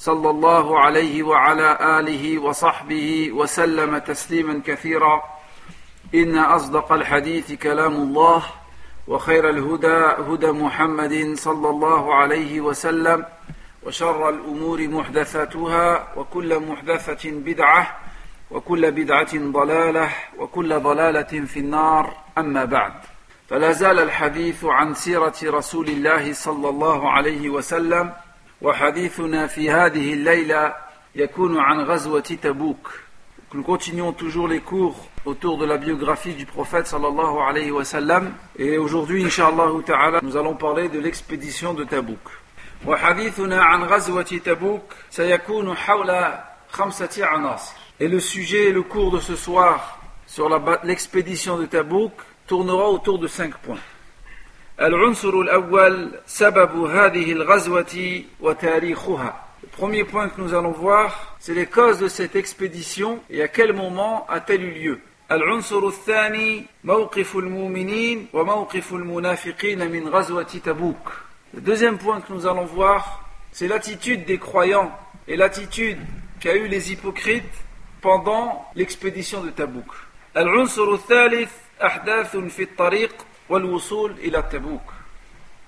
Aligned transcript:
صلى 0.00 0.30
الله 0.30 0.78
عليه 0.78 1.22
وعلى 1.22 1.78
آله 2.00 2.38
وصحبه 2.38 3.30
وسلم 3.32 3.98
تسليما 3.98 4.62
كثيرا. 4.66 5.22
إن 6.14 6.38
أصدق 6.38 6.92
الحديث 6.92 7.52
كلام 7.52 7.92
الله 7.92 8.42
وخير 9.08 9.50
الهدى 9.50 10.00
هدى 10.28 10.50
محمد 10.52 11.34
صلى 11.36 11.70
الله 11.70 12.14
عليه 12.14 12.60
وسلم 12.60 13.26
وشر 13.86 14.28
الأمور 14.28 14.88
محدثاتها 14.88 16.16
وكل 16.16 16.60
محدثة 16.60 17.30
بدعة 17.30 17.96
وكل 18.50 18.90
بدعة 18.90 19.34
ضلالة 19.34 20.08
وكل 20.38 20.80
ضلالة 20.80 21.32
في 21.46 21.60
النار. 21.60 22.16
أما 22.38 22.64
بعد 22.64 22.92
فلا 23.48 23.72
زال 23.72 23.98
الحديث 23.98 24.64
عن 24.64 24.94
سيرة 24.94 25.38
رسول 25.44 25.88
الله 25.88 26.32
صلى 26.32 26.68
الله 26.68 27.10
عليه 27.10 27.50
وسلم 27.50 28.12
وحديثنا 28.61 29.47
في 29.47 29.71
هذه 29.71 30.13
الليلة 30.13 30.73
يكون 31.15 31.59
عن 31.59 31.79
غزوة 31.81 32.19
تبوك 32.19 32.91
Nous 33.53 33.63
continuons 33.63 34.11
toujours 34.11 34.49
les 34.49 34.59
cours 34.59 35.07
autour 35.23 35.57
de 35.57 35.65
la 35.65 35.77
biographie 35.77 36.33
du 36.33 36.45
prophète 36.45 36.87
sallallahu 36.87 37.37
alayhi 37.47 37.71
wa 37.71 37.85
sallam. 37.85 38.33
Et 38.59 38.77
aujourd'hui, 38.77 39.23
inshallah 39.23 39.69
ta'ala, 39.85 40.19
nous 40.21 40.35
allons 40.35 40.55
parler 40.55 40.89
de 40.89 40.99
l'expédition 40.99 41.73
de 41.73 41.85
Tabouk. 41.85 42.19
وحديثنا 42.85 43.63
عن 43.63 43.83
غزوة 43.83 44.41
تبوك 44.45 44.93
سيكون 45.09 45.75
حول 45.75 46.33
خمسة 46.69 47.25
عناصر. 47.25 47.73
Et 48.01 48.09
le 48.09 48.19
sujet 48.19 48.65
et 48.65 48.71
le 48.73 48.81
cours 48.81 49.11
de 49.11 49.19
ce 49.19 49.37
soir 49.37 49.99
sur 50.27 50.49
l'expédition 50.83 51.57
de 51.57 51.65
Tabouk 51.65 52.11
tournera 52.47 52.89
autour 52.89 53.19
de 53.19 53.27
cinq 53.27 53.55
points. 53.59 53.79
العنصر 54.81 55.39
الأول 55.41 56.11
سبب 56.25 56.83
هذه 56.83 57.31
الغزوة 57.31 58.21
وتاريخها 58.41 59.41
Le 59.63 59.67
premier 59.77 60.03
point 60.03 60.29
que 60.29 60.39
nous 60.41 60.53
allons 60.53 60.71
voir, 60.71 61.37
c'est 61.39 61.53
les 61.53 61.65
causes 61.65 61.99
de 61.99 62.07
cette 62.07 62.35
expédition 62.35 63.19
et 63.29 63.41
à 63.41 63.47
quel 63.47 63.73
moment 63.73 64.25
a-t-elle 64.29 64.63
eu 64.63 64.71
lieu. 64.71 64.99
العنصر 65.31 65.87
الثاني 65.87 66.65
موقف 66.83 67.35
المؤمنين 67.35 68.27
وموقف 68.33 68.93
المنافقين 68.93 69.91
من 69.91 70.07
غزوة 70.07 70.43
تبوك. 70.43 71.11
Le 71.53 71.61
deuxième 71.61 71.97
point 71.97 72.21
que 72.21 72.33
nous 72.33 72.45
allons 72.45 72.65
voir, 72.65 73.23
c'est 73.51 73.67
l'attitude 73.67 74.25
des 74.25 74.37
croyants 74.37 74.91
et 75.27 75.37
l'attitude 75.37 75.99
qu'a 76.39 76.55
eu 76.55 76.67
les 76.67 76.91
hypocrites 76.91 77.43
pendant 78.01 78.65
l'expédition 78.75 79.41
de 79.41 79.49
Tabouk. 79.49 79.89
العنصر 80.37 80.93
الثالث 80.93 81.51
أحداث 81.81 82.37
في 82.37 82.63
الطريق 82.63 83.13
والوصول 83.15 83.15
إلى 83.15 83.23
تبوك. 83.23 83.28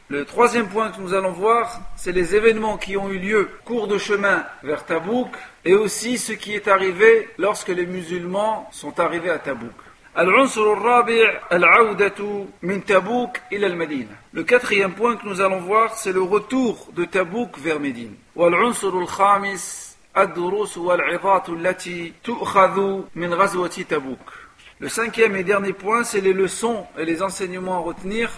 Le 0.09 0.23
troisième 0.23 0.69
point 0.69 0.89
que 0.91 1.01
nous 1.01 1.13
allons 1.13 1.31
voir, 1.31 1.81
c'est 1.97 2.13
les 2.13 2.33
événements 2.33 2.77
qui 2.77 2.95
ont 2.95 3.09
eu 3.09 3.19
lieu 3.19 3.49
cours 3.65 3.87
de 3.87 3.97
chemin 3.97 4.45
vers 4.63 4.85
Tabouk 4.85 5.27
et 5.65 5.73
aussi 5.73 6.17
ce 6.17 6.31
qui 6.31 6.55
est 6.55 6.67
arrivé 6.69 7.29
lorsque 7.37 7.67
les 7.67 7.85
musulmans 7.85 8.69
sont 8.71 8.99
arrivés 8.99 9.29
à 9.29 9.39
Tabouk. 9.39 9.73
العنصر 10.17 10.73
الرابع 10.73 11.41
العودة 11.51 12.45
من 12.61 12.85
تبوك 12.85 13.37
إلى 13.51 13.67
المدينة. 13.67 14.15
Le 14.33 14.43
quatrième 14.43 14.93
point 14.93 15.15
que 15.15 15.27
nous 15.27 15.41
allons 15.41 15.59
voir, 15.59 15.95
c'est 15.95 16.13
le 16.13 16.21
retour 16.21 16.87
de 16.93 17.05
Tabouk 17.05 17.59
vers 17.59 17.79
Médine. 17.79 18.15
والعنصر 18.35 18.99
الخامس 18.99 19.97
الدروس 20.17 20.77
والعظات 20.77 21.49
التي 21.49 22.13
تؤخذ 22.23 23.01
من 23.15 23.33
غزوة 23.33 23.67
تبوك. 23.67 24.40
Le 24.81 24.89
cinquième 24.89 25.35
et 25.35 25.43
dernier 25.43 25.73
point, 25.73 26.03
c'est 26.03 26.21
les 26.21 26.33
leçons 26.33 26.85
et 26.97 27.05
les 27.05 27.23
enseignements 27.23 27.77
à 27.77 27.79
retenir 27.79 28.29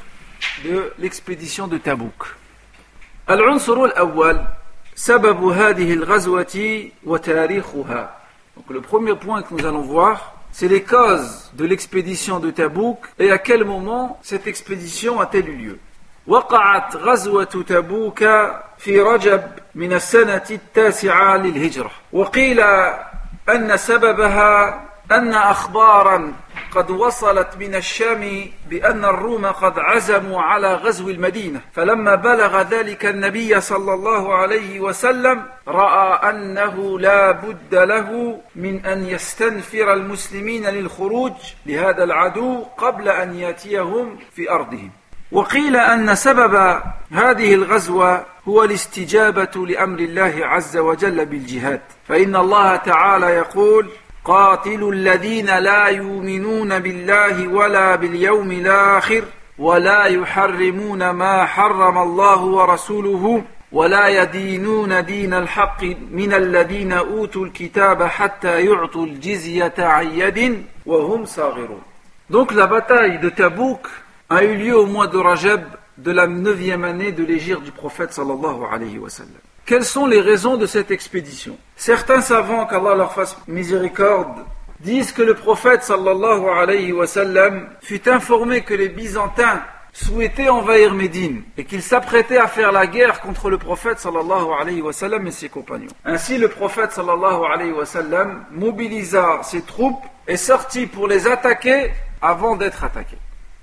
de 0.63 0.93
l'expédition 0.99 1.67
de 1.67 1.77
Tabouk. 1.77 2.35
العنصر 3.29 3.83
الأول 3.85 4.41
سبب 4.95 5.43
هذه 5.43 5.93
الغزوة 5.93 6.89
وتاريخها. 7.05 8.09
Donc 8.57 8.65
le 8.69 8.81
premier 8.81 9.15
point 9.15 9.41
que 9.43 9.53
nous 9.53 9.65
allons 9.65 9.81
voir, 9.81 10.35
c'est 10.51 10.67
les 10.67 10.83
causes 10.83 11.51
de 11.53 11.65
l'expédition 11.65 12.39
de 12.39 12.51
Tabouk 12.51 12.99
et 13.19 13.31
à 13.31 13.37
quel 13.37 13.63
moment 13.63 14.19
cette 14.23 14.47
expédition 14.47 15.19
a-t-elle 15.19 15.49
eu 15.49 15.55
lieu. 15.55 15.79
وقعت 16.27 16.95
غزوة 16.95 17.43
تبوك 17.43 18.19
في 18.77 19.01
رجب 19.01 19.41
من 19.75 19.93
السنة 19.93 20.43
التاسعة 20.51 21.37
للهجرة 21.37 21.91
وقيل 22.13 22.59
أن 23.49 23.77
سببها 23.77 24.81
أن 25.12 25.34
أخبارا 25.34 26.32
قد 26.74 26.90
وصلت 26.90 27.48
من 27.58 27.74
الشام 27.74 28.50
بأن 28.70 29.04
الروم 29.04 29.46
قد 29.46 29.78
عزموا 29.78 30.42
على 30.42 30.74
غزو 30.74 31.10
المدينة. 31.10 31.60
فلما 31.72 32.14
بلغ 32.14 32.62
ذلك 32.62 33.06
النبي 33.06 33.60
صلى 33.60 33.94
الله 33.94 34.34
عليه 34.34 34.80
وسلم 34.80 35.42
رأى 35.68 36.30
أنه 36.30 36.98
لا 36.98 37.30
بد 37.30 37.74
له 37.74 38.40
من 38.56 38.86
أن 38.86 39.06
يستنفر 39.06 39.92
المسلمين 39.92 40.66
للخروج 40.66 41.32
لهذا 41.66 42.04
العدو 42.04 42.62
قبل 42.62 43.08
أن 43.08 43.34
يأتيهم 43.34 44.18
في 44.34 44.50
أرضهم. 44.50 44.90
وقيل 45.32 45.76
أن 45.76 46.14
سبب 46.14 46.80
هذه 47.10 47.54
الغزوة 47.54 48.24
هو 48.48 48.64
الاستجابة 48.64 49.66
لأمر 49.66 49.98
الله 49.98 50.34
عز 50.42 50.76
وجل 50.76 51.26
بالجهاد. 51.26 51.80
فإن 52.08 52.36
الله 52.36 52.76
تعالى 52.76 53.26
يقول 53.26 53.90
قاتلوا 54.24 54.92
الذين 54.92 55.58
لا 55.58 55.86
يؤمنون 55.88 56.78
بالله 56.78 57.48
ولا 57.48 57.96
باليوم 57.96 58.52
الآخر 58.52 59.24
ولا 59.58 60.04
يحرمون 60.04 61.10
ما 61.10 61.44
حرم 61.44 61.98
الله 61.98 62.44
ورسوله 62.44 63.42
ولا 63.72 64.08
يدينون 64.22 65.04
دين 65.04 65.34
الحق 65.34 65.84
من 66.10 66.32
الذين 66.34 66.92
أوتوا 66.92 67.44
الكتاب 67.44 68.02
حتى 68.02 68.60
يعطوا 68.66 69.06
الجزية 69.06 69.74
عن 69.78 70.06
يد 70.06 70.64
وهم 70.86 71.24
صاغرون 71.24 71.82
Donc 72.30 72.52
la 72.52 72.66
bataille 72.66 73.18
de 73.18 73.28
Tabouk 73.28 73.86
a 74.30 74.42
eu 74.42 74.56
lieu 74.56 74.78
au 74.78 74.86
mois 74.86 75.06
de 75.08 75.18
Rajab 75.18 75.62
de 75.98 76.10
la 76.10 76.26
neuvième 76.26 76.84
année 76.84 77.12
de 77.12 77.22
l'égir 77.22 77.60
du 77.60 77.70
prophète 77.70 78.14
sallallahu 78.14 78.62
alayhi 78.72 78.98
wa 78.98 79.10
sallam. 79.10 79.44
Quelles 79.66 79.84
sont 79.84 80.06
les 80.06 80.20
raisons 80.20 80.58
de 80.58 80.66
cette 80.66 80.90
expédition? 80.90 81.56
Certains 81.76 82.20
savants, 82.20 82.66
qu'Allah 82.66 82.94
leur 82.94 83.14
fasse 83.14 83.36
miséricorde, 83.48 84.44
disent 84.80 85.12
que 85.12 85.22
le 85.22 85.34
prophète 85.34 85.82
sallallahu 85.82 86.44
alayhi 86.48 86.92
wa 86.92 87.06
sallam 87.06 87.68
fut 87.80 88.06
informé 88.06 88.60
que 88.60 88.74
les 88.74 88.90
Byzantins 88.90 89.62
souhaitaient 89.94 90.50
envahir 90.50 90.92
Médine 90.92 91.42
et 91.56 91.64
qu'ils 91.64 91.82
s'apprêtaient 91.82 92.36
à 92.36 92.46
faire 92.46 92.72
la 92.72 92.86
guerre 92.86 93.22
contre 93.22 93.48
le 93.48 93.56
prophète 93.56 94.00
sallallahu 94.00 94.48
alayhi 94.60 94.82
wa 94.82 94.92
sallam 94.92 95.26
et 95.26 95.30
ses 95.30 95.48
compagnons. 95.48 95.92
Ainsi 96.04 96.36
le 96.36 96.48
prophète 96.48 96.92
sallallahu 96.92 97.44
alayhi 97.50 97.72
wa 97.72 97.86
sallam 97.86 98.44
mobilisa 98.50 99.40
ses 99.44 99.62
troupes 99.62 100.04
et 100.28 100.36
sortit 100.36 100.86
pour 100.86 101.08
les 101.08 101.26
attaquer 101.26 101.90
avant 102.20 102.56
d'être 102.56 102.84
attaqué. 102.84 103.16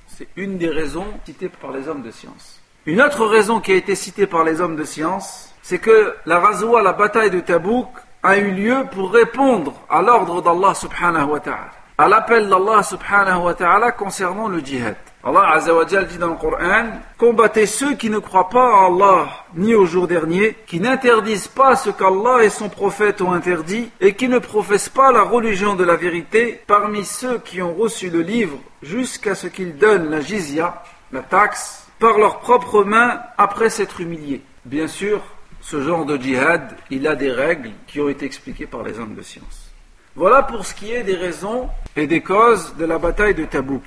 C'est 0.08 0.30
une 0.36 0.58
des 0.58 0.70
raisons 0.70 1.08
citées 1.26 1.50
par 1.50 1.72
les 1.72 1.88
hommes 1.88 2.02
de 2.02 2.12
science. 2.12 2.60
Une 2.88 3.02
autre 3.02 3.28
raison 3.28 3.60
qui 3.60 3.72
a 3.74 3.76
été 3.76 3.94
citée 3.94 4.26
par 4.26 4.44
les 4.44 4.62
hommes 4.62 4.76
de 4.76 4.84
science, 4.84 5.51
c'est 5.62 5.80
que 5.80 6.16
la 6.26 6.40
Razoua, 6.40 6.82
la 6.82 6.94
bataille 6.94 7.32
de 7.32 7.40
Tabouk, 7.40 7.88
a 8.24 8.38
eu 8.38 8.52
lieu 8.52 8.86
pour 8.92 9.12
répondre 9.12 9.74
à 9.90 10.02
l'ordre 10.02 10.42
d'Allah 10.42 10.74
subhanahu 10.74 11.32
wa 11.32 11.40
ta'ala, 11.40 11.72
à 11.98 12.08
l'appel 12.08 12.50
d'Allah 12.50 12.84
subhanahu 12.84 13.44
wa 13.44 13.54
ta'ala 13.54 13.92
concernant 13.92 14.48
le 14.48 14.60
djihad. 14.60 14.96
Allah 15.24 15.52
Azzawajal 15.54 16.08
dit 16.08 16.18
dans 16.18 16.30
le 16.30 16.36
Coran 16.36 17.00
Combattez 17.20 17.68
ceux 17.68 17.94
qui 17.94 18.10
ne 18.10 18.18
croient 18.18 18.50
pas 18.50 18.74
en 18.74 18.96
Allah 18.96 19.30
ni 19.56 19.76
au 19.76 19.86
jour 19.86 20.08
dernier, 20.08 20.58
qui 20.66 20.80
n'interdisent 20.80 21.48
pas 21.48 21.76
ce 21.76 21.92
qu'Allah 21.92 22.44
et 22.44 22.50
son 22.50 22.70
prophète 22.70 23.22
ont 23.22 23.32
interdit, 23.32 23.92
et 24.00 24.16
qui 24.16 24.28
ne 24.28 24.40
professent 24.40 24.90
pas 24.90 25.12
la 25.12 25.22
religion 25.22 25.76
de 25.76 25.84
la 25.84 25.96
vérité 25.96 26.62
parmi 26.66 27.06
ceux 27.06 27.38
qui 27.38 27.62
ont 27.62 27.76
reçu 27.76 28.10
le 28.10 28.22
livre 28.22 28.58
jusqu'à 28.82 29.36
ce 29.36 29.46
qu'ils 29.46 29.78
donnent 29.78 30.10
la 30.10 30.22
jizya, 30.22 30.82
la 31.12 31.22
taxe, 31.22 31.86
par 32.00 32.18
leurs 32.18 32.40
propres 32.40 32.84
mains 32.84 33.20
après 33.38 33.70
s'être 33.70 34.02
humiliés. 34.02 34.42
Bien 34.66 34.88
sûr, 34.88 35.22
ce 35.61 35.83
genre 35.83 36.05
de 36.05 36.17
djihad, 36.17 36.77
il 36.91 37.07
a 37.07 37.17
des 37.17 37.33
règles 37.33 37.71
qui 37.87 38.01
ont 38.01 38.09
été 38.09 38.25
expliquées 38.25 38.67
par 38.67 38.83
les 38.83 38.99
hommes 38.99 39.15
de 39.15 39.23
science. 39.23 39.71
Voilà 40.15 40.43
pour 40.43 40.65
ce 40.65 40.75
qui 40.75 40.93
est 40.93 41.03
des 41.03 41.17
raisons 41.17 41.69
et 41.95 42.07
des 42.07 42.23
causes 42.23 42.75
de 42.77 42.85
la 42.85 42.99
bataille 42.99 43.35
de 43.35 43.45
Tabouk. 43.45 43.85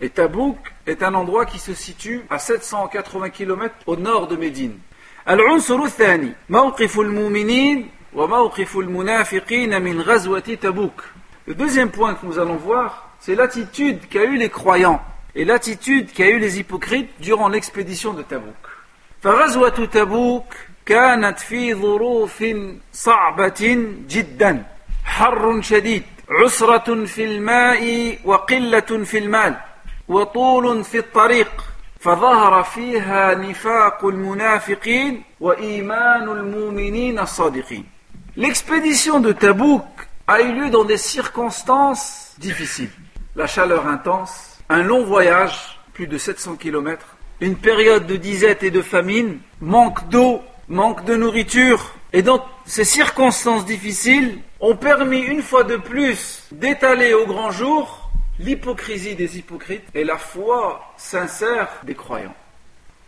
Et 0.00 0.10
Tabouk 0.10 0.58
est 0.86 1.02
un 1.02 1.14
endroit 1.14 1.46
qui 1.46 1.58
se 1.58 1.74
situe 1.74 2.22
à 2.28 2.38
780 2.38 3.30
km 3.30 3.74
au 3.86 3.96
nord 3.96 4.26
de 4.28 4.36
Médine. 4.36 4.78
العنصر 5.28 5.82
الثاني 5.82 6.32
موقف 6.48 7.00
المؤمنين 7.00 7.90
وموقف 8.14 8.76
المنافقين 8.76 9.82
من 9.82 10.00
غزوة 10.00 10.40
تبوك 10.40 11.02
Le 11.46 11.54
deuxième 11.54 11.90
point 11.90 12.14
que 12.14 12.26
nous 12.26 12.38
allons 12.38 12.56
voir, 12.56 13.10
c'est 13.20 13.34
l'attitude 13.34 14.08
qu'a 14.08 14.24
eu 14.24 14.36
les 14.36 14.48
croyants 14.48 15.00
et 15.34 15.44
l'attitude 15.44 16.12
qu'a 16.12 16.28
eu 16.28 16.38
les 16.38 16.58
hypocrites 16.58 17.10
durant 17.20 17.48
l'expédition 17.48 18.12
de 18.12 18.22
Tabouk. 18.22 18.68
فغزوة 19.22 19.86
تبوك 19.86 20.54
كانت 20.86 21.38
في 21.38 21.74
ظروف 21.74 22.44
صعبة 22.92 23.86
جدا 24.08 24.64
حر 25.04 25.60
شديد 25.62 26.02
عسرة 26.30 27.04
في 27.04 27.24
الماء 27.24 28.18
وقلة 28.24 28.80
في 28.80 29.18
المال 29.18 29.56
وطول 30.08 30.84
في 30.84 30.98
الطريق 30.98 31.64
فظهر 32.00 32.62
فيها 32.62 33.34
نفاق 33.34 34.04
المنافقين 34.04 35.22
وإيمان 35.40 36.28
المؤمنين 36.28 37.18
الصادقين 37.18 37.84
L'expédition 38.36 39.20
de 39.20 39.32
Tabouk 39.32 39.84
a 40.26 40.40
eu 40.40 40.52
lieu 40.52 40.70
dans 40.70 40.84
des 40.84 40.96
circonstances 40.96 42.34
difficiles. 42.38 42.88
La 43.36 43.46
chaleur 43.46 43.86
intense, 43.86 44.58
un 44.70 44.82
long 44.82 45.04
voyage, 45.04 45.78
plus 45.92 46.06
de 46.06 46.16
700 46.16 46.56
km, 46.56 47.04
une 47.40 47.56
période 47.56 48.06
de 48.06 48.16
disette 48.16 48.62
et 48.62 48.70
de 48.70 48.80
famine, 48.80 49.40
manque 49.60 50.08
d'eau, 50.08 50.40
manque 50.68 51.04
de 51.04 51.16
nourriture. 51.16 51.94
Et 52.12 52.22
donc, 52.22 52.42
ces 52.64 52.84
circonstances 52.84 53.64
difficiles 53.64 54.38
ont 54.60 54.76
permis 54.76 55.20
une 55.20 55.42
fois 55.42 55.64
de 55.64 55.76
plus 55.76 56.46
d'étaler 56.52 57.14
au 57.14 57.26
grand 57.26 57.50
jour 57.50 58.10
l'hypocrisie 58.38 59.14
des 59.14 59.38
hypocrites 59.38 59.88
et 59.94 60.04
la 60.04 60.18
foi 60.18 60.92
sincère 60.96 61.68
des 61.84 61.94
croyants. 61.94 62.34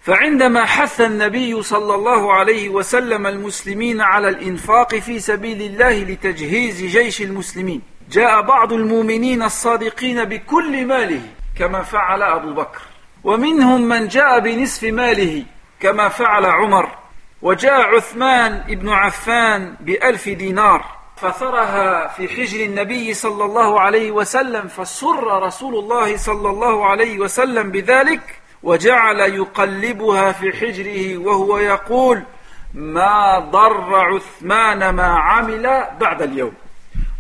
فعندما 0.04 0.64
حث 0.64 1.00
النبي 1.00 1.62
صلى 1.62 1.94
الله 1.94 2.32
عليه 2.32 2.68
وسلم 2.68 3.26
المسلمين 3.26 4.00
على 4.00 4.28
الانفاق 4.28 4.94
في 4.94 5.20
سبيل 5.20 5.62
الله 5.62 6.04
لتجهيز 6.04 6.82
جيش 6.82 7.22
المسلمين 7.22 7.82
جاء 8.10 8.42
بعض 8.42 8.72
المؤمنين 8.72 9.42
الصادقين 9.42 10.24
بكل 10.24 10.86
ماله 10.86 11.20
كما 11.58 11.82
فعل 11.82 12.22
ابو 12.22 12.52
بكر 12.52 12.82
ومنهم 13.24 13.82
من 13.88 14.08
جاء 14.08 14.40
بنصف 14.40 14.84
ماله 14.84 15.44
كما 15.80 16.08
فعل 16.08 16.46
عمر 16.46 16.88
وجاء 17.41 17.95
عثمان 17.95 18.63
بن 18.75 18.89
عفان 18.89 19.75
بألف 19.79 20.29
دينار 20.29 20.85
فثرها 21.15 22.07
في 22.07 22.27
حجر 22.27 22.65
النبي 22.65 23.13
صلى 23.13 23.45
الله 23.45 23.79
عليه 23.79 24.11
وسلم 24.11 24.67
فسر 24.67 25.43
رسول 25.43 25.75
الله 25.75 26.17
صلى 26.17 26.49
الله 26.49 26.85
عليه 26.85 27.19
وسلم 27.19 27.71
بذلك 27.71 28.21
وجعل 28.63 29.19
يقلبها 29.19 30.31
في 30.31 30.51
حجره 30.51 31.17
وهو 31.17 31.57
يقول 31.57 32.23
ما 32.73 33.39
ضر 33.39 33.95
عثمان 33.95 34.89
ما 34.89 35.07
عمل 35.07 35.87
بعد 35.99 36.21
اليوم 36.21 36.53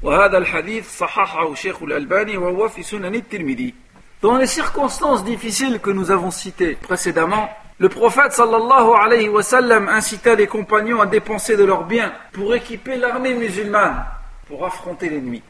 وهذا 0.03 0.37
الحديث 0.37 0.97
صححه 0.97 1.51
الشيخ 1.51 1.83
الألباني 1.83 2.37
وهو 2.37 2.67
في 2.69 2.83
سنن 2.83 3.15
الترمذي. 3.15 3.73
Dans 4.21 4.37
les 4.37 4.47
circonstances 4.47 5.23
difficiles 5.23 5.79
que 5.79 5.91
nous 5.91 6.11
avons 6.11 6.31
citées 6.31 6.75
précédemment, 6.75 7.49
le 7.79 7.87
prophète 7.87 8.33
sallallahu 8.33 8.91
alayhi 9.01 9.29
wa 9.29 9.41
sallam 9.41 9.87
incita 9.87 10.35
les 10.35 10.47
compagnons 10.47 10.99
à 10.99 11.05
dépenser 11.05 11.55
de 11.55 11.63
leurs 11.63 11.85
biens 11.85 12.11
pour 12.33 12.53
équiper 12.53 12.97
l'armée 12.97 13.33
musulmane 13.33 14.03
pour 14.49 14.65
affronter 14.65 15.09
l'ennemi. 15.09 15.41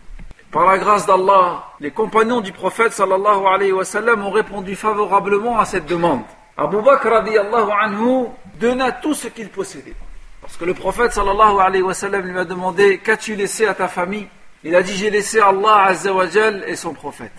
Par 0.52 0.66
la 0.66 0.78
grâce 0.78 1.08
d'Allah, 1.08 1.64
les 1.80 1.90
compagnons 1.90 2.40
du 2.42 2.52
prophète 2.52 2.94
sallallahu 2.94 3.48
alayhi 3.48 3.72
wa 3.72 3.84
sallam 3.84 4.24
ont 4.24 4.30
répondu 4.30 4.76
favorablement 4.76 5.60
à 5.60 5.66
cette 5.66 5.88
demande. 5.88 6.22
Abu 6.56 6.80
Bakr 6.84 7.10
radiyallahu 7.10 7.72
anhu 7.81 8.28
donna 8.60 8.92
tout 8.92 9.16
ce 9.16 9.28
qu'il 9.28 9.50
possédait. 9.50 9.96
Parce 10.40 10.56
que 10.56 10.66
le 10.66 10.76
prophète 10.76 11.14
sallallahu 11.14 11.60
alayhi 11.60 11.84
wa 11.84 11.96
sallam 11.96 12.28
lui 12.28 12.38
a 12.38 12.46
demandé 12.46 13.00
Qu'as-tu 13.00 13.34
laissé 13.34 13.66
à 13.66 13.74
ta 13.74 13.88
famille? 13.88 14.28
Il 14.64 14.76
a 14.76 14.84
dit 14.84 14.96
J'ai 14.96 15.10
laissé 15.10 15.40
Allah 15.40 15.86
azza 15.86 16.14
wa 16.14 16.28
jal 16.28 16.64
et 16.68 16.76
son 16.76 16.94
prophète. 16.94 17.34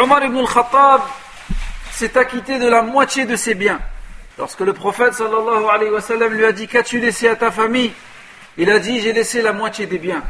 Omar 0.00 0.24
ibn 0.24 0.38
al-Khattab 0.38 1.00
s'est 1.90 2.16
acquitté 2.16 2.60
de 2.60 2.68
la 2.68 2.82
moitié 2.82 3.26
de 3.26 3.34
ses 3.34 3.54
biens. 3.54 3.80
Lorsque 4.38 4.60
le 4.60 4.72
prophète 4.72 5.14
sallallahu 5.14 5.64
alayhi 5.70 5.90
wa 5.90 6.28
lui 6.28 6.44
a 6.44 6.52
dit 6.52 6.66
Qu'as-tu 6.66 6.98
laissé 6.98 7.28
à 7.28 7.36
ta 7.36 7.50
famille? 7.50 7.92
Il 8.56 8.70
a 8.70 8.78
dit 8.78 9.00
J'ai 9.00 9.12
laissé 9.12 9.42
la 9.42 9.52
moitié 9.52 9.86
des 9.86 9.98
biens. 9.98 10.22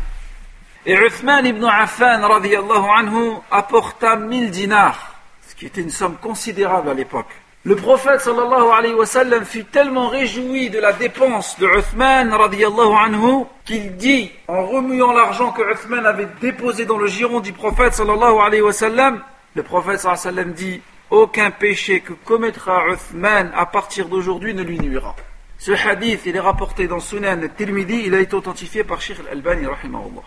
Et 0.86 0.94
Uthman 0.94 1.46
ibn 1.46 1.64
Affan 1.64 2.20
radiallahu 2.20 2.84
anhu 2.98 3.32
apporta 3.50 4.16
1000 4.16 4.50
dinars, 4.50 5.14
ce 5.48 5.54
qui 5.54 5.64
était 5.64 5.80
une 5.80 5.90
somme 5.90 6.16
considérable 6.16 6.90
à 6.90 6.94
l'époque. 6.94 7.30
Le 7.64 7.76
prophète 7.76 8.20
sallallahu 8.20 8.68
alayhi 8.76 8.92
wa 8.92 9.06
fut 9.46 9.64
tellement 9.64 10.08
réjoui 10.08 10.68
de 10.68 10.78
la 10.78 10.92
dépense 10.92 11.58
de 11.58 11.66
Uthman 11.66 12.30
radiallahu 12.34 12.92
anhu 13.06 13.44
qu'il 13.64 13.96
dit, 13.96 14.30
en 14.48 14.66
remuant 14.66 15.12
l'argent 15.12 15.52
que 15.52 15.62
Uthman 15.72 16.04
avait 16.04 16.28
déposé 16.42 16.84
dans 16.84 16.98
le 16.98 17.06
giron 17.06 17.40
du 17.40 17.54
prophète 17.54 17.94
sallallahu 17.94 18.38
alayhi 18.38 18.60
wa 18.60 18.72
le 19.54 19.62
prophète 19.62 20.00
sallallahu 20.00 20.28
alayhi 20.28 20.48
wa 20.48 20.54
dit 20.54 20.82
Aucun 21.09 21.51
péché 21.51 22.01
que 22.01 22.13
commettra 22.13 22.87
Uthman 22.93 23.51
à 23.55 23.65
partir 23.65 24.07
d'aujourd'hui 24.07 24.53
ne 24.53 24.61
lui 24.61 24.79
nuira. 24.79 25.15
Ce 25.57 25.71
hadith, 25.71 26.21
il 26.25 26.35
est 26.35 26.39
rapporté 26.39 26.87
dans 26.87 26.99
Sunan 26.99 27.41
al-Tirmidhi, 27.41 28.03
il 28.05 28.13
a 28.13 28.19
été 28.19 28.35
authentifié 28.35 28.83
par 28.83 29.01
Sheikh 29.01 29.19
al-Albani 29.19 29.65
rahimahullah. 29.65 30.23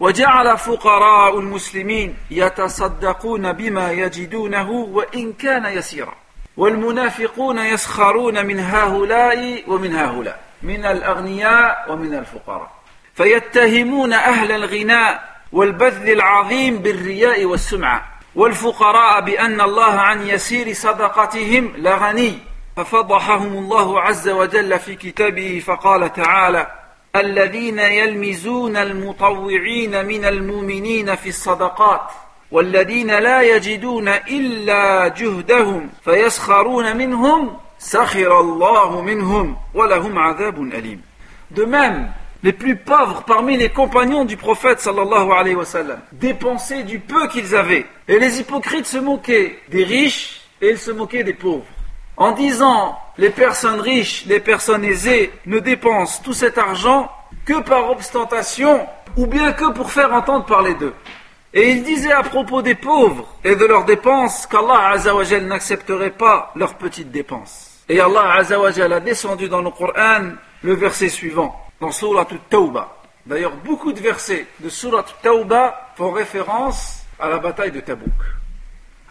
وجعل 0.00 0.58
فقراء 0.58 1.38
المسلمين 1.38 2.16
يتصدقون 2.30 3.52
بما 3.52 3.92
يجدونه 3.92 4.70
وإن 4.70 5.32
كان 5.32 5.64
يسيرا 5.64 6.14
والمنافقون 6.56 7.58
يسخرون 7.58 8.46
من 8.46 8.60
هؤلاء 8.60 9.64
ومن 9.66 9.96
هؤلاء 9.96 10.40
من 10.62 10.84
الأغنياء 10.84 11.86
ومن 11.92 12.14
الفقراء 12.14 12.72
فيتهمون 13.14 14.12
أهل 14.12 14.52
الغناء 14.52 15.36
والبذل 15.52 16.10
العظيم 16.10 16.78
بالرياء 16.78 17.44
والسمعة 17.44 18.09
والفقراء 18.35 19.21
بأن 19.21 19.61
الله 19.61 19.91
عن 19.91 20.27
يسير 20.27 20.73
صدقتهم 20.73 21.73
لغني. 21.77 22.51
ففضحهم 22.77 23.57
الله 23.57 24.01
عز 24.01 24.29
وجل 24.29 24.79
في 24.79 24.95
كتابه 24.95 25.63
فقال 25.65 26.13
تعالى 26.13 26.67
الذين 27.15 27.79
يلمزون 27.79 28.77
المطوعين 28.77 30.05
من 30.05 30.25
المؤمنين 30.25 31.15
في 31.15 31.29
الصدقات 31.29 32.01
والذين 32.51 33.07
لا 33.07 33.41
يجدون 33.41 34.07
إلا 34.07 35.07
جهدهم 35.07 35.89
فيسخرون 36.03 36.97
منهم 36.97 37.57
سخر 37.79 38.39
الله 38.39 39.01
منهم 39.01 39.57
ولهم 39.73 40.19
عذاب 40.19 40.61
أليم. 40.61 41.01
De 41.51 41.65
même, 41.65 42.13
les 42.43 42.53
plus 42.53 42.75
pauvres 42.75 43.23
parmi 43.25 43.57
les 43.57 43.69
compagnons 43.69 44.25
du 44.25 44.35
prophète 44.35 44.79
sallallahu 44.79 45.31
alayhi 45.31 45.55
wa 45.55 45.65
sallam 45.65 45.99
dépensaient 46.13 46.83
du 46.83 46.99
peu 46.99 47.27
qu'ils 47.27 47.55
avaient. 47.55 47.85
Et 48.07 48.19
les 48.19 48.39
hypocrites 48.39 48.87
se 48.87 48.97
moquaient 48.97 49.59
des 49.69 49.83
riches 49.83 50.41
et 50.61 50.71
ils 50.71 50.77
se 50.77 50.91
moquaient 50.91 51.23
des 51.23 51.33
pauvres. 51.33 51.65
En 52.17 52.31
disant 52.31 52.97
les 53.17 53.29
personnes 53.29 53.79
riches, 53.79 54.25
les 54.25 54.39
personnes 54.39 54.83
aisées 54.83 55.31
ne 55.45 55.59
dépensent 55.59 56.21
tout 56.23 56.33
cet 56.33 56.57
argent 56.57 57.11
que 57.45 57.61
par 57.61 57.91
ostentation 57.91 58.87
ou 59.17 59.27
bien 59.27 59.51
que 59.53 59.71
pour 59.71 59.91
faire 59.91 60.13
entendre 60.13 60.45
parler 60.45 60.73
d'eux. 60.75 60.93
Et 61.53 61.71
il 61.71 61.83
disait 61.83 62.13
à 62.13 62.23
propos 62.23 62.61
des 62.61 62.75
pauvres 62.75 63.27
et 63.43 63.55
de 63.55 63.65
leurs 63.65 63.85
dépenses 63.85 64.47
qu'Allah 64.47 64.91
Azzawajal 64.91 65.45
n'accepterait 65.45 66.11
pas 66.11 66.51
leurs 66.55 66.75
petites 66.75 67.11
dépenses. 67.11 67.83
Et 67.89 67.99
Allah 67.99 68.35
Azzawajal 68.35 68.93
a 68.93 68.99
descendu 68.99 69.49
dans 69.49 69.61
le 69.61 69.69
Coran 69.69 70.31
le 70.63 70.73
verset 70.73 71.09
suivant 71.09 71.70
dans 71.81 71.91
Surat 71.91 72.27
Tawbah. 72.49 72.95
D'ailleurs, 73.25 73.55
beaucoup 73.65 73.91
de 73.91 73.99
versets 73.99 74.45
de 74.59 74.69
Surat 74.69 75.05
Tawbah 75.21 75.93
font 75.97 76.11
référence 76.11 77.03
à 77.19 77.27
la 77.27 77.39
bataille 77.39 77.71
de 77.71 77.81
Tabouk. 77.81 78.13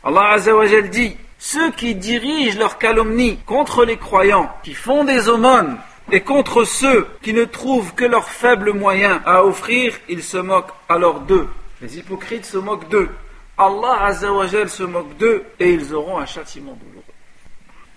Allah 0.02 0.30
Azzawajal 0.30 0.88
dit 0.88 1.16
Ceux 1.38 1.72
qui 1.72 1.94
dirigent 1.96 2.58
leur 2.58 2.78
calomnie 2.78 3.38
contre 3.44 3.84
les 3.84 3.96
croyants, 3.96 4.50
qui 4.62 4.74
font 4.74 5.04
des 5.04 5.28
aumônes, 5.28 5.76
et 6.12 6.22
contre 6.22 6.64
ceux 6.64 7.06
qui 7.22 7.32
ne 7.32 7.44
trouvent 7.44 7.94
que 7.94 8.04
leurs 8.04 8.28
faibles 8.28 8.72
moyens 8.72 9.20
à 9.26 9.44
offrir, 9.44 9.94
ils 10.08 10.22
se 10.22 10.38
moquent 10.38 10.72
alors 10.88 11.20
d'eux. 11.20 11.48
Les 11.82 11.98
hypocrites 11.98 12.46
se 12.46 12.58
moquent 12.58 12.88
d'eux. 12.88 13.10
Allah 13.58 14.04
Azzawajal 14.04 14.68
se 14.70 14.84
moque 14.84 15.16
d'eux 15.18 15.44
et 15.58 15.72
ils 15.72 15.92
auront 15.92 16.18
un 16.18 16.26
châtiment 16.26 16.72
douloureux. 16.72 17.09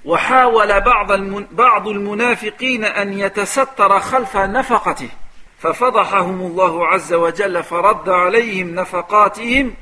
وحاول 0.06 0.82
بعض 0.82 1.12
بعض 1.52 1.88
المنافقين 1.88 2.84
أن 2.86 3.20
يتستر 3.20 4.00
خلف 4.00 4.38
نفقته 4.38 5.10
ففضحهم 5.60 6.42
الله 6.42 6.88
عز 6.88 7.14
وجل 7.14 7.64
فرد 7.64 8.10
عليهم 8.10 8.76
نفقاتهم 8.76 9.74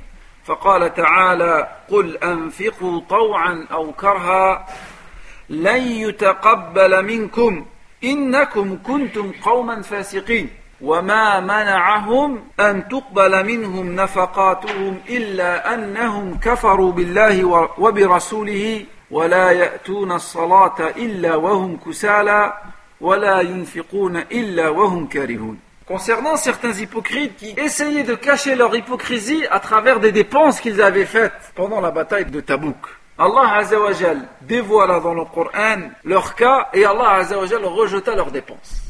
فقال 0.46 0.94
تعالى 0.94 1.68
قل 1.90 2.18
أنفقوا 2.18 3.02
طوعا 3.10 3.68
أو 3.72 3.92
كرها 3.92 4.66
لن 5.50 5.82
يتقبل 5.82 7.06
منكم 7.06 7.66
إنكم 8.04 8.78
كنتم 8.84 9.32
قوما 9.44 9.82
فاسقين 9.82 10.50
وما 10.82 11.40
منعهم 11.40 12.44
أن 12.60 12.88
تقبل 12.88 13.46
منهم 13.46 13.96
نفقاتهم 13.96 15.02
إلا 15.10 15.74
أنهم 15.74 16.40
كفروا 16.40 16.92
بالله 16.92 17.68
وبرسوله 17.78 18.86
ولا 19.11 19.51
يأتون 19.51 20.13
الصلاة 20.13 20.81
إلا 20.97 21.37
وهم 21.37 21.77
كسالى 21.87 22.55
ولا 23.01 23.41
ينفقون 23.41 24.17
إلا 24.17 24.69
وهم 24.69 25.07
كارهون 25.07 25.59
concernant 25.87 26.37
certains 26.37 26.73
hypocrites 26.73 27.37
qui 27.37 27.55
essayaient 27.57 28.03
de 28.03 28.17
cacher 28.17 28.57
leur 28.57 28.75
hypocrisie 28.75 29.47
à 29.51 29.61
travers 29.61 30.01
des 30.01 30.11
dépenses 30.11 30.61
qu'ils 30.61 30.83
avaient 30.83 31.07
faites 31.07 31.53
pendant 31.55 31.81
la 31.81 31.93
bataille 31.93 32.27
de 32.27 32.41
Tabouk. 32.41 32.77
Allah 33.19 33.55
Azzawajal 33.59 34.29
dévoila 34.43 35.01
dans 35.01 35.15
le 35.15 35.25
Coran 35.25 35.91
leur 36.05 36.35
cas 36.35 36.69
et 36.75 36.85
Allah 36.85 37.11
Azzawajal 37.21 37.65
rejeta 37.65 38.15
leurs 38.17 38.33
dépenses. 38.33 38.83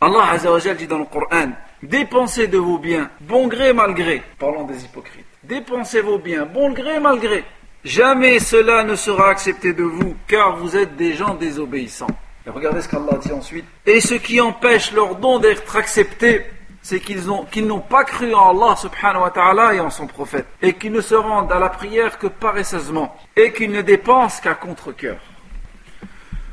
Allah 0.00 0.30
Azzawajal 0.32 0.76
dit 0.76 0.86
dans 0.86 0.98
le 0.98 1.04
Coran 1.04 1.50
Dépensez 1.82 2.48
de 2.48 2.58
vos 2.58 2.78
biens, 2.78 3.10
bon 3.20 3.46
gré 3.48 3.72
mal 3.72 3.94
gré, 3.94 4.22
parlant 4.38 4.64
des 4.64 4.84
hypocrites. 4.84 5.24
Dépensez 5.42 6.00
vos 6.02 6.18
biens, 6.18 6.44
bon 6.44 6.72
gré 6.72 7.00
mal 7.00 7.18
gré. 7.18 7.44
Jamais 7.84 8.38
cela 8.38 8.84
ne 8.84 8.94
sera 8.94 9.30
accepté 9.30 9.72
de 9.72 9.84
vous, 9.84 10.14
car 10.28 10.56
vous 10.56 10.76
êtes 10.76 10.96
des 10.96 11.14
gens 11.14 11.34
désobéissants. 11.34 12.14
Et 12.46 12.50
regardez 12.50 12.82
ce 12.82 12.88
qu'Allah 12.88 13.18
dit 13.20 13.32
ensuite. 13.32 13.64
Et 13.86 14.00
ce 14.00 14.14
qui 14.14 14.40
empêche 14.40 14.92
leur 14.92 15.16
don 15.16 15.38
d'être 15.38 15.76
accepté, 15.76 16.44
c'est 16.82 17.00
qu'ils 17.00 17.26
n'ont 17.66 17.80
pas 17.80 18.04
cru 18.04 18.34
en 18.34 18.50
Allah 18.50 18.76
subhanahu 18.76 19.22
wa 19.22 19.30
ta'ala 19.30 19.74
et 19.74 19.80
en 19.80 19.90
son 19.90 20.06
prophète, 20.06 20.46
et 20.60 20.74
qu'ils 20.74 20.92
ne 20.92 21.00
se 21.00 21.14
rendent 21.14 21.52
à 21.52 21.58
la 21.58 21.68
prière 21.68 22.18
que 22.18 22.26
paresseusement, 22.26 23.16
et 23.36 23.52
qu'ils 23.52 23.70
ne 23.70 23.82
dépensent 23.82 24.40
qu'à 24.42 24.54
contre-cœur. 24.54 25.18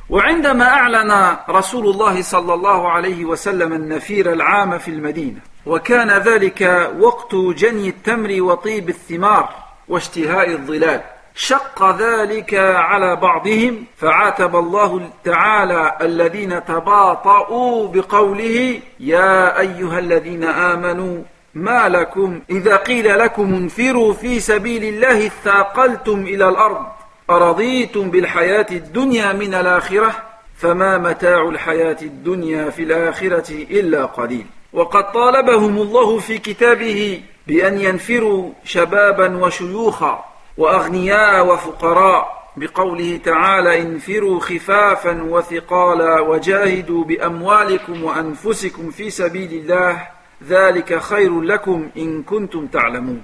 وعندما 0.10 0.66
أعلن 0.66 1.38
رسول 1.50 1.88
الله 1.88 2.22
صلى 2.22 2.54
الله 2.54 2.90
عليه 2.90 3.26
وسلم 3.26 3.74
النفير 3.74 4.34
العام 4.34 4.78
في 4.78 4.92
المدينة 4.92 5.40
وكان 5.66 6.12
ذلك 6.12 6.92
وقت 7.00 7.36
جني 7.36 7.90
التمر 7.90 8.42
وطيب 8.42 8.90
الثمار 8.90 9.50
واشتهاء 9.88 10.52
الظلال 10.52 11.02
شق 11.35 11.97
ذلك 11.99 12.55
على 12.55 13.17
بعضهم 13.17 13.85
فعاتب 13.97 14.57
الله 14.57 15.11
تعالى 15.25 15.97
الذين 16.01 16.65
تباطؤوا 16.65 17.89
بقوله 17.89 18.81
يا 19.01 19.61
أيها 19.61 19.99
الذين 19.99 20.45
آمنوا 20.45 21.23
ما 21.55 21.89
لكم 21.89 22.41
إذا 22.51 22.77
قيل 22.77 23.19
لكم 23.19 23.55
انفروا 23.55 24.13
في 24.13 24.41
سبيل 24.41 24.85
الله 24.85 25.27
اثاقلتم 25.27 26.21
إلى 26.21 26.49
الأرض 26.49 26.87
أرضيتم 27.31 28.11
بالحياة 28.11 28.67
الدنيا 28.71 29.33
من 29.33 29.55
الآخرة؟ 29.55 30.15
فما 30.57 30.99
متاع 30.99 31.49
الحياة 31.49 31.97
الدنيا 32.03 32.71
في 32.71 32.83
الآخرة 32.83 33.51
إلا 33.51 34.05
قليل. 34.05 34.47
وقد 34.73 35.13
طالبهم 35.13 35.79
الله 35.79 36.19
في 36.19 36.39
كتابه 36.39 37.23
بأن 37.47 37.81
ينفروا 37.81 38.51
شبابا 38.65 39.37
وشيوخا 39.37 40.32
واغنياء 40.58 41.48
وفقراء 41.48 42.38
بقوله 42.58 43.20
تعالى 43.26 43.82
انفروا 43.82 44.40
خفافا 44.40 45.24
وثقالا 45.24 46.20
وجاهدوا 46.20 47.04
باموالكم 47.04 48.04
وانفسكم 48.04 48.92
في 48.92 49.10
سبيل 49.10 49.54
الله 49.54 50.08
ذلك 50.48 50.98
خير 50.98 51.42
لكم 51.42 51.90
ان 51.98 52.24
كنتم 52.24 52.68
تعلمون 52.68 53.24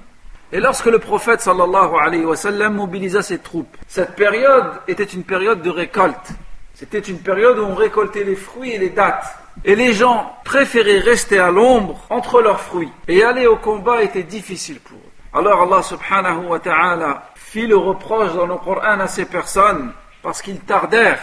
Et 0.52 0.60
lorsque 0.60 0.86
le 0.86 1.00
prophète 1.00 1.40
sallallahu 1.40 1.96
alayhi 1.96 2.24
wa 2.24 2.36
sallam 2.36 2.74
mobilisa 2.74 3.22
ses 3.22 3.38
troupes, 3.38 3.76
cette 3.88 4.14
période 4.14 4.70
était 4.86 5.02
une 5.02 5.24
période 5.24 5.62
de 5.62 5.70
récolte. 5.70 6.28
C'était 6.74 7.00
une 7.00 7.18
période 7.18 7.58
où 7.58 7.64
on 7.64 7.74
récoltait 7.74 8.22
les 8.22 8.36
fruits 8.36 8.70
et 8.70 8.78
les 8.78 8.90
dattes. 8.90 9.26
Et 9.64 9.74
les 9.74 9.92
gens 9.92 10.32
préféraient 10.44 10.98
rester 10.98 11.40
à 11.40 11.50
l'ombre 11.50 12.06
entre 12.08 12.40
leurs 12.40 12.60
fruits. 12.60 12.92
Et 13.08 13.24
aller 13.24 13.48
au 13.48 13.56
combat 13.56 14.02
était 14.02 14.22
difficile 14.22 14.78
pour 14.78 14.98
eux. 14.98 15.07
Alors 15.31 15.61
Allah 15.61 15.83
subhanahu 15.83 16.47
wa 16.47 16.59
ta'ala 16.59 17.29
fit 17.35 17.67
le 17.67 17.77
reproche 17.77 18.33
dans 18.33 18.47
le 18.47 18.55
Coran 18.57 18.99
à 18.99 19.07
ces 19.07 19.25
personnes 19.25 19.93
parce 20.23 20.41
qu'ils 20.41 20.59
tardèrent. 20.61 21.21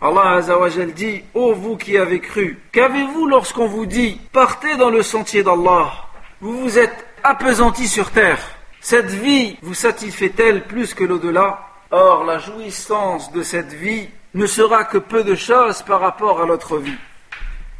Allah 0.00 0.32
azawajal 0.32 0.92
dit 0.92 1.22
Ô 1.34 1.54
vous 1.54 1.76
qui 1.76 1.96
avez 1.96 2.18
cru, 2.18 2.60
qu'avez-vous 2.72 3.26
lorsqu'on 3.28 3.66
vous 3.66 3.86
dit 3.86 4.20
Partez 4.32 4.76
dans 4.76 4.90
le 4.90 5.02
sentier 5.02 5.44
d'Allah 5.44 5.92
Vous 6.40 6.62
vous 6.62 6.78
êtes 6.80 7.06
appesantis 7.22 7.86
sur 7.86 8.10
terre. 8.10 8.40
Cette 8.80 9.10
vie 9.10 9.56
vous 9.62 9.74
satisfait-elle 9.74 10.64
plus 10.64 10.92
que 10.92 11.04
l'au-delà? 11.04 11.60
Or, 11.92 12.24
la 12.24 12.38
jouissance 12.38 13.30
de 13.30 13.44
cette 13.44 13.72
vie 13.72 14.08
ne 14.34 14.46
sera 14.46 14.82
que 14.82 14.98
peu 14.98 15.22
de 15.22 15.36
choses 15.36 15.80
par 15.82 16.00
rapport 16.00 16.42
à 16.42 16.46
l'autre 16.46 16.78
vie. 16.78 16.98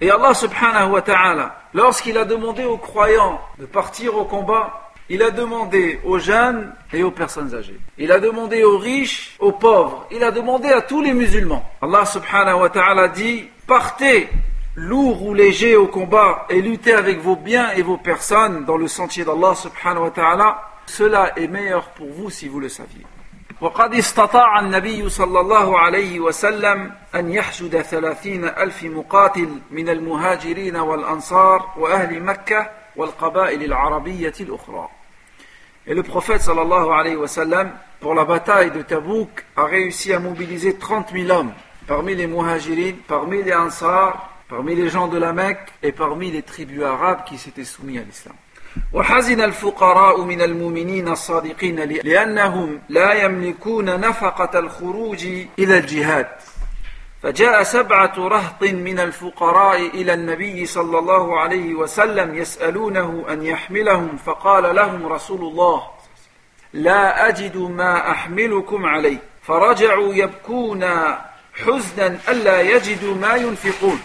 Et 0.00 0.09
Allah 0.09 0.35
subhanahu 0.35 0.93
wa 0.93 1.02
ta'ala, 1.02 1.57
lorsqu'il 1.75 2.16
a 2.16 2.25
demandé 2.25 2.64
aux 2.64 2.78
croyants 2.78 3.40
de 3.59 3.66
partir 3.66 4.16
au 4.16 4.25
combat, 4.25 4.84
il 5.10 5.24
a 5.24 5.31
demandé 5.31 6.00
aux 6.05 6.19
jeunes 6.19 6.72
et 6.93 7.03
aux 7.03 7.12
personnes 7.12 7.53
âgées. 7.55 7.79
Il 7.98 8.12
a 8.12 8.19
demandé 8.19 8.63
aux 8.63 8.77
riches, 8.77 9.36
aux 9.39 9.53
pauvres. 9.53 10.05
Il 10.12 10.24
a 10.24 10.29
demandé 10.29 10.69
à 10.69 10.81
tous 10.81 11.01
les 11.01 11.13
musulmans. 11.13 11.65
Allah 11.81 12.05
subhanahu 12.05 12.60
wa 12.62 12.69
ta'ala 12.69 13.08
dit, 13.08 13.50
partez 13.65 14.29
lourd 14.75 15.24
ou 15.25 15.34
léger 15.34 15.75
au 15.75 15.88
combat 15.88 16.46
et 16.50 16.62
luttez 16.62 16.93
avec 16.93 17.19
vos 17.22 17.36
biens 17.36 17.72
et 17.75 17.81
vos 17.81 17.98
personnes 17.98 18.65
dans 18.65 18.77
le 18.77 18.88
sentier 18.88 19.25
d'Allah 19.25 19.55
subhanahu 19.55 20.03
wa 20.03 20.12
ta'ala. 20.12 20.62
Cela 20.86 21.34
est 21.38 21.48
meilleur 21.48 21.89
pour 21.89 22.08
vous 22.08 22.29
si 22.29 22.48
vous 22.48 22.60
le 22.60 22.69
saviez. 22.69 23.05
وقد 23.62 23.93
استطاع 23.93 24.60
النبي 24.60 25.10
صلى 25.10 25.39
الله 25.39 25.79
عليه 25.79 26.19
وسلم 26.19 26.91
أن 27.15 27.31
يحشد 27.31 27.81
ثلاثين 27.81 28.46
ألف 28.46 28.84
مقاتل 28.84 29.50
من 29.72 29.89
المهاجرين 29.89 30.75
والأنصار 30.75 31.74
وأهل 31.77 32.24
مكة 32.24 32.69
Et 35.86 35.94
le 35.94 36.02
prophète 36.02 36.40
sallallahu 36.40 36.90
alayhi 36.92 37.16
wa 37.16 37.28
sallam, 37.28 37.70
pour 38.00 38.14
la 38.14 38.24
bataille 38.24 38.70
de 38.70 38.82
Tabouk, 38.82 39.44
a 39.56 39.64
réussi 39.64 40.12
à 40.12 40.18
mobiliser 40.18 40.76
30 40.76 41.10
000 41.12 41.30
hommes 41.30 41.52
parmi 41.86 42.14
les 42.14 42.26
muhajirines, 42.26 42.96
parmi 43.06 43.42
les 43.42 43.54
ansar, 43.54 44.30
parmi 44.48 44.74
les 44.74 44.88
gens 44.88 45.08
de 45.08 45.18
la 45.18 45.32
Mecque 45.32 45.72
et 45.82 45.92
parmi 45.92 46.30
les 46.30 46.42
tribus 46.42 46.82
arabes 46.82 47.24
qui 47.26 47.36
s'étaient 47.36 47.64
soumis 47.64 47.98
à 47.98 48.02
l'islam. 48.02 48.34
وحزن 48.92 49.40
الفقراء 49.40 50.20
من 50.20 50.42
المؤمنين 50.42 51.08
الصادقين 51.08 51.80
لأنهم 51.80 52.80
لا 52.88 53.12
يملكون 53.24 54.00
نفقة 54.00 54.58
الخروج 54.58 55.26
إلى 55.58 55.78
الجهاد 55.78 56.26
فجاء 57.25 57.62
سبعة 57.62 58.12
رهط 58.19 58.62
من 58.62 59.00
الفقراء 59.00 59.87
إلى 59.87 60.14
النبي 60.14 60.66
صلى 60.66 60.99
الله 60.99 61.40
عليه 61.40 61.75
وسلم 61.75 62.35
يسألونه 62.35 63.25
أن 63.28 63.43
يحملهم 63.43 64.16
فقال 64.16 64.76
لهم 64.76 65.07
رسول 65.07 65.40
الله 65.40 65.83
لا 66.73 67.28
أجد 67.28 67.57
ما 67.57 68.11
أحملكم 68.11 68.87
عليه 68.87 69.19
فرجعوا 69.43 70.14
يبكون 70.14 70.85
حزنا 71.54 72.19
ألا 72.28 72.61
يجدوا 72.61 73.14
ما 73.14 73.35
ينفقون. 73.35 74.00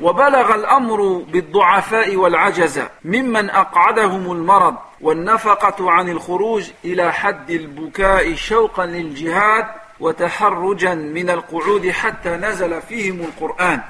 وبلغ 0.00 0.54
الأمر 0.54 1.24
بالضعفاء 1.28 2.16
والعجزة 2.16 2.88
ممن 3.04 3.50
أقعدهم 3.50 4.32
المرض 4.32 4.76
والنفقة 5.00 5.90
عن 5.90 6.08
الخروج 6.08 6.70
إلى 6.84 7.12
حد 7.12 7.50
البكاء 7.50 8.34
شوقا 8.34 8.86
للجهاد 8.86 9.79
وتحرجا 10.00 10.94
من 10.94 11.30
القعود 11.30 11.90
حتى 11.90 12.30
نزل 12.30 12.82
فيهم 12.82 13.20
القرآن. 13.20 13.80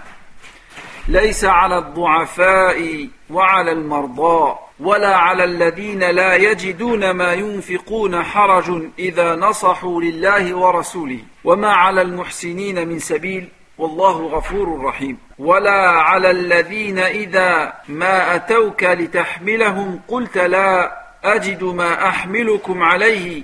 ليس 1.08 1.44
على 1.44 1.78
الضعفاء 1.78 3.08
وعلى 3.30 3.72
المرضى 3.72 4.56
ولا 4.80 5.16
على 5.16 5.44
الذين 5.44 5.98
لا 5.98 6.34
يجدون 6.34 7.10
ما 7.10 7.32
ينفقون 7.32 8.22
حرج 8.22 8.82
إذا 8.98 9.36
نصحوا 9.36 10.02
لله 10.02 10.54
ورسوله. 10.56 11.18
وما 11.44 11.72
على 11.72 12.02
المحسنين 12.02 12.88
من 12.88 12.98
سبيل 12.98 13.48
والله 13.78 14.26
غفور 14.26 14.84
رحيم. 14.84 15.18
ولا 15.38 15.90
على 15.90 16.30
الذين 16.30 16.98
إذا 16.98 17.72
ما 17.88 18.34
أتوك 18.34 18.84
لتحملهم 18.84 20.00
قلت 20.08 20.38
لا 20.38 21.00
أجد 21.24 21.64
ما 21.64 22.08
أحملكم 22.08 22.82
عليه 22.82 23.42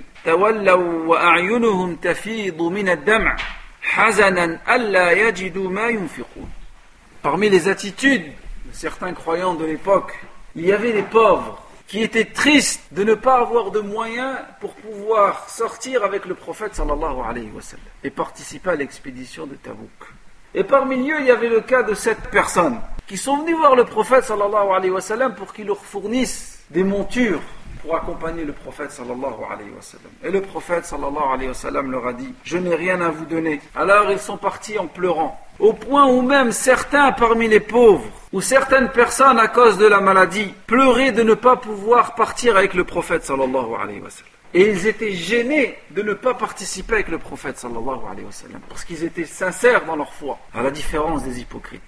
Parmi 7.21 7.49
les 7.49 7.67
attitudes 7.69 8.25
de 8.65 8.73
certains 8.73 9.13
croyants 9.13 9.53
de 9.53 9.65
l'époque, 9.65 10.19
il 10.55 10.65
y 10.65 10.73
avait 10.73 10.91
les 10.91 11.03
pauvres 11.03 11.63
qui 11.87 12.03
étaient 12.03 12.25
tristes 12.25 12.81
de 12.91 13.05
ne 13.05 13.13
pas 13.13 13.39
avoir 13.39 13.71
de 13.71 13.79
moyens 13.79 14.37
pour 14.59 14.73
pouvoir 14.73 15.49
sortir 15.49 16.03
avec 16.03 16.25
le 16.25 16.35
prophète 16.35 16.75
sallallahu 16.75 17.21
alayhi 17.25 17.49
wa 17.51 17.61
et 18.03 18.09
participer 18.09 18.71
à 18.71 18.75
l'expédition 18.75 19.47
de 19.47 19.55
Tabouk. 19.55 19.89
Et 20.53 20.65
parmi 20.65 21.09
eux, 21.09 21.21
il 21.21 21.27
y 21.27 21.31
avait 21.31 21.47
le 21.47 21.61
cas 21.61 21.83
de 21.83 21.93
sept 21.93 22.19
personnes 22.31 22.81
qui 23.07 23.15
sont 23.15 23.37
venues 23.37 23.55
voir 23.55 23.77
le 23.77 23.85
prophète 23.85 24.25
sallallahu 24.25 24.71
alayhi 24.75 24.91
wa 24.91 25.29
pour 25.29 25.53
qu'il 25.53 25.67
leur 25.67 25.77
fournisse 25.77 26.65
des 26.69 26.83
montures 26.83 27.39
pour 27.81 27.95
accompagner 27.95 28.43
le 28.43 28.53
prophète 28.53 28.91
sallallahu 28.91 29.43
alayhi 29.51 29.71
wa 29.71 29.81
sallam. 29.81 30.11
Et 30.23 30.31
le 30.31 30.41
prophète 30.41 30.85
sallallahu 30.85 31.33
alayhi 31.33 31.49
wa 31.49 31.53
sallam 31.53 31.91
leur 31.91 32.07
a 32.07 32.13
dit 32.13 32.33
Je 32.43 32.57
n'ai 32.57 32.75
rien 32.75 33.01
à 33.01 33.09
vous 33.09 33.25
donner. 33.25 33.61
Alors 33.75 34.11
ils 34.11 34.19
sont 34.19 34.37
partis 34.37 34.77
en 34.77 34.87
pleurant. 34.87 35.39
Au 35.59 35.73
point 35.73 36.05
où 36.07 36.21
même 36.21 36.51
certains 36.51 37.11
parmi 37.11 37.47
les 37.47 37.59
pauvres, 37.59 38.05
ou 38.31 38.41
certaines 38.41 38.89
personnes 38.89 39.39
à 39.39 39.47
cause 39.47 39.77
de 39.77 39.87
la 39.87 39.99
maladie, 39.99 40.53
pleuraient 40.67 41.11
de 41.11 41.23
ne 41.23 41.33
pas 41.33 41.55
pouvoir 41.55 42.15
partir 42.15 42.57
avec 42.57 42.73
le 42.73 42.83
prophète 42.83 43.23
sallallahu 43.23 43.73
alayhi 43.79 43.99
wa 43.99 44.09
sallam. 44.09 44.31
Et 44.53 44.69
ils 44.69 44.87
étaient 44.87 45.13
gênés 45.13 45.77
de 45.91 46.01
ne 46.01 46.13
pas 46.13 46.33
participer 46.33 46.95
avec 46.95 47.09
le 47.09 47.17
prophète 47.17 47.57
sallallahu 47.57 47.99
alayhi 48.11 48.25
wa 48.25 48.31
sallam, 48.31 48.61
parce 48.69 48.85
qu'ils 48.85 49.03
étaient 49.03 49.25
sincères 49.25 49.85
dans 49.85 49.95
leur 49.95 50.13
foi, 50.13 50.37
à 50.53 50.61
la 50.61 50.71
différence 50.71 51.23
des 51.23 51.39
hypocrites. 51.41 51.81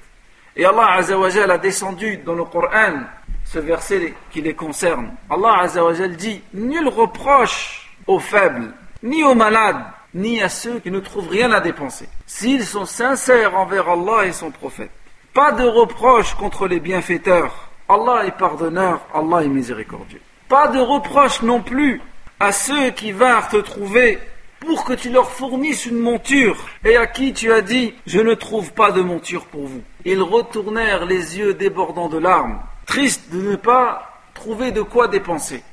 Et 0.55 0.65
Allah 0.65 0.99
a 0.99 1.57
descendu 1.57 2.17
dans 2.17 2.33
le 2.33 2.43
Coran 2.43 3.03
ce 3.51 3.59
verset 3.59 4.13
qui 4.31 4.41
les 4.41 4.53
concerne. 4.53 5.11
Allah 5.29 5.61
Azzawajal 5.61 6.15
dit 6.15 6.41
Nul 6.53 6.87
reproche 6.87 7.89
aux 8.05 8.19
faibles, 8.19 8.73
ni 9.01 9.23
aux 9.23 9.33
malades, 9.33 9.83
ni 10.13 10.41
à 10.41 10.49
ceux 10.49 10.79
qui 10.79 10.91
ne 10.91 10.99
trouvent 10.99 11.29
rien 11.29 11.51
à 11.51 11.59
dépenser, 11.59 12.07
s'ils 12.27 12.65
sont 12.65 12.85
sincères 12.85 13.55
envers 13.57 13.89
Allah 13.89 14.25
et 14.25 14.33
son 14.33 14.51
prophète. 14.51 14.91
Pas 15.33 15.51
de 15.51 15.63
reproche 15.63 16.35
contre 16.35 16.67
les 16.67 16.79
bienfaiteurs. 16.79 17.69
Allah 17.87 18.25
est 18.25 18.37
pardonneur, 18.37 19.01
Allah 19.13 19.43
est 19.43 19.47
miséricordieux. 19.47 20.21
Pas 20.47 20.67
de 20.67 20.79
reproche 20.79 21.41
non 21.41 21.61
plus 21.61 22.01
à 22.39 22.51
ceux 22.51 22.91
qui 22.91 23.11
vinrent 23.11 23.49
te 23.49 23.57
trouver 23.57 24.19
pour 24.59 24.83
que 24.83 24.93
tu 24.93 25.09
leur 25.09 25.31
fournisses 25.31 25.85
une 25.85 25.99
monture 25.99 26.57
et 26.83 26.97
à 26.97 27.07
qui 27.07 27.33
tu 27.33 27.51
as 27.51 27.61
dit 27.61 27.93
je 28.05 28.19
ne 28.19 28.33
trouve 28.35 28.73
pas 28.73 28.91
de 28.91 29.01
monture 29.01 29.45
pour 29.45 29.65
vous. 29.65 29.81
Ils 30.05 30.21
retournèrent 30.21 31.05
les 31.05 31.37
yeux 31.37 31.53
débordants 31.53 32.09
de 32.09 32.17
larmes, 32.17 32.59
tristes 32.89 33.29
de 33.31 33.39
ne 33.49 33.55
pas 33.55 33.87
trouver 34.33 34.71
de 34.71 34.81
quoi 34.81 35.07
dépenser. 35.07 35.63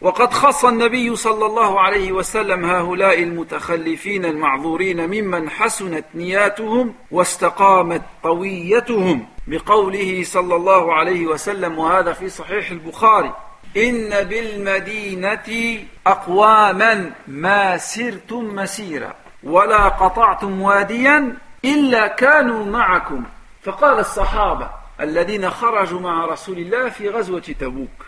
وقد 0.00 0.32
خص 0.32 0.64
النبي 0.64 1.16
صلى 1.16 1.46
الله 1.46 1.80
عليه 1.80 2.12
وسلم 2.12 2.64
هؤلاء 2.64 3.22
المتخلفين 3.22 4.24
المعذورين 4.24 5.06
ممن 5.06 5.50
حسنت 5.50 6.04
نياتهم 6.14 6.94
واستقامت 7.10 8.02
طويتهم 8.22 9.26
بقوله 9.46 10.22
صلى 10.24 10.56
الله 10.56 10.94
عليه 10.94 11.26
وسلم 11.26 11.78
وهذا 11.78 12.12
في 12.12 12.28
صحيح 12.28 12.70
البخاري 12.70 13.32
إن 13.76 14.10
بالمدينة 14.24 15.78
أقواما 16.06 17.12
ما 17.28 17.76
سرتم 17.76 18.44
مسيرا 18.54 19.14
ولا 19.42 19.88
قطعتم 19.88 20.62
واديا 20.62 21.36
إلا 21.64 22.06
كانوا 22.06 22.64
معكم 22.64 23.24
فقال 23.62 23.98
الصحابة 23.98 24.70
الذين 25.00 25.50
خرجوا 25.50 26.00
مع 26.00 26.24
رسول 26.24 26.58
الله 26.58 26.88
في 26.88 27.08
غزوة 27.08 27.40
تبوك. 27.40 28.06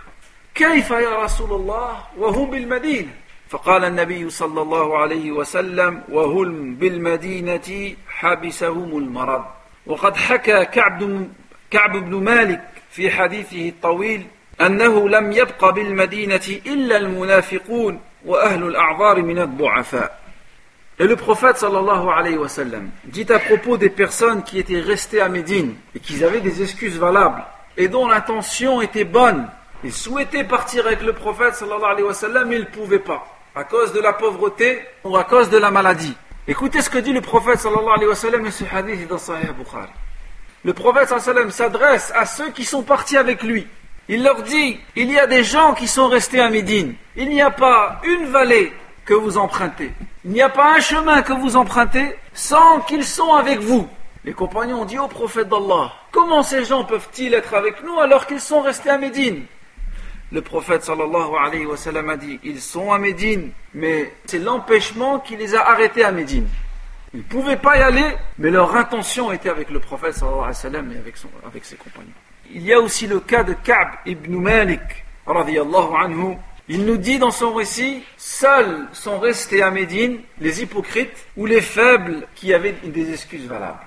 كيف 0.54 0.90
يا 0.90 1.24
رسول 1.24 1.52
الله؟ 1.52 1.98
وهم 2.18 2.50
بالمدينة. 2.50 3.10
فقال 3.48 3.84
النبي 3.84 4.30
صلى 4.30 4.62
الله 4.62 4.98
عليه 4.98 5.32
وسلم 5.32 6.02
وهم 6.08 6.74
بالمدينة 6.74 7.96
حبسهم 8.08 8.98
المرض. 8.98 9.44
وقد 9.86 10.16
حكى 10.16 10.64
كعب, 10.64 11.28
كعب 11.70 11.96
بن 11.96 12.24
مالك 12.24 12.68
في 12.90 13.10
حديثه 13.10 13.68
الطويل 13.68 14.26
أنه 14.60 15.08
لم 15.08 15.32
يبق 15.32 15.70
بالمدينة 15.70 16.60
إلا 16.66 16.96
المنافقون 16.96 18.00
وأهل 18.26 18.62
الأعذار 18.62 19.22
من 19.22 19.38
الضعفاء. 19.38 20.19
Et 21.00 21.06
le 21.06 21.16
prophète 21.16 21.64
dit 23.04 23.26
à 23.32 23.38
propos 23.38 23.78
des 23.78 23.88
personnes 23.88 24.42
qui 24.42 24.58
étaient 24.58 24.80
restées 24.80 25.22
à 25.22 25.30
Médine 25.30 25.74
et 25.94 25.98
qui 25.98 26.22
avaient 26.22 26.42
des 26.42 26.60
excuses 26.60 26.98
valables 26.98 27.42
et 27.78 27.88
dont 27.88 28.06
l'intention 28.06 28.82
était 28.82 29.04
bonne, 29.04 29.48
ils 29.82 29.94
souhaitaient 29.94 30.44
partir 30.44 30.86
avec 30.86 31.00
le 31.00 31.14
prophète 31.14 31.54
sallallahu 31.54 32.04
mais 32.46 32.56
ils 32.56 32.60
ne 32.60 32.64
pouvaient 32.66 32.98
pas 32.98 33.26
à 33.54 33.64
cause 33.64 33.94
de 33.94 34.00
la 34.00 34.12
pauvreté 34.12 34.82
ou 35.02 35.16
à 35.16 35.24
cause 35.24 35.48
de 35.48 35.56
la 35.56 35.70
maladie. 35.70 36.14
Écoutez 36.46 36.82
ce 36.82 36.90
que 36.90 36.98
dit 36.98 37.14
le 37.14 37.22
prophète 37.22 37.60
sallallahu 37.60 38.14
ce 38.14 38.64
hadith 38.70 39.08
dans 39.08 39.16
Sahih 39.16 39.52
Bukhari. 39.56 39.88
Le 40.66 40.74
prophète 40.74 41.08
s'adresse 41.50 42.12
à 42.14 42.26
ceux 42.26 42.50
qui 42.50 42.66
sont 42.66 42.82
partis 42.82 43.16
avec 43.16 43.42
lui 43.42 43.66
il 44.10 44.24
leur 44.24 44.42
dit, 44.42 44.76
il 44.96 45.08
y 45.12 45.20
a 45.20 45.28
des 45.28 45.44
gens 45.44 45.72
qui 45.72 45.86
sont 45.86 46.08
restés 46.08 46.40
à 46.40 46.50
Médine. 46.50 46.94
Il 47.14 47.28
n'y 47.28 47.40
a 47.40 47.52
pas 47.52 48.00
une 48.02 48.26
vallée 48.26 48.72
que 49.04 49.14
vous 49.14 49.38
empruntez. 49.38 49.92
Il 50.24 50.32
n'y 50.32 50.42
a 50.42 50.48
pas 50.48 50.76
un 50.76 50.80
chemin 50.80 51.22
que 51.22 51.32
vous 51.32 51.56
empruntez 51.56 52.16
sans 52.32 52.80
qu'ils 52.80 53.04
sont 53.04 53.34
avec 53.34 53.60
vous. 53.60 53.88
Les 54.24 54.32
compagnons 54.32 54.82
ont 54.82 54.84
dit 54.84 54.98
au 54.98 55.08
prophète 55.08 55.48
d'Allah, 55.48 55.92
comment 56.10 56.42
ces 56.42 56.64
gens 56.64 56.84
peuvent-ils 56.84 57.32
être 57.32 57.54
avec 57.54 57.82
nous 57.82 57.98
alors 57.98 58.26
qu'ils 58.26 58.40
sont 58.40 58.60
restés 58.60 58.90
à 58.90 58.98
Médine? 58.98 59.44
Le 60.30 60.42
prophète 60.42 60.84
sallallahu 60.84 61.34
alayhi 61.40 61.66
wa 61.66 61.76
sallam 61.76 62.08
a 62.10 62.16
dit, 62.16 62.38
ils 62.44 62.60
sont 62.60 62.92
à 62.92 62.98
Médine, 62.98 63.50
mais 63.74 64.12
c'est 64.26 64.38
l'empêchement 64.38 65.18
qui 65.18 65.36
les 65.36 65.54
a 65.54 65.68
arrêtés 65.68 66.04
à 66.04 66.12
Médine. 66.12 66.46
Ils 67.12 67.20
ne 67.20 67.24
pouvaient 67.24 67.56
pas 67.56 67.78
y 67.78 67.82
aller, 67.82 68.16
mais 68.38 68.50
leur 68.50 68.76
intention 68.76 69.32
était 69.32 69.48
avec 69.48 69.70
le 69.70 69.80
prophète 69.80 70.14
sallallahu 70.14 70.38
alayhi 70.38 70.50
wa 70.50 70.54
sallam 70.54 70.92
et 70.92 70.98
avec, 70.98 71.14
avec 71.44 71.64
ses 71.64 71.76
compagnons. 71.76 72.12
Il 72.52 72.62
y 72.62 72.72
a 72.72 72.78
aussi 72.78 73.06
le 73.06 73.20
cas 73.20 73.42
de 73.42 73.54
Ka'b 73.54 73.88
ibn 74.06 74.36
Malik, 74.36 74.80
anhu. 75.26 76.36
Il 76.69 76.85
nous 76.85 76.97
dit 76.97 77.19
dans 77.19 77.31
son 77.31 77.53
récit, 77.53 78.03
seuls 78.17 78.87
sont 78.91 79.19
restés 79.19 79.61
à 79.61 79.69
Médine 79.69 80.19
les 80.39 80.63
hypocrites 80.63 81.27
ou 81.37 81.45
les 81.45 81.61
faibles 81.61 82.27
qui 82.35 82.53
avaient 82.53 82.75
des 82.83 83.11
excuses 83.13 83.47
valables. 83.47 83.85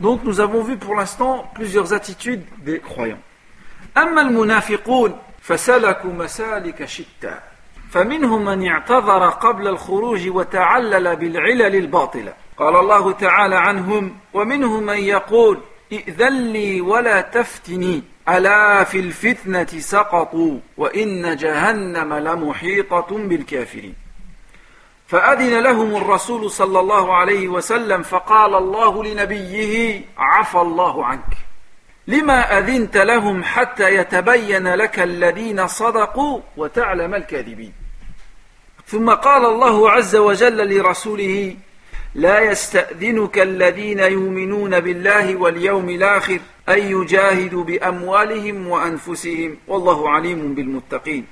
Donc 0.00 0.22
nous 0.22 0.38
avons 0.40 0.62
vu 0.62 0.76
pour 0.76 0.94
l'instant 0.94 1.50
plusieurs 1.54 1.92
attitudes 1.92 2.44
des 2.64 2.78
croyants. 2.78 3.18
أما 3.96 4.22
المنافقون 4.22 5.16
فسلكوا 5.42 6.12
مسالك 6.12 6.84
شتى 6.84 7.34
فمنهم 7.90 8.44
من 8.44 8.66
اعتذر 8.66 9.28
قبل 9.28 9.68
الخروج 9.68 10.28
وتعلل 10.28 11.16
بالعلل 11.16 11.76
الباطلة 11.76 12.32
قال 12.56 12.76
الله 12.76 13.12
تعالى 13.12 13.56
عنهم 13.56 14.16
ومنهم 14.34 14.82
من 14.82 14.98
يقول 14.98 15.58
ائذن 15.92 16.52
لي 16.52 16.80
ولا 16.80 17.20
تفتني 17.20 18.02
ألا 18.29 18.83
في 18.83 18.99
الفتنة 18.99 19.79
سقطوا 19.79 20.59
وإن 20.77 21.35
جهنم 21.35 22.13
لمحيطة 22.13 23.07
بالكافرين. 23.09 23.95
فأذن 25.07 25.59
لهم 25.59 25.95
الرسول 25.95 26.51
صلى 26.51 26.79
الله 26.79 27.15
عليه 27.15 27.47
وسلم 27.47 28.03
فقال 28.03 28.55
الله 28.55 29.03
لنبيه 29.03 30.01
عفى 30.17 30.57
الله 30.57 31.05
عنك. 31.05 31.37
لما 32.07 32.57
أذنت 32.59 32.97
لهم 32.97 33.43
حتى 33.43 33.95
يتبين 33.95 34.73
لك 34.73 34.99
الذين 34.99 35.67
صدقوا 35.67 36.39
وتعلم 36.57 37.15
الكاذبين. 37.15 37.73
ثم 38.87 39.09
قال 39.09 39.45
الله 39.45 39.91
عز 39.91 40.15
وجل 40.15 40.77
لرسوله 40.77 41.55
لا 42.15 42.39
يستأذنك 42.39 43.39
الذين 43.39 43.99
يؤمنون 43.99 44.79
بالله 44.79 45.35
واليوم 45.35 45.89
الآخر 45.89 46.39
أن 46.69 46.79
يجاهدوا 46.79 47.63
بأموالهم 47.63 48.67
وأنفسهم. 48.67 49.57
والله 49.67 50.09
عليم 50.09 50.55
بالمتقين. 50.55 51.25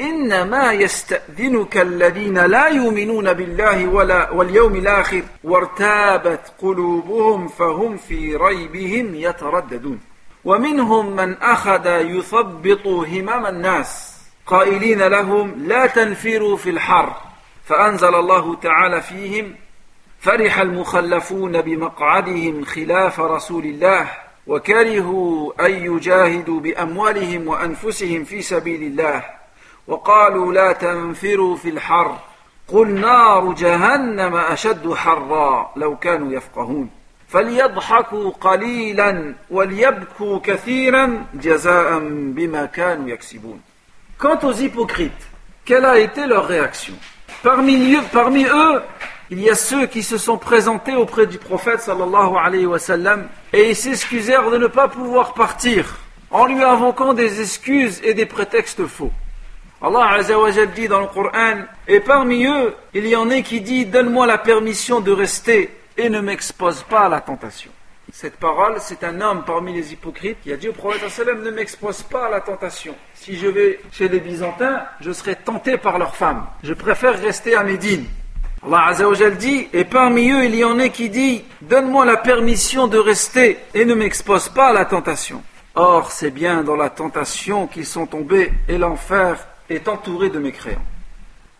إنما 0.00 0.72
يستأذنك 0.72 1.76
الذين 1.76 2.38
لا 2.38 2.68
يؤمنون 2.68 3.32
بالله 3.32 3.86
ولا 3.86 4.30
واليوم 4.30 4.76
الآخر 4.76 5.22
وارتابت 5.44 6.52
قلوبهم 6.58 7.48
فهم 7.48 7.96
في 7.96 8.36
ريبهم 8.36 9.14
يترددون. 9.14 10.00
ومنهم 10.44 11.16
من 11.16 11.34
أخذ 11.34 11.86
يثبط 11.86 12.86
همم 12.86 13.46
الناس. 13.46 14.14
قائلين 14.46 15.02
لهم 15.02 15.54
لا 15.66 15.86
تنفروا 15.86 16.56
في 16.56 16.70
الحر. 16.70 17.16
فأنزل 17.64 18.14
الله 18.14 18.54
تعالى 18.54 19.00
فيهم 19.00 19.54
فرح 20.24 20.58
المخلفون 20.58 21.60
بمقعدهم 21.60 22.64
خلاف 22.64 23.20
رسول 23.20 23.64
الله 23.64 24.10
وكرهوا 24.46 25.66
أن 25.66 25.72
يجاهدوا 25.72 26.60
بأموالهم 26.60 27.48
وأنفسهم 27.48 28.24
في 28.24 28.42
سبيل 28.42 28.82
الله 28.82 29.24
وقالوا 29.86 30.52
لا 30.52 30.72
تنفروا 30.72 31.56
في 31.56 31.68
الحر 31.68 32.16
قل 32.68 32.88
نار 32.88 33.52
جهنم 33.52 34.36
أشد 34.36 34.94
حرا 34.94 35.72
لو 35.76 35.96
كانوا 35.96 36.32
يفقهون 36.32 36.90
فليضحكوا 37.28 38.30
قليلا 38.30 39.34
وليبكوا 39.50 40.38
كثيرا 40.44 41.26
جزاء 41.34 41.98
بما 42.08 42.66
كانوا 42.66 43.08
يكسبون. 43.08 43.60
Quant 44.18 44.38
aux 44.42 44.52
hypocrites, 44.52 45.24
quelle 45.64 45.84
a 45.84 45.98
été 45.98 46.26
leur 46.26 46.46
réaction? 46.46 46.94
Parmi, 47.42 47.96
parmi 48.12 48.44
eux, 48.44 48.80
il 49.34 49.40
y 49.40 49.50
a 49.50 49.56
ceux 49.56 49.86
qui 49.86 50.04
se 50.04 50.16
sont 50.16 50.38
présentés 50.38 50.94
auprès 50.94 51.26
du 51.26 51.38
prophète 51.38 51.90
et 53.52 53.68
ils 53.68 53.74
s'excusèrent 53.74 54.48
de 54.48 54.58
ne 54.58 54.68
pas 54.68 54.86
pouvoir 54.86 55.34
partir 55.34 55.98
en 56.30 56.46
lui 56.46 56.62
invoquant 56.62 57.14
des 57.14 57.40
excuses 57.40 58.00
et 58.04 58.14
des 58.14 58.26
prétextes 58.26 58.86
faux. 58.86 59.10
Allah 59.82 60.08
Azzawajal 60.12 60.70
dit 60.70 60.86
dans 60.86 61.00
le 61.00 61.08
Coran 61.08 61.64
et 61.88 61.98
parmi 61.98 62.46
eux 62.46 62.76
il 62.94 63.08
y 63.08 63.16
en 63.16 63.28
a 63.28 63.40
qui 63.40 63.60
dit 63.60 63.86
donne-moi 63.86 64.24
la 64.24 64.38
permission 64.38 65.00
de 65.00 65.10
rester 65.10 65.76
et 65.96 66.08
ne 66.08 66.20
m'expose 66.20 66.84
pas 66.84 67.06
à 67.06 67.08
la 67.08 67.20
tentation. 67.20 67.72
Cette 68.12 68.36
parole, 68.36 68.76
c'est 68.78 69.02
un 69.02 69.20
homme 69.20 69.42
parmi 69.44 69.72
les 69.74 69.92
hypocrites 69.92 70.40
qui 70.44 70.52
a 70.52 70.56
dit 70.56 70.68
au 70.68 70.72
prophète 70.72 71.02
ne 71.42 71.50
m'expose 71.50 72.02
pas 72.04 72.26
à 72.26 72.30
la 72.30 72.40
tentation. 72.40 72.94
Si 73.14 73.36
je 73.36 73.48
vais 73.48 73.80
chez 73.90 74.08
les 74.08 74.20
Byzantins, 74.20 74.84
je 75.00 75.10
serai 75.10 75.34
tenté 75.34 75.76
par 75.76 75.98
leurs 75.98 76.14
femmes. 76.14 76.46
Je 76.62 76.72
préfère 76.72 77.20
rester 77.20 77.56
à 77.56 77.64
Médine. 77.64 78.06
Allah 78.66 78.86
Azzawajal 78.86 79.36
dit, 79.36 79.68
et 79.74 79.84
parmi 79.84 80.30
eux 80.30 80.46
il 80.46 80.54
y 80.54 80.64
en 80.64 80.78
a 80.78 80.88
qui 80.88 81.10
dit, 81.10 81.44
donne-moi 81.60 82.06
la 82.06 82.16
permission 82.16 82.86
de 82.88 82.96
rester 82.96 83.58
et 83.74 83.84
ne 83.84 83.92
m'expose 83.94 84.48
pas 84.48 84.68
à 84.68 84.72
la 84.72 84.86
tentation. 84.86 85.42
Or, 85.74 86.10
c'est 86.10 86.30
bien 86.30 86.62
dans 86.62 86.76
la 86.76 86.88
tentation 86.88 87.66
qu'ils 87.66 87.84
sont 87.84 88.06
tombés 88.06 88.52
et 88.66 88.78
l'enfer 88.78 89.46
est 89.68 89.86
entouré 89.86 90.30
de 90.30 90.38
mécréants. 90.38 90.80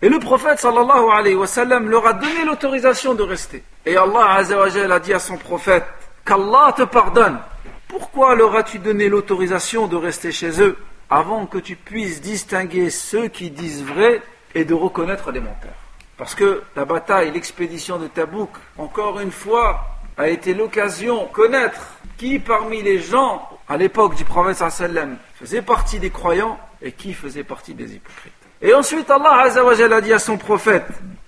Et 0.00 0.08
le 0.08 0.18
prophète 0.18 0.60
sallallahu 0.60 1.10
alayhi 1.12 1.34
wa 1.34 1.46
sallam 1.46 1.90
leur 1.90 2.06
a 2.06 2.14
donné 2.14 2.44
l'autorisation 2.46 3.14
de 3.14 3.22
rester. 3.22 3.62
Et 3.84 3.98
Allah 3.98 4.36
Azzawajal 4.36 4.90
a 4.90 4.98
dit 4.98 5.12
à 5.12 5.18
son 5.18 5.36
prophète, 5.36 5.84
qu'Allah 6.24 6.72
te 6.74 6.84
pardonne 6.84 7.38
Pourquoi 7.86 8.34
leur 8.34 8.56
as-tu 8.56 8.78
donné 8.78 9.10
l'autorisation 9.10 9.88
de 9.88 9.96
rester 9.96 10.32
chez 10.32 10.58
eux 10.62 10.78
avant 11.10 11.44
que 11.44 11.58
tu 11.58 11.76
puisses 11.76 12.22
distinguer 12.22 12.88
ceux 12.88 13.28
qui 13.28 13.50
disent 13.50 13.84
vrai 13.84 14.22
et 14.54 14.64
de 14.64 14.72
reconnaître 14.72 15.30
les 15.30 15.40
menteurs? 15.40 15.83
Parce 16.16 16.34
que 16.34 16.62
la 16.76 16.84
bataille, 16.84 17.32
l'expédition 17.32 17.98
de 17.98 18.06
Tabouk, 18.06 18.50
encore 18.78 19.20
une 19.20 19.32
fois, 19.32 19.84
a 20.16 20.28
été 20.28 20.54
l'occasion 20.54 21.24
de 21.24 21.28
connaître 21.28 21.80
qui 22.16 22.38
parmi 22.38 22.82
les 22.82 23.00
gens 23.00 23.48
à 23.68 23.76
l'époque 23.76 24.14
du 24.14 24.24
prophète 24.24 24.56
sallam 24.70 25.16
faisait 25.34 25.62
partie 25.62 25.98
des 25.98 26.10
croyants 26.10 26.58
et 26.82 26.92
qui 26.92 27.14
faisait 27.14 27.44
partie 27.44 27.74
des 27.74 27.94
hypocrites. 27.94 28.32
Et 28.62 28.72
ensuite 28.72 29.10
Allah 29.10 29.42
Azzawajal 29.42 29.92
a 29.92 30.00
dit 30.00 30.12
à 30.12 30.18
son 30.18 30.36
prophète 30.36 30.86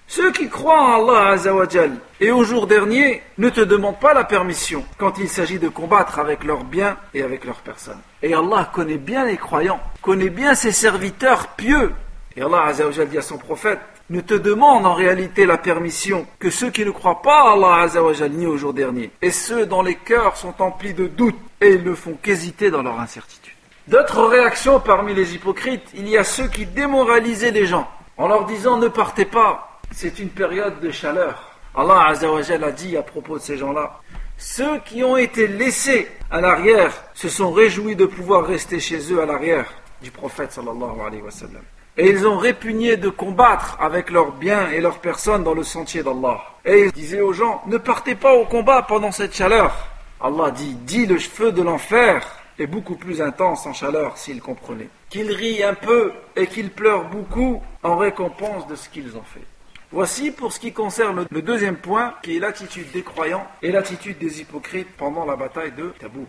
ceux 0.09 0.31
qui 0.31 0.49
croient 0.49 0.81
en 0.81 1.09
Allah 1.09 1.31
Azzawajal 1.31 1.97
et 2.21 2.31
au 2.31 2.45
jour 2.45 2.69
dernier 2.69 3.23
ne 3.39 3.49
te 3.49 3.61
demandent 3.61 3.99
pas 3.99 4.15
la 4.15 4.23
permission 4.23 4.85
quand 4.99 5.19
il 5.19 5.29
s'agit 5.29 5.59
de 5.59 5.69
combattre 5.69 6.21
avec 6.21 6.45
leurs 6.45 6.63
biens 6.63 6.97
et 7.13 7.23
avec 7.23 7.45
leurs 7.45 7.61
personnes. 7.61 8.01
Et 8.23 8.33
Allah 8.33 8.71
connaît 8.73 8.99
bien 8.99 9.25
les 9.25 9.37
croyants, 9.37 9.81
connaît 10.03 10.31
bien 10.31 10.55
ses 10.55 10.71
serviteurs 10.71 11.49
pieux. 11.49 11.93
Et 12.37 12.43
Allah 12.43 12.67
Azzawajal 12.67 13.09
dit 13.09 13.19
à 13.19 13.23
son 13.23 13.39
prophète 13.39 13.81
ne 14.11 14.21
te 14.21 14.35
demande 14.35 14.87
en 14.87 14.95
réalité 14.95 15.47
la 15.47 15.59
permission 15.59 16.27
que 16.39 16.51
ceux 16.51 16.71
qui 16.71 16.85
ne 16.85 16.91
croient 16.91 17.23
pas 17.23 17.51
à 17.51 17.53
Allah 17.55 17.83
Azzawajal 17.83 18.31
ni 18.31 18.47
au 18.47 18.57
jour 18.57 18.73
dernier, 18.73 19.11
et 19.23 19.31
ceux 19.31 19.67
dont 19.67 19.83
les 19.83 19.97
cœurs 19.97 20.37
sont 20.37 20.55
emplis 20.63 20.95
de 20.95 21.07
doutes 21.07 21.39
et 21.61 21.71
ils 21.71 21.83
ne 21.85 21.95
font 21.95 22.17
qu'hésiter 22.23 22.71
dans 22.71 22.83
leur 22.83 23.01
incertitude. 23.01 23.53
D'autres 23.89 24.25
réactions 24.25 24.81
parmi 24.81 25.15
les 25.15 25.35
hypocrites, 25.35 25.89
il 25.95 26.09
y 26.09 26.17
a 26.17 26.25
ceux 26.25 26.49
qui 26.49 26.67
démoralisaient 26.67 27.51
les 27.51 27.67
gens 27.67 27.89
en 28.17 28.29
leur 28.29 28.45
disant 28.45 28.79
ne 28.79 28.89
partez 28.89 29.25
pas, 29.25 29.81
c'est 29.91 30.19
une 30.19 30.31
période 30.31 30.81
de 30.81 30.91
chaleur. 30.91 31.59
Allah 31.75 32.07
Azzawajal 32.09 32.65
a 32.65 32.73
dit 32.73 32.97
à 32.97 33.03
propos 33.03 33.39
de 33.39 33.43
ces 33.43 33.59
gens-là, 33.59 34.01
ceux 34.39 34.79
qui 34.81 35.03
ont 35.03 35.17
été 35.17 35.47
laissés 35.47 36.09
à 36.31 36.41
l'arrière 36.41 36.93
se 37.15 37.29
sont 37.29 37.53
réjouis 37.53 37.97
de 37.97 38.07
pouvoir 38.07 38.47
rester 38.47 38.81
chez 38.81 39.13
eux 39.13 39.21
à 39.21 39.27
l'arrière 39.27 39.73
du 40.03 40.11
prophète 40.11 40.53
sallallahu 40.53 41.01
alayhi 41.07 41.23
wa 41.23 41.31
sallam. 41.31 41.63
Et 41.99 42.11
ils 42.11 42.27
ont 42.27 42.37
répugné 42.37 42.99
de 42.99 43.09
combattre 43.09 43.79
avec 43.81 44.11
leurs 44.11 44.33
biens 44.33 44.71
et 44.71 44.81
leurs 44.83 44.99
personnes 44.99 45.45
dans 45.45 45.55
le 45.55 45.63
sentier 45.63 46.03
d'Allah. 46.03 46.43
Et 46.65 46.85
ils 46.85 46.93
disaient 46.93 47.23
aux 47.23 47.33
gens, 47.33 47.63
ne 47.67 47.79
partez 47.79 48.15
pas 48.15 48.35
au 48.35 48.45
combat 48.45 48.83
pendant 48.83 49.13
cette 49.13 49.35
chaleur. 49.35 49.75
Allah 50.21 50.51
dit, 50.51 50.75
dit 50.75 51.07
le 51.07 51.19
feu 51.19 51.53
de 51.53 51.63
l'enfer 51.63 52.27
est 52.59 52.67
beaucoup 52.67 52.97
plus 52.97 53.23
intense 53.23 53.67
en 53.67 53.73
chaleur 53.73 54.19
s'ils 54.19 54.43
comprenaient. 54.43 54.91
Qu'ils 55.09 55.33
rient 55.33 55.63
un 55.63 55.75
peu 55.75 56.13
et 56.37 56.47
qu'ils 56.47 56.71
pleurent 56.71 57.09
beaucoup 57.09 57.63
en 57.83 57.97
récompense 57.97 58.67
de 58.67 58.77
ce 58.77 58.91
qu'ils 58.91 59.17
ont 59.17 59.23
fait. 59.23 59.45
Voici 59.91 60.31
pour 60.33 60.53
ce 60.53 60.61
qui 60.61 60.73
concerne 60.73 61.27
le 61.31 61.43
deuxième 61.43 61.77
point, 61.77 62.15
qui 62.23 62.37
est 62.37 62.41
l'attitude 62.41 62.91
des 62.93 63.03
croyants 63.03 63.47
et 63.63 63.73
l'attitude 63.73 64.19
des 64.19 64.41
hypocrites 64.43 64.95
pendant 64.99 65.25
la 65.25 65.37
bataille 65.37 65.73
de 65.73 65.95
Tabouk. 65.99 66.29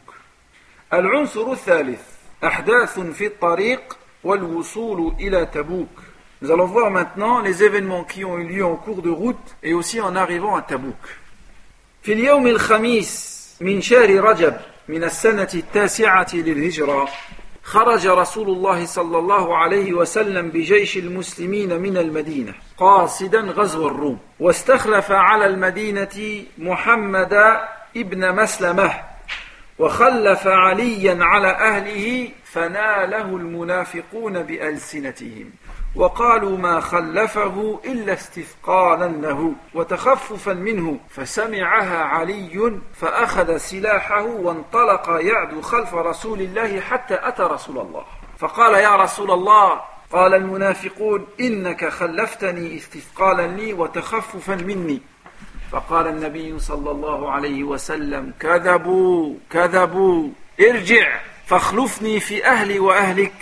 Tariq 3.39 3.81
nous 6.42 6.50
allons 6.50 6.66
voir 6.66 6.90
maintenant 6.90 7.40
les 7.40 7.62
événements 7.62 8.04
qui 8.04 8.24
ont 8.24 8.38
eu 8.38 8.48
lieu 8.48 8.64
en 8.64 8.76
cours 8.76 9.02
de 9.02 9.10
route 9.10 9.56
et 9.62 9.74
aussi 9.74 10.00
en 10.00 10.16
arrivant 10.16 10.56
à 10.56 10.62
Tabouk. 10.62 11.18
في 12.02 12.12
اليوم 12.12 12.46
الخميس 12.46 13.56
من 13.60 13.80
شهر 13.80 14.20
رجب 14.24 14.54
من 14.88 15.04
السنة 15.04 15.48
التاسعة 15.54 16.26
للهجرة 16.34 17.08
خرج 17.62 18.06
رسول 18.06 18.48
الله 18.48 18.86
صلى 18.86 19.18
الله 19.18 19.56
عليه 19.56 19.92
وسلم 19.92 20.48
بجيش 20.48 20.96
المسلمين 20.96 21.80
من 21.80 21.96
المدينة 21.96 22.54
قاصدا 22.78 23.40
غزو 23.40 23.88
الروم 23.88 24.18
واستخلف 24.40 25.12
على 25.12 25.46
المدينة 25.46 26.44
محمد 26.58 27.60
ابن 27.96 28.34
مسلمة 28.34 29.05
وخلف 29.79 30.47
عليا 30.47 31.23
على 31.23 31.47
أهله 31.47 32.29
فناله 32.43 33.21
المنافقون 33.21 34.43
بألسنتهم 34.43 35.51
وقالوا 35.95 36.57
ما 36.57 36.79
خلفه 36.79 37.79
إلا 37.85 38.13
استثقالا 38.13 39.05
له 39.07 39.53
وتخففا 39.73 40.53
منه 40.53 40.99
فسمعها 41.09 42.03
علي 42.03 42.79
فأخذ 42.93 43.57
سلاحه 43.57 44.23
وانطلق 44.23 45.09
يعدو 45.09 45.61
خلف 45.61 45.93
رسول 45.93 46.41
الله 46.41 46.79
حتى 46.79 47.19
أتى 47.21 47.43
رسول 47.43 47.77
الله. 47.77 48.03
فقال 48.37 48.73
يا 48.73 48.95
رسول 48.95 49.31
الله 49.31 49.81
قال 50.11 50.33
المنافقون 50.33 51.27
إنك 51.39 51.89
خلفتني 51.89 52.77
استثقالا 52.77 53.47
لي 53.47 53.73
وتخففا 53.73 54.55
مني. 54.55 55.01
فقال 55.71 56.07
النبي 56.07 56.59
صلى 56.59 56.91
الله 56.91 57.31
عليه 57.31 57.63
وسلم 57.63 58.33
كذبوا 58.39 59.33
كذبوا 59.49 60.29
ارجع 60.69 61.19
فاخلفني 61.45 62.19
في 62.19 62.45
أهلي 62.45 62.79
وأهلك. 62.79 63.33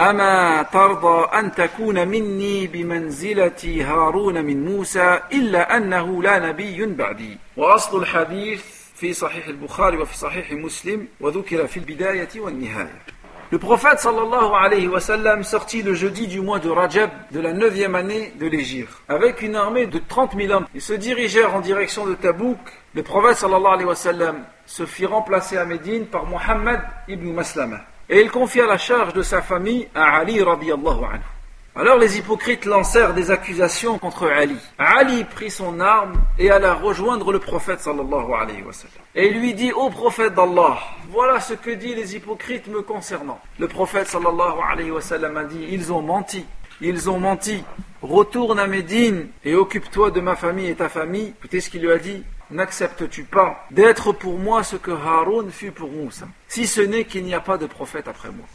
أما 0.00 0.62
ترضى 0.62 1.38
أن 1.38 1.54
تكون 1.54 2.08
مني 2.08 2.66
بمنزلة 2.66 3.84
هارون 3.88 4.44
من 4.44 4.64
موسى 4.64 5.20
إلا 5.32 5.76
أنه 5.76 6.22
لا 6.22 6.38
نبي 6.48 6.86
بعدي. 6.86 7.38
وأصل 7.56 8.02
الحديث 8.02 8.64
في 8.94 9.12
صحيح 9.12 9.46
البخاري 9.46 9.96
وفي 9.96 10.18
صحيح 10.18 10.52
مسلم 10.52 11.08
وذكر 11.20 11.66
في 11.66 11.76
البداية 11.76 12.28
والنهاية. 12.36 13.02
Le 13.50 13.58
prophète 13.58 13.98
sallallahu 13.98 14.52
alayhi 14.60 14.88
wa 14.88 15.00
sallam 15.00 15.42
sortit 15.42 15.80
le 15.80 15.94
jeudi 15.94 16.26
du 16.26 16.42
mois 16.42 16.58
de 16.58 16.68
Rajab 16.68 17.08
de 17.30 17.40
la 17.40 17.54
neuvième 17.54 17.94
année 17.94 18.34
de 18.38 18.46
l'Égypte 18.46 18.92
avec 19.08 19.40
une 19.40 19.56
armée 19.56 19.86
de 19.86 19.98
30 20.06 20.36
000 20.36 20.52
hommes. 20.52 20.66
Ils 20.74 20.82
se 20.82 20.92
dirigèrent 20.92 21.54
en 21.54 21.60
direction 21.60 22.06
de 22.06 22.14
Tabouk. 22.14 22.58
Le 22.92 23.02
prophète 23.02 23.38
sallallahu 23.38 23.72
alayhi 23.72 23.88
wa 23.88 23.94
sallam 23.94 24.44
se 24.66 24.84
fit 24.84 25.06
remplacer 25.06 25.56
à 25.56 25.64
Médine 25.64 26.04
par 26.04 26.26
Muhammad 26.26 26.82
ibn 27.08 27.32
Maslama. 27.32 27.78
Et 28.10 28.20
il 28.20 28.30
confia 28.30 28.66
la 28.66 28.76
charge 28.76 29.14
de 29.14 29.22
sa 29.22 29.40
famille 29.40 29.88
à 29.94 30.18
Ali 30.18 30.42
radiallahu 30.42 31.04
anhu. 31.04 31.37
Alors 31.76 31.98
les 31.98 32.18
hypocrites 32.18 32.64
lancèrent 32.64 33.14
des 33.14 33.30
accusations 33.30 33.98
contre 33.98 34.26
Ali. 34.26 34.56
Ali 34.78 35.24
prit 35.24 35.50
son 35.50 35.78
arme 35.78 36.14
et 36.38 36.50
alla 36.50 36.74
rejoindre 36.74 37.30
le 37.30 37.38
prophète 37.38 37.80
sallallahu 37.80 38.32
alayhi 38.32 38.62
wa 38.62 38.72
sallam. 38.72 38.94
Et 39.14 39.30
lui 39.30 39.54
dit, 39.54 39.72
ô 39.72 39.88
prophète 39.88 40.34
d'Allah, 40.34 40.78
voilà 41.10 41.38
ce 41.40 41.54
que 41.54 41.70
disent 41.70 41.94
les 41.94 42.16
hypocrites 42.16 42.66
me 42.66 42.82
concernant. 42.82 43.40
Le 43.58 43.68
prophète 43.68 44.08
sallallahu 44.08 44.58
a 44.60 45.44
dit, 45.44 45.66
ils 45.70 45.92
ont 45.92 46.02
menti. 46.02 46.44
Ils 46.80 47.10
ont 47.10 47.18
menti. 47.18 47.62
Retourne 48.02 48.58
à 48.58 48.66
Médine 48.66 49.28
et 49.44 49.54
occupe-toi 49.54 50.10
de 50.10 50.20
ma 50.20 50.36
famille 50.36 50.68
et 50.68 50.74
ta 50.76 50.88
famille. 50.88 51.34
Écoutez 51.38 51.60
ce 51.60 51.70
qu'il 51.70 51.82
lui 51.82 51.92
a 51.92 51.98
dit. 51.98 52.24
N'acceptes-tu 52.50 53.24
pas 53.24 53.66
d'être 53.70 54.12
pour 54.12 54.38
moi 54.38 54.62
ce 54.62 54.76
que 54.76 54.90
Haroun 54.90 55.50
fut 55.50 55.70
pour 55.70 55.90
Moussa, 55.90 56.26
si 56.48 56.66
ce 56.66 56.80
n'est 56.80 57.04
qu'il 57.04 57.24
n'y 57.24 57.34
a 57.34 57.40
pas 57.40 57.58
de 57.58 57.66
prophète 57.66 58.08
après 58.08 58.30
moi? 58.30 58.46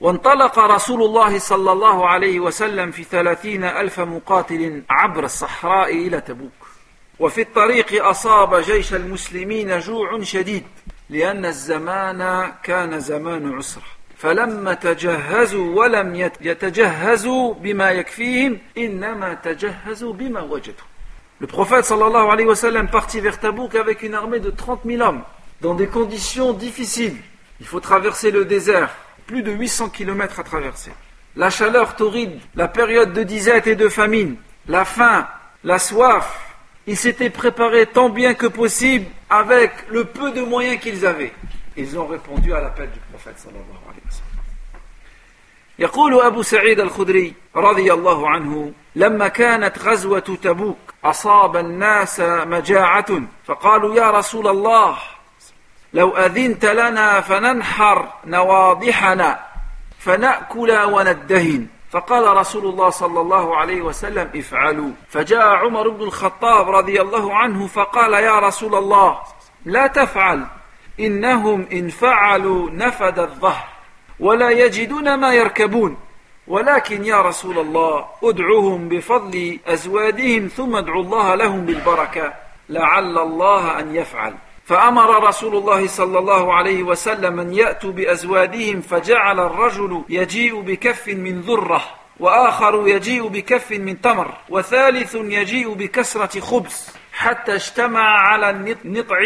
وانطلق 0.00 0.58
رسول 0.58 1.02
الله 1.02 1.38
صلى 1.38 1.72
الله 1.72 2.08
عليه 2.08 2.40
وسلم 2.40 2.90
في 2.90 3.04
ثلاثين 3.04 3.64
ألف 3.64 4.00
مقاتل 4.00 4.82
عبر 4.90 5.24
الصحراء 5.24 5.94
إلى 6.06 6.20
تبوك. 6.20 6.68
وفي 7.18 7.40
الطريق 7.40 8.06
أصاب 8.06 8.54
جيش 8.54 8.94
المسلمين 8.94 9.78
جوع 9.78 10.22
شديد 10.22 10.64
لأن 11.10 11.44
الزمان 11.44 12.52
كان 12.62 13.00
زمان 13.00 13.52
عسرة. 13.54 13.82
فلما 14.16 14.74
تجهزوا 14.74 15.80
ولم 15.80 16.14
يتجهزوا 16.40 17.54
بما 17.54 17.90
يكفيهم 17.90 18.58
إنما 18.78 19.34
تجهزوا 19.34 20.12
بما 20.12 20.40
وجدوا. 20.40 20.86
Le 21.40 21.46
prophète 21.46 21.84
sallallahu 21.84 22.28
alayhi 22.30 22.48
wa 22.48 22.54
sallam 22.54 22.88
partit 22.88 23.20
vers 23.20 23.40
Tabouk 23.40 23.74
avec 23.74 24.02
une 24.02 24.14
armée 24.14 24.40
de 24.40 24.50
30 24.50 24.80
000 24.84 25.02
hommes, 25.02 25.22
dans 25.62 25.74
des 25.74 25.86
conditions 25.86 26.52
difficiles. 26.52 27.16
Il 27.60 27.66
faut 27.66 27.80
traverser 27.80 28.30
le 28.30 28.44
désert, 28.44 28.94
plus 29.29 29.41
de 29.43 29.51
800 29.51 29.89
kilomètres 29.89 30.39
à 30.39 30.43
traverser. 30.43 30.91
La 31.35 31.49
chaleur 31.49 31.95
torride, 31.95 32.39
la 32.55 32.67
période 32.67 33.13
de 33.13 33.23
disette 33.23 33.67
et 33.67 33.75
de 33.75 33.89
famine, 33.89 34.37
la 34.67 34.85
faim, 34.85 35.27
la 35.63 35.79
soif, 35.79 36.55
ils 36.87 36.97
s'étaient 36.97 37.29
préparés 37.29 37.87
tant 37.87 38.09
bien 38.09 38.33
que 38.35 38.47
possible 38.47 39.07
avec 39.29 39.71
le 39.89 40.05
peu 40.05 40.31
de 40.31 40.41
moyens 40.41 40.79
qu'ils 40.79 41.05
avaient. 41.05 41.33
Ils 41.75 41.97
ont 41.97 42.07
répondu 42.07 42.53
à 42.53 42.61
l'appel 42.61 42.89
du 42.91 42.99
prophète 43.11 43.37
sallallahu 43.37 43.63
alayhi 43.89 44.05
wa 44.05 44.11
sallam. 44.11 44.25
يقول 45.79 46.21
أبو 46.21 46.41
سعيد 46.41 46.79
الخدري 46.79 47.33
رضي 47.55 47.93
الله 47.93 48.29
عنه 48.29 48.71
لما 48.95 49.27
كانت 49.27 49.79
غزوة 49.79 50.19
تبوك 50.19 50.77
أصاب 51.03 51.57
الناس 51.57 52.19
مجاعة 52.19 53.21
فقالوا 53.45 53.95
يا 53.95 54.11
رسول 54.11 54.47
الله 54.47 54.97
لو 55.92 56.16
أذنت 56.16 56.64
لنا 56.64 57.20
فننحر 57.20 58.08
نواضحنا 58.26 59.40
فنأكل 59.98 60.70
وندهن. 60.70 61.66
فقال 61.90 62.36
رسول 62.36 62.66
الله 62.66 62.90
صلى 62.90 63.20
الله 63.20 63.56
عليه 63.56 63.82
وسلم 63.82 64.30
افعلوا. 64.36 64.90
فجاء 65.08 65.46
عمر 65.46 65.88
بن 65.88 66.02
الخطاب 66.02 66.70
رضي 66.70 67.00
الله 67.00 67.34
عنه 67.34 67.66
فقال 67.66 68.12
يا 68.12 68.38
رسول 68.38 68.74
الله 68.74 69.18
لا 69.64 69.86
تفعل 69.86 70.46
إنهم 71.00 71.66
إن 71.72 71.88
فعلوا 71.88 72.70
نفد 72.70 73.18
الظهر 73.18 73.68
ولا 74.20 74.50
يجدون 74.50 75.14
ما 75.14 75.34
يركبون. 75.34 75.96
ولكن 76.48 77.04
يا 77.04 77.20
رسول 77.20 77.58
الله 77.58 78.04
ادعوهم 78.24 78.88
بفضل 78.88 79.58
أزوادهم 79.66 80.48
ثم 80.48 80.76
ادعوا 80.76 81.02
الله 81.02 81.34
لهم 81.34 81.60
بالبركة 81.66 82.32
لعل 82.68 83.18
الله 83.18 83.80
أن 83.80 83.96
يفعل. 83.96 84.34
فأمر 84.70 85.28
رسول 85.28 85.56
الله 85.56 85.86
صلى 85.86 86.18
الله 86.18 86.54
عليه 86.54 86.82
وسلم 86.82 87.40
أن 87.40 87.54
يأتوا 87.54 87.92
بأزوادهم 87.92 88.80
فجعل 88.80 89.40
الرجل 89.40 90.04
يجيء 90.08 90.60
بكف 90.60 91.08
من 91.08 91.40
ذرة 91.40 91.82
وآخر 92.20 92.88
يجيء 92.88 93.28
بكف 93.28 93.70
من 93.70 94.00
تمر 94.00 94.34
وثالث 94.48 95.14
يجيء 95.14 95.74
بكسرة 95.74 96.40
خبز 96.40 96.96
حتى 97.12 97.54
اجتمع 97.54 98.00
على 98.00 98.50
النطع 98.50 99.18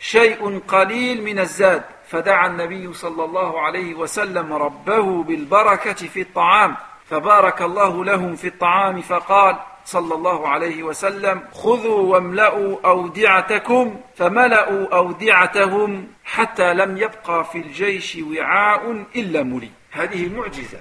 شيء 0.00 0.58
قليل 0.68 1.24
من 1.24 1.38
الزاد. 1.38 1.82
فدعا 2.08 2.46
النبي 2.46 2.92
صلى 2.92 3.24
الله 3.24 3.60
عليه 3.60 3.94
وسلم 3.94 4.52
ربه 4.52 5.22
بالبركة 5.22 5.92
في 5.92 6.20
الطعام. 6.20 6.76
فبارك 7.10 7.62
الله 7.62 8.04
لهم 8.04 8.36
في 8.36 8.46
الطعام 8.46 9.00
فقال 9.00 9.56
صلى 9.84 10.14
الله 10.14 10.48
عليه 10.48 10.82
وسلم 10.82 11.42
خذوا 11.52 12.00
واملأوا 12.00 12.76
أودعتكم 12.84 14.00
فملأوا 14.16 14.94
أودعتهم 14.94 16.08
حتى 16.24 16.74
لم 16.74 16.96
يبقى 16.96 17.44
في 17.44 17.58
الجيش 17.58 18.16
وعاء 18.16 19.04
إلا 19.16 19.42
ملي. 19.42 19.70
هذه 19.90 20.28
معجزة 20.28 20.80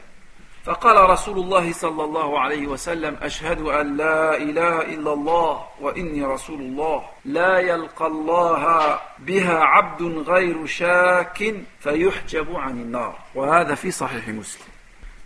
فقال 0.65 1.09
رسول 1.09 1.37
الله 1.39 1.73
صلى 1.73 2.03
الله 2.03 2.39
عليه 2.39 2.67
وسلم 2.67 3.17
أشهد 3.21 3.61
أن 3.61 3.97
لا 3.97 4.37
إله 4.37 4.81
إلا 4.81 5.13
الله 5.13 5.63
وإني 5.81 6.23
رسول 6.25 6.59
الله. 6.59 7.03
لا 7.25 7.59
يلقى 7.59 8.07
الله 8.07 8.99
بها 9.19 9.59
عبد 9.59 10.01
غير 10.27 10.65
شاك 10.65 11.55
فيحجب 11.79 12.55
عن 12.55 12.71
النار. 12.71 13.15
وهذا 13.35 13.75
في 13.75 13.91
صحيح 13.91 14.27
مسلم. 14.27 14.69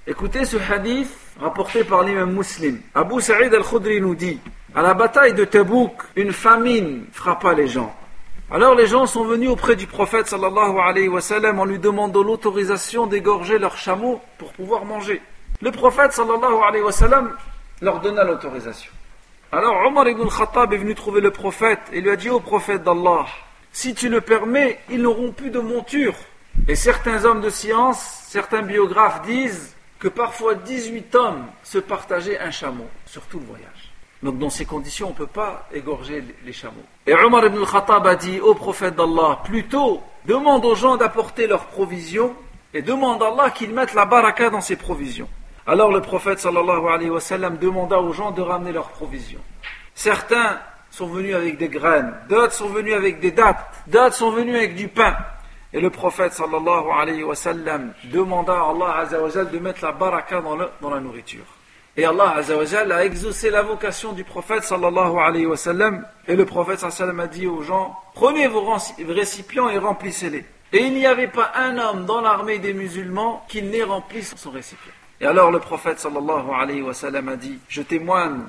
Écoutez 0.06 0.44
ce 0.44 0.58
hadith 0.58 1.23
rapporté 1.39 1.84
par 1.84 2.04
l'imam 2.04 2.32
muslim. 2.32 2.80
Abu 2.93 3.22
Sa'id 3.22 3.54
al-Khudri 3.54 4.02
nous 4.02 4.15
dit 4.15 4.39
À 4.76 4.82
la 4.82 4.93
bataille 4.93 5.34
de 5.34 5.46
Tabouk, 5.46 5.93
une 6.15 6.32
famine 6.32 7.06
frappa 7.12 7.54
les 7.54 7.67
gens. 7.67 7.93
Alors 8.52 8.76
les 8.76 8.88
gens 8.88 9.06
sont 9.06 9.24
venus 9.24 9.50
auprès 9.50 9.76
du 9.76 9.88
prophète 9.88 10.28
sallallahu 10.28 10.78
alayhi 10.80 11.08
wa 11.08 11.22
sallam 11.22 11.60
en 11.60 11.65
lui 11.65 11.80
demandant 11.80 12.24
l'autorisation 12.24 13.08
d'égorger 13.08 13.58
leurs 13.58 13.78
chameaux 13.78 14.22
pour 14.38 14.54
pouvoir 14.54 14.86
manger. 14.86 15.22
Le 15.62 15.72
prophète 15.72 16.13
sallallahu 16.13 16.62
alayhi 16.67 16.84
wa 16.84 16.91
sallam 16.91 17.32
leur 17.82 18.00
donna 18.00 18.24
l'autorisation. 18.24 18.91
Alors 19.52 19.86
Omar 19.88 20.08
ibn 20.08 20.22
al-Khattab 20.22 20.74
est 20.74 20.78
venu 20.78 20.93
trouver 20.96 21.22
le 21.22 21.32
prophète 21.32 21.82
et 21.91 22.02
lui 22.02 22.10
a 22.10 22.15
dit 22.15 22.30
au 22.30 22.39
prophète 22.39 22.84
d'Allah 22.84 23.26
Si 23.72 23.93
tu 23.96 24.10
le 24.10 24.22
permets, 24.22 24.80
ils 24.89 25.02
n'auront 25.02 25.32
plus 25.32 25.50
de 25.50 25.60
monture. 25.60 26.15
Et 26.67 26.76
certains 26.76 27.26
hommes 27.26 27.41
de 27.41 27.50
science, 27.50 28.26
certains 28.28 28.62
biographes 28.62 29.22
disent 29.24 29.73
que 30.04 30.10
parfois 30.10 30.56
18 30.56 31.16
hommes 31.16 31.46
se 31.63 31.78
partageaient 31.78 32.38
un 32.38 32.52
chameau 32.52 32.88
sur 33.06 33.22
tout 33.22 33.39
le 33.39 33.46
voyage. 33.46 33.94
Donc 34.22 34.38
dans 34.38 34.50
ces 34.50 34.66
conditions, 34.66 35.08
on 35.08 35.12
ne 35.12 35.16
peut 35.16 35.28
pas 35.28 35.66
égorger 35.74 36.22
les 36.44 36.52
chameaux. 36.52 36.84
Et 37.08 37.13
Omar 37.13 37.46
ibn 37.46 37.60
al-Khattab 37.60 38.06
a 38.06 38.16
dit 38.16 38.42
au 38.42 38.54
prophète 38.54 38.98
d'Allah, 38.98 39.39
plutôt 39.46 40.04
demande 40.26 40.66
aux 40.66 40.76
gens 40.76 40.98
d'apporter 40.98 41.48
leurs 41.48 41.68
provisions 41.68 42.36
et 42.74 42.82
demande 42.82 43.24
à 43.24 43.28
Allah 43.28 43.50
qu'il 43.52 43.74
mette 43.74 43.94
la 43.94 44.06
baraka 44.06 44.50
dans 44.50 44.60
ses 44.60 44.76
provisions. 44.76 45.30
Alors 45.66 45.89
le 45.89 46.02
prophète 46.02 46.39
sallallahu 46.39 46.86
alayhi 46.89 47.10
wa 47.10 47.22
sallam 47.22 47.58
demanda 47.58 48.02
aux 48.02 48.12
gens 48.12 48.32
de 48.32 48.42
ramener 48.42 48.74
leurs 48.74 48.89
provisions. 48.89 49.39
Certains 49.96 50.60
sont 50.92 51.08
venus 51.08 51.34
avec 51.34 51.58
des 51.58 51.70
graines, 51.70 52.13
d'autres 52.28 52.52
sont 52.52 52.68
venus 52.68 52.94
avec 52.94 53.22
des 53.22 53.32
dattes, 53.32 53.66
d'autres 53.88 54.16
sont 54.16 54.32
venus 54.32 54.58
avec 54.58 54.76
du 54.76 54.89
pain. 54.89 55.16
Et 55.74 55.82
le 55.82 55.90
prophète 55.90 56.34
sallallahu 56.34 56.86
alayhi 56.96 57.24
wa 57.24 57.36
sallam 57.36 57.94
demanda 58.06 58.54
à 58.54 58.70
Allah 58.70 58.98
azawajal 59.00 59.50
de 59.50 59.58
mettre 59.58 59.84
la 59.84 59.92
baraka 59.92 60.40
dans, 60.40 60.56
dans 60.82 60.90
la 60.92 61.00
nourriture. 61.00 61.46
Et 61.98 62.06
Allah 62.06 62.36
azawajal 62.38 62.92
a 62.92 63.04
exaucé 63.06 63.50
la 63.50 63.64
vocation 63.64 64.14
du 64.14 64.24
prophète 64.24 64.64
sallallahu 64.64 65.18
alayhi 65.18 65.48
wa 65.48 65.58
sallam. 65.58 66.06
Et 66.28 66.36
le 66.36 66.46
prophète 66.46 66.80
sallallahu 66.80 67.22
a 67.22 67.28
dit 67.28 67.48
aux 67.48 67.64
gens, 67.64 67.96
prenez 68.14 68.48
vos 68.48 68.64
récipients 69.08 69.70
et 69.70 69.80
remplissez-les. 69.80 70.46
Et 70.74 70.84
il 70.86 70.94
n'y 70.94 71.06
avait 71.06 71.28
pas 71.28 71.52
un 71.56 71.78
homme 71.78 72.06
dans 72.06 72.22
l'armée 72.22 72.60
des 72.60 72.74
musulmans 72.74 73.46
qui 73.48 73.62
n'ait 73.64 73.84
rempli 73.84 74.24
son 74.24 74.52
récipient. 74.52 74.92
Et 75.22 75.26
alors 75.26 75.52
le 75.52 75.60
prophète 75.60 76.00
sallallahu 76.00 76.52
alayhi 76.54 76.82
wa 76.82 76.94
sallam 76.94 77.30
a 77.30 77.36
dit, 77.36 77.58
je 77.68 77.82
témoigne 77.82 78.42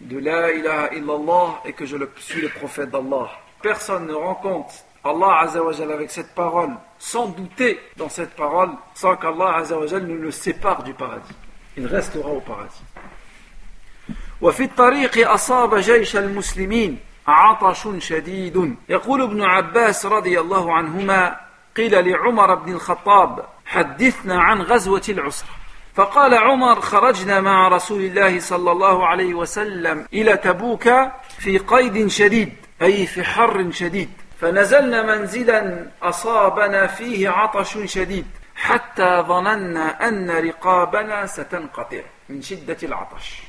de 0.00 0.18
la 0.18 0.52
ilaha 0.52 0.94
illallah 0.94 1.60
et 1.64 1.72
que 1.72 1.86
je 1.86 1.96
suis 2.16 2.40
le 2.40 2.48
prophète 2.48 2.90
d'Allah. 2.90 3.30
Personne 3.62 4.06
ne 4.06 4.14
rencontre 4.14 4.72
Allah 5.07 5.39
Azzawajal 5.41 5.91
avec 5.91 6.11
cette 6.11 6.33
parole, 6.33 6.71
sans 6.97 7.27
douter 7.27 7.79
dans 7.97 8.09
cette 8.09 8.35
parole, 8.35 8.69
sans 8.93 9.15
qu'Allah 9.17 9.57
Azzawajal 9.57 10.07
ne 10.07 10.15
le 10.15 10.31
sépare 10.31 10.83
du 10.83 10.93
paradis. 10.93 11.33
Il 11.77 11.87
restera 11.87 12.29
au 12.29 12.39
paradis. 12.41 12.83
وفي 14.41 14.63
الطريق 14.63 15.31
أصاب 15.31 15.75
جيش 15.75 16.15
المسلمين 16.15 16.99
عطش 17.27 17.87
شديد 17.97 18.75
يقول 18.89 19.21
ابن 19.21 19.41
عباس 19.41 20.05
رضي 20.05 20.39
الله 20.39 20.73
عنهما 20.73 21.35
قيل 21.77 22.09
لعمر 22.09 22.55
بن 22.55 22.73
الخطاب 22.73 23.45
حدثنا 23.65 24.41
عن 24.41 24.61
غزوة 24.61 25.01
العسرة 25.09 25.49
فقال 25.95 26.33
عمر 26.33 26.81
خرجنا 26.81 27.41
مع 27.41 27.67
رسول 27.67 28.01
الله 28.01 28.39
صلى 28.39 28.71
الله 28.71 29.07
عليه 29.07 29.33
وسلم 29.33 30.05
إلى 30.13 30.37
تبوك 30.37 30.89
في 31.39 31.57
قيد 31.57 32.07
شديد 32.07 32.53
أي 32.81 33.05
في 33.05 33.23
حر 33.23 33.71
شديد 33.71 34.09
فنزلنا 34.40 35.02
منزلا 35.02 35.86
أصابنا 36.02 36.86
فيه 36.86 37.28
عطش 37.28 37.78
شديد 37.84 38.26
حتى 38.56 39.24
ظننا 39.28 40.08
أن 40.08 40.30
رقابنا 40.30 41.26
ستنقطع 41.26 42.00
من 42.28 42.42
شدة 42.42 42.76
العطش. 42.82 43.42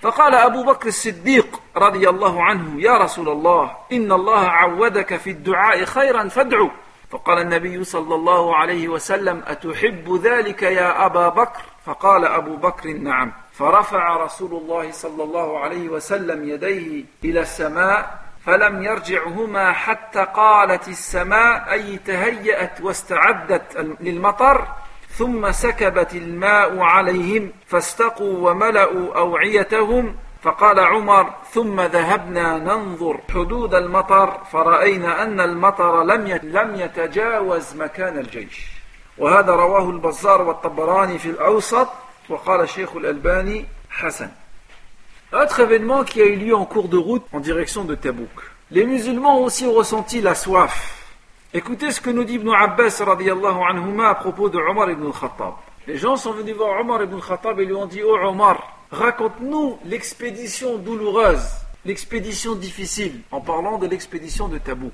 فقال 0.00 0.34
أبو 0.34 0.64
بكر 0.64 0.88
الصديق 0.88 1.60
رضي 1.76 2.08
الله 2.08 2.42
عنه 2.44 2.82
يا 2.82 2.98
رسول 2.98 3.28
الله 3.28 3.76
إن 3.92 4.12
الله 4.12 4.46
عودك 4.46 5.16
في 5.16 5.30
الدعاء 5.30 5.84
خيرا 5.84 6.28
فادعو. 6.28 6.70
فقال 7.10 7.38
النبي 7.38 7.84
صلى 7.84 8.14
الله 8.14 8.56
عليه 8.56 8.88
وسلم 8.88 9.42
أتحب 9.46 10.20
ذلك 10.24 10.62
يا 10.62 11.06
أبا 11.06 11.28
بكر؟ 11.28 11.62
فقال 11.84 12.24
أبو 12.24 12.56
بكر 12.56 12.88
نعم. 12.88 13.32
فرفع 13.52 14.16
رسول 14.16 14.62
الله 14.62 14.90
صلى 14.92 15.24
الله 15.24 15.58
عليه 15.58 15.88
وسلم 15.88 16.48
يديه 16.48 17.04
إلى 17.24 17.40
السماء 17.40 18.21
فلم 18.46 18.82
يرجعهما 18.82 19.72
حتى 19.72 20.26
قالت 20.34 20.88
السماء 20.88 21.72
أي 21.72 21.98
تهيأت 21.98 22.80
واستعدت 22.80 23.96
للمطر 24.00 24.68
ثم 25.08 25.52
سكبت 25.52 26.14
الماء 26.14 26.78
عليهم 26.78 27.52
فاستقوا 27.66 28.50
وملأوا 28.50 29.18
أوعيتهم 29.18 30.16
فقال 30.42 30.80
عمر 30.80 31.34
ثم 31.50 31.80
ذهبنا 31.80 32.58
ننظر 32.58 33.20
حدود 33.34 33.74
المطر 33.74 34.38
فرأينا 34.52 35.22
أن 35.22 35.40
المطر 35.40 36.02
لم 36.02 36.40
لم 36.42 36.74
يتجاوز 36.74 37.76
مكان 37.76 38.18
الجيش. 38.18 38.66
وهذا 39.18 39.52
رواه 39.52 39.90
البزار 39.90 40.42
والطبراني 40.42 41.18
في 41.18 41.30
الأوسط 41.30 41.88
وقال 42.28 42.60
الشيخ 42.60 42.96
الألباني 42.96 43.66
حسن. 43.90 44.28
Autre 45.32 45.60
événement 45.60 46.04
qui 46.04 46.20
a 46.20 46.26
eu 46.26 46.36
lieu 46.36 46.54
en 46.54 46.66
cours 46.66 46.88
de 46.88 46.98
route 46.98 47.22
en 47.32 47.40
direction 47.40 47.84
de 47.84 47.94
Tabouk. 47.94 48.28
Les 48.70 48.84
musulmans 48.84 49.40
ont 49.40 49.44
aussi 49.44 49.64
ressenti 49.64 50.20
la 50.20 50.34
soif. 50.34 51.08
Écoutez 51.54 51.90
ce 51.90 52.02
que 52.02 52.10
nous 52.10 52.24
dit 52.24 52.34
Ibn 52.34 52.50
Abbas 52.50 53.02
à 53.02 54.14
propos 54.14 54.50
de 54.50 54.58
Omar 54.58 54.90
ibn 54.90 55.06
al-Khattab. 55.06 55.54
Les 55.86 55.96
gens 55.96 56.16
sont 56.16 56.32
venus 56.32 56.54
voir 56.54 56.78
Omar 56.82 57.02
ibn 57.02 57.14
al-Khattab 57.14 57.60
et 57.60 57.64
lui 57.64 57.72
ont 57.72 57.86
dit 57.86 58.02
Oh 58.04 58.18
Omar, 58.22 58.76
raconte-nous 58.90 59.78
l'expédition 59.86 60.76
douloureuse, 60.76 61.48
l'expédition 61.86 62.54
difficile, 62.54 63.22
en 63.30 63.40
parlant 63.40 63.78
de 63.78 63.86
l'expédition 63.86 64.48
de 64.48 64.58
Tabouk. 64.58 64.92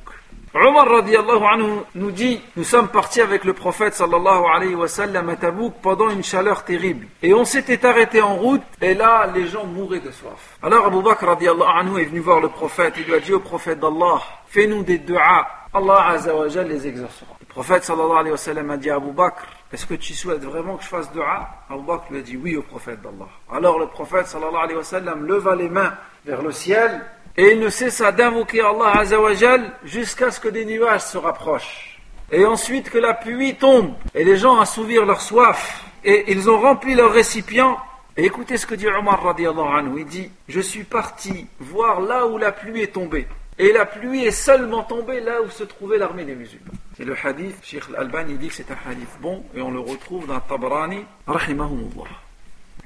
Omar 0.55 0.89
radiallahu 0.89 1.45
anhu 1.45 1.83
nous 1.95 2.11
dit 2.11 2.41
Nous 2.57 2.65
sommes 2.65 2.89
partis 2.89 3.21
avec 3.21 3.45
le 3.45 3.53
prophète 3.53 3.95
sallallahu 3.95 4.45
alayhi 4.55 4.75
wa 4.75 4.89
sallam 4.89 5.29
à 5.29 5.37
Tabouk 5.37 5.75
pendant 5.83 6.09
une 6.09 6.25
chaleur 6.25 6.65
terrible. 6.65 7.07
Et 7.23 7.35
on 7.35 7.45
s'était 7.45 7.85
arrêté 7.85 8.23
en 8.23 8.37
route, 8.37 8.63
et 8.81 8.95
là, 8.95 9.31
les 9.35 9.47
gens 9.47 9.67
mouraient 9.67 10.01
de 10.01 10.11
soif. 10.11 10.59
Alors 10.63 10.87
Abu 10.87 11.03
Bakr 11.03 11.27
radiallahu 11.27 11.69
anhu 11.69 12.01
est 12.01 12.07
venu 12.07 12.21
voir 12.21 12.41
le 12.41 12.49
prophète. 12.49 12.95
Il 12.97 13.05
lui 13.05 13.15
a 13.15 13.21
dit 13.21 13.33
au 13.35 13.41
prophète 13.41 13.79
d'Allah 13.79 14.23
Fais-nous 14.47 14.83
des 14.83 14.99
du'as. 14.99 15.47
Allah 15.75 16.09
azza 16.09 16.63
les 16.65 16.87
exaucera. 16.87 17.38
Prophète 17.59 17.83
sallallahu 17.83 18.18
alayhi 18.18 18.31
wa 18.31 18.37
sallam 18.37 18.71
a 18.71 18.77
dit 18.77 18.88
à 18.88 18.94
Abu 18.94 19.11
Bakr 19.11 19.42
Est-ce 19.73 19.85
que 19.85 19.94
tu 19.94 20.14
souhaites 20.14 20.44
vraiment 20.44 20.77
que 20.77 20.85
je 20.85 20.88
fasse 20.88 21.11
dua? 21.11 21.49
Abu 21.68 21.83
Bakr 21.83 22.05
lui 22.12 22.18
a 22.21 22.23
dit 22.23 22.37
Oui 22.37 22.57
au 22.57 22.62
prophète 22.62 23.03
d'Allah. 23.03 23.27
Alors 23.51 23.81
le 23.81 23.88
prophète 23.88 24.29
sallallahu 24.29 24.62
alayhi 24.62 24.77
wa 24.77 24.85
sallam 24.85 25.27
leva 25.27 25.57
les 25.57 25.68
mains 25.68 25.92
vers 26.25 26.40
le 26.40 26.53
ciel 26.53 27.01
et 27.37 27.55
il 27.55 27.59
ne 27.59 27.68
cessa 27.68 28.12
d'invoquer 28.12 28.61
Allah 28.61 28.99
Azzawajal 29.01 29.73
jusqu'à 29.83 30.31
ce 30.31 30.38
que 30.38 30.47
des 30.47 30.64
nuages 30.66 31.01
se 31.01 31.18
rapprochent. 31.18 32.01
Et 32.31 32.47
ensuite 32.47 32.90
que 32.90 32.99
la 32.99 33.12
pluie 33.12 33.57
tombe 33.57 33.92
et 34.14 34.23
les 34.23 34.37
gens 34.37 34.61
assouvirent 34.61 35.05
leur 35.05 35.21
soif 35.21 35.85
et 36.05 36.31
ils 36.31 36.49
ont 36.49 36.61
rempli 36.61 36.94
leur 36.94 37.11
récipient. 37.11 37.77
Et 38.16 38.27
écoutez 38.27 38.57
ce 38.57 38.68
que 38.68 38.77
dit 38.77 38.87
Omar 38.87 39.21
radiallahu 39.21 39.79
anhu. 39.81 40.03
Il 40.03 40.07
dit 40.07 40.31
Je 40.47 40.61
suis 40.61 40.85
parti 40.85 41.49
voir 41.59 42.03
là 42.03 42.25
où 42.25 42.38
la 42.38 42.53
pluie 42.53 42.83
est 42.83 42.94
tombée. 42.94 43.27
Et 43.59 43.73
la 43.73 43.85
pluie 43.85 44.25
est 44.25 44.31
seulement 44.31 44.85
tombée 44.85 45.18
là 45.18 45.42
où 45.42 45.51
se 45.51 45.64
trouvait 45.64 45.99
l'armée 45.99 46.25
des 46.25 46.37
musulmans. 46.37 46.71
C'est 46.99 47.05
le 47.05 47.15
hadith. 47.25 47.55
Sheikh 47.63 47.85
Al-Albani 47.91 48.35
dit 48.39 48.49
que 48.49 48.55
c'est 48.55 48.73
un 48.73 48.91
hadith 48.91 49.21
bon 49.21 49.45
et 49.55 49.63
on 49.63 49.71
le 49.71 49.79
retrouve 49.79 50.27
dans 50.27 50.41
Tabrani. 50.41 51.05
Rahimahumullah. 51.29 52.09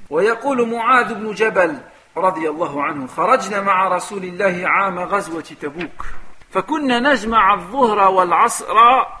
ويقول 0.09 0.69
معاذ 0.69 1.13
بن 1.13 1.31
جبل 1.31 1.77
رضي 2.17 2.49
الله 2.49 2.83
عنه 2.83 3.07
خرجنا 3.07 3.61
مع 3.61 3.87
رسول 3.87 4.23
الله 4.23 4.67
عام 4.67 4.99
غزوة 4.99 5.43
تبوك 5.61 6.05
فكنا 6.51 6.99
نجمع 6.99 7.53
الظهر 7.53 8.11
والعصر 8.11 8.75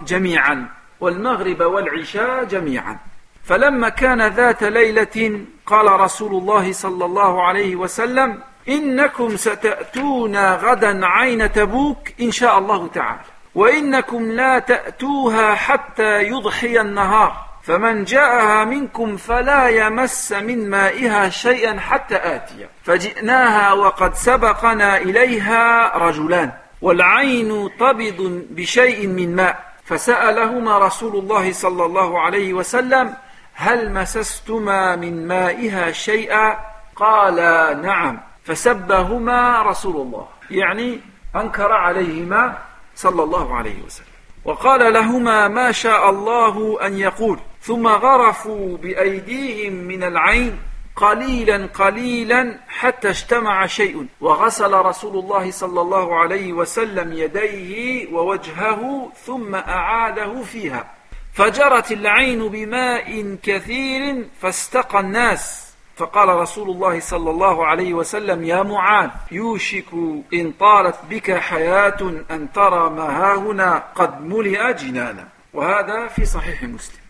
جميعا 0.05 0.69
والمغرب 0.99 1.61
والعشاء 1.61 2.43
جميعا 2.43 2.97
فلما 3.43 3.89
كان 3.89 4.27
ذات 4.27 4.63
ليلة 4.63 5.45
قال 5.65 5.99
رسول 5.99 6.31
الله 6.35 6.73
صلى 6.73 7.05
الله 7.05 7.43
عليه 7.43 7.75
وسلم 7.75 8.39
إنكم 8.69 9.37
ستأتون 9.37 10.53
غدا 10.53 11.05
عين 11.05 11.51
تبوك 11.51 12.09
إن 12.21 12.31
شاء 12.31 12.59
الله 12.59 12.87
تعالى 12.87 13.32
وإنكم 13.55 14.31
لا 14.31 14.59
تأتوها 14.59 15.55
حتى 15.55 16.23
يضحي 16.23 16.81
النهار. 16.81 17.45
فمن 17.63 18.03
جاءها 18.03 18.65
منكم 18.65 19.17
فلا 19.17 19.67
يمس 19.67 20.31
من 20.31 20.69
مائها 20.69 21.29
شيئا 21.29 21.79
حتى 21.79 22.15
آتي. 22.15 22.67
فجئناها 22.83 23.73
وقد 23.73 24.13
سبقنا 24.13 24.97
إليها 24.97 25.97
رجلان. 25.97 26.51
والعين 26.81 27.69
تبض 27.79 28.45
بشيء 28.49 29.07
من 29.07 29.35
ماء. 29.35 29.73
فسألهما 29.85 30.77
رسول 30.77 31.15
الله 31.15 31.51
صلى 31.51 31.85
الله 31.85 32.21
عليه 32.21 32.53
وسلم 32.53 33.13
هل 33.53 33.93
مسستما 33.93 34.95
من 34.95 35.27
مائها 35.27 35.91
شيئا؟ 35.91 36.57
قال 36.95 37.35
نعم. 37.81 38.19
فسبهما 38.43 39.61
رسول 39.61 39.95
الله. 39.95 40.27
يعني 40.51 40.99
أنكر 41.35 41.71
عليهما 41.71 42.57
صلى 42.95 43.23
الله 43.23 43.55
عليه 43.55 43.83
وسلم. 43.85 44.07
وقال 44.45 44.93
لهما 44.93 45.47
ما 45.47 45.71
شاء 45.71 46.09
الله 46.09 46.85
أن 46.85 46.97
يقول. 46.97 47.39
ثم 47.61 47.87
غرفوا 47.87 48.77
بأيديهم 48.77 49.73
من 49.73 50.03
العين 50.03 50.59
قليلا 50.95 51.69
قليلا 51.73 52.59
حتى 52.67 53.09
اجتمع 53.09 53.65
شيء. 53.65 54.05
وغسل 54.21 54.73
رسول 54.73 55.19
الله 55.19 55.51
صلى 55.51 55.81
الله 55.81 56.15
عليه 56.15 56.53
وسلم 56.53 57.13
يديه 57.13 58.13
ووجهه 58.13 59.11
ثم 59.25 59.55
أعاده 59.55 60.41
فيها. 60.41 60.91
فجرت 61.33 61.91
العين 61.91 62.47
بماء 62.47 63.37
كثير 63.43 64.25
فاستقى 64.41 64.99
الناس. 64.99 65.62
فقال 65.95 66.29
رسول 66.29 66.69
الله 66.69 66.99
صلى 66.99 67.29
الله 67.29 67.65
عليه 67.65 67.93
وسلم 67.93 68.43
يا 68.43 68.63
معاذ 68.63 69.09
يوشك 69.31 69.93
إن 70.33 70.51
طالت 70.59 70.95
بك 71.09 71.31
حياة 71.31 72.01
أن 72.31 72.51
ترى 72.51 72.89
ما 72.89 73.07
هاهنا 73.21 73.83
قد 73.95 74.21
ملئ 74.21 74.73
جنانا 74.73 75.27
وهذا 75.53 76.07
في 76.07 76.25
صحيح 76.25 76.63
مسلم 76.63 77.03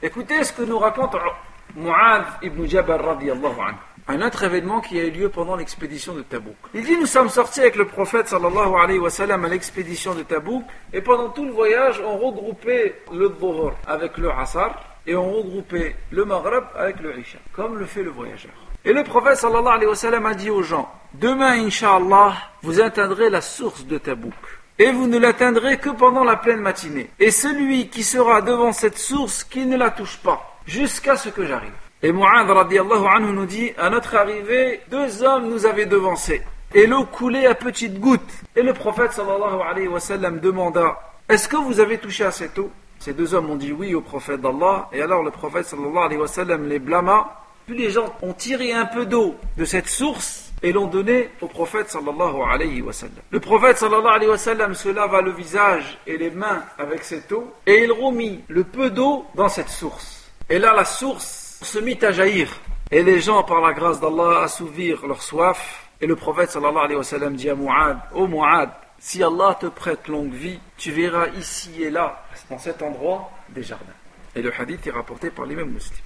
Écoutez 0.00 0.44
ce 0.44 0.52
que 0.52 0.62
nous 0.62 0.78
raconte 0.78 1.16
Mu'adh 1.74 2.24
ibn 2.42 2.64
Jabal 2.66 3.00
radiallahu 3.00 3.60
anhu. 3.60 3.78
Un 4.06 4.22
autre 4.22 4.44
événement 4.44 4.80
qui 4.80 4.98
a 5.00 5.04
eu 5.04 5.10
lieu 5.10 5.28
pendant 5.28 5.56
l'expédition 5.56 6.14
de 6.14 6.22
Tabouk. 6.22 6.54
Il 6.72 6.84
dit 6.84 6.96
Nous 6.96 7.06
sommes 7.06 7.28
sortis 7.28 7.60
avec 7.60 7.74
le 7.74 7.84
prophète 7.84 8.28
sallallahu 8.28 8.74
alayhi 8.80 9.00
wa 9.00 9.10
sallam 9.10 9.44
à 9.44 9.48
l'expédition 9.48 10.14
de 10.14 10.22
Tabouk 10.22 10.64
et 10.92 11.00
pendant 11.00 11.30
tout 11.30 11.44
le 11.44 11.50
voyage, 11.50 12.00
on 12.04 12.16
regroupait 12.16 13.02
le 13.12 13.28
Dhuhr 13.28 13.72
avec 13.88 14.16
le 14.18 14.30
Asar 14.30 14.70
et 15.08 15.16
on 15.16 15.32
regroupait 15.32 15.96
le 16.12 16.24
Maghreb 16.26 16.64
avec 16.76 17.00
le 17.00 17.18
Isha, 17.18 17.38
comme 17.52 17.78
le 17.78 17.86
fait 17.86 18.02
le 18.02 18.10
voyageur. 18.10 18.52
Et 18.84 18.92
le 18.92 19.02
prophète 19.02 19.38
sallallahu 19.38 19.74
alayhi 19.74 19.88
wa 19.88 19.96
sallam 19.96 20.26
a 20.26 20.34
dit 20.34 20.50
aux 20.50 20.62
gens 20.62 20.88
Demain, 21.14 21.64
inshallah, 21.64 22.34
vous 22.62 22.80
atteindrez 22.80 23.30
la 23.30 23.40
source 23.40 23.86
de 23.86 23.96
Tabouk 23.98 24.34
et 24.78 24.92
vous 24.92 25.06
ne 25.08 25.18
l'atteindrez 25.18 25.78
que 25.78 25.90
pendant 25.90 26.22
la 26.24 26.36
pleine 26.36 26.60
matinée. 26.60 27.10
Et 27.18 27.30
celui 27.30 27.88
qui 27.88 28.04
sera 28.04 28.42
devant 28.42 28.72
cette 28.72 28.98
source, 28.98 29.42
qui 29.42 29.66
ne 29.66 29.76
la 29.76 29.90
touche 29.90 30.18
pas, 30.18 30.58
jusqu'à 30.66 31.16
ce 31.16 31.30
que 31.30 31.44
j'arrive. 31.44 31.72
Et 32.02 32.12
Mu'adh 32.12 32.48
radiallahu 32.48 33.06
anhu 33.06 33.32
nous 33.32 33.46
dit, 33.46 33.72
à 33.76 33.90
notre 33.90 34.14
arrivée, 34.14 34.82
deux 34.88 35.24
hommes 35.24 35.48
nous 35.48 35.66
avaient 35.66 35.86
devancés. 35.86 36.42
Et 36.74 36.86
l'eau 36.86 37.06
coulait 37.06 37.46
à 37.46 37.54
petites 37.54 37.98
gouttes. 37.98 38.20
Et 38.54 38.62
le 38.62 38.74
prophète 38.74 39.12
sallallahu 39.12 39.60
alayhi 39.68 39.88
wa 39.88 39.98
sallam 39.98 40.38
demanda, 40.38 41.00
est-ce 41.28 41.48
que 41.48 41.56
vous 41.56 41.80
avez 41.80 41.98
touché 41.98 42.24
à 42.24 42.30
cette 42.30 42.58
eau 42.58 42.70
Ces 43.08 43.14
deux 43.14 43.32
hommes 43.32 43.48
ont 43.48 43.56
dit 43.56 43.72
oui 43.72 43.94
au 43.94 44.02
prophète 44.02 44.42
d'Allah. 44.42 44.90
Et 44.92 45.00
alors 45.00 45.22
le 45.22 45.30
prophète 45.30 45.64
sallallahu 45.64 45.96
alayhi 45.96 46.20
wa 46.20 46.28
sallam 46.28 46.68
les 46.68 46.78
blâma. 46.78 47.40
Puis 47.66 47.74
les 47.74 47.88
gens 47.88 48.14
ont 48.20 48.34
tiré 48.34 48.74
un 48.74 48.84
peu 48.84 49.06
d'eau 49.06 49.34
de 49.56 49.64
cette 49.64 49.88
source 49.88 50.52
et 50.62 50.72
l'ont 50.72 50.88
donné 50.88 51.30
au 51.40 51.46
prophète 51.46 51.88
sallallahu 51.88 52.42
alayhi 52.46 52.82
wa 52.82 52.92
sallam. 52.92 53.16
Le 53.30 53.40
prophète 53.40 53.78
sallallahu 53.78 54.14
alayhi 54.14 54.30
wa 54.30 54.36
sallam 54.36 54.74
se 54.74 54.90
lava 54.90 55.22
le 55.22 55.30
visage 55.30 55.96
et 56.06 56.18
les 56.18 56.28
mains 56.28 56.62
avec 56.78 57.02
cette 57.02 57.32
eau 57.32 57.50
et 57.66 57.84
il 57.84 57.92
remit 57.92 58.44
le 58.48 58.62
peu 58.62 58.90
d'eau 58.90 59.24
dans 59.34 59.48
cette 59.48 59.70
source. 59.70 60.30
Et 60.50 60.58
là 60.58 60.74
la 60.74 60.84
source 60.84 61.60
se 61.62 61.78
mit 61.78 61.96
à 62.02 62.12
jaillir 62.12 62.50
et 62.90 63.02
les 63.02 63.20
gens 63.20 63.42
par 63.42 63.62
la 63.62 63.72
grâce 63.72 64.00
d'Allah 64.00 64.42
assouvirent 64.42 65.06
leur 65.06 65.22
soif 65.22 65.88
et 66.02 66.06
le 66.06 66.14
prophète 66.14 66.50
sallallahu 66.50 66.84
alayhi 66.84 66.98
wa 66.98 67.04
sallam 67.04 67.36
dit 67.36 67.48
à 67.48 67.54
Mu'ad, 67.54 68.00
ô 68.14 68.26
Mu'ad, 68.26 68.68
si 68.99 69.23
Allah 69.23 69.57
te 69.59 69.67
prête 69.67 70.07
longue 70.07 70.33
vie, 70.33 70.59
tu 70.77 70.91
verras 70.91 71.27
ici 71.37 71.83
et 71.83 71.89
là, 71.89 72.23
dans 72.49 72.57
cet 72.57 72.81
endroit, 72.81 73.31
des 73.49 73.63
jardins. 73.63 73.99
Et 74.35 74.41
le 74.41 74.51
hadith 74.57 74.87
est 74.87 74.91
rapporté 74.91 75.29
par 75.29 75.45
l'imam 75.45 75.69
muslim. 75.69 75.99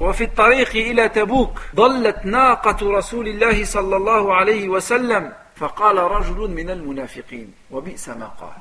وفي 0.00 0.24
الطريق 0.24 0.70
إلى 0.76 1.08
تبوك 1.08 1.58
ضلت 1.74 2.20
ناقة 2.24 2.76
رسول 2.82 3.28
الله 3.28 3.64
صلى 3.64 3.96
الله 3.96 4.34
عليه 4.34 4.68
وسلم 4.68 5.32
فقال 5.56 5.98
رجل 5.98 6.50
من 6.50 6.70
المنافقين 6.70 7.52
وبئس 7.70 8.08
ما 8.08 8.26
قال 8.26 8.56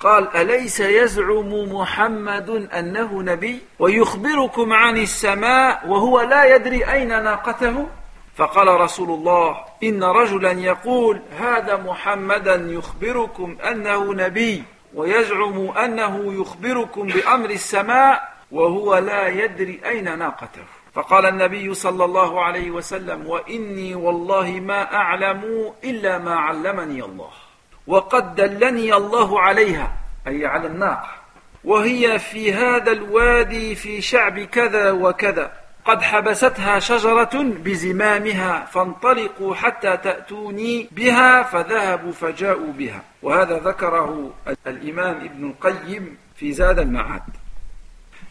قال 0.00 0.36
أليس 0.36 0.80
يزعم 0.80 1.72
محمد 1.72 2.50
أنه 2.50 3.22
نبي 3.22 3.60
ويخبركم 3.78 4.72
عن 4.72 4.96
السماء 4.96 5.88
وهو 5.88 6.20
لا 6.20 6.54
يدري 6.54 6.84
أين 6.92 7.08
ناقته 7.08 7.86
فقال 8.35 8.67
رسول 8.67 9.09
الله 9.09 9.57
إن 9.83 10.03
رجلا 10.03 10.51
يقول 10.51 11.21
هذا 11.39 11.77
محمدا 11.77 12.55
يخبركم 12.55 13.57
أنه 13.71 14.13
نبي 14.13 14.63
ويزعم 14.93 15.69
أنه 15.69 16.41
يخبركم 16.41 17.07
بأمر 17.07 17.49
السماء 17.49 18.35
وهو 18.51 18.97
لا 18.97 19.27
يدري 19.27 19.81
أين 19.85 20.19
ناقته. 20.19 20.63
فقال 20.93 21.25
النبي 21.25 21.73
صلى 21.73 22.05
الله 22.05 22.43
عليه 22.43 22.71
وسلم 22.71 23.27
وإني 23.27 23.95
والله 23.95 24.51
ما 24.51 24.93
أعلم 24.95 25.73
إلا 25.83 26.17
ما 26.17 26.35
علمني 26.35 27.03
الله 27.03 27.29
وقد 27.87 28.35
دلني 28.35 28.93
الله 28.93 29.41
عليها 29.41 29.91
أي 30.27 30.45
على 30.45 30.67
الناقة 30.67 31.09
وهي 31.63 32.19
في 32.19 32.53
هذا 32.53 32.91
الوادي 32.91 33.75
في 33.75 34.01
شعب 34.01 34.39
كذا 34.39 34.91
وكذا. 34.91 35.64
قد 35.84 36.02
حبستها 36.02 36.78
شجرة 36.78 37.42
بزمامها 37.42 38.64
فانطلقوا 38.64 39.54
حتى 39.54 39.96
تأتوني 39.96 40.88
بها 40.92 41.42
فذهبوا 41.42 42.12
فجاءوا 42.12 42.72
بها 42.72 43.02
وهذا 43.22 43.58
ذكره 43.58 44.30
الإمام 44.66 45.16
ابن 45.16 45.50
القيم 45.50 46.16
في 46.36 46.52
زاد 46.52 46.78
المعاد 46.78 47.22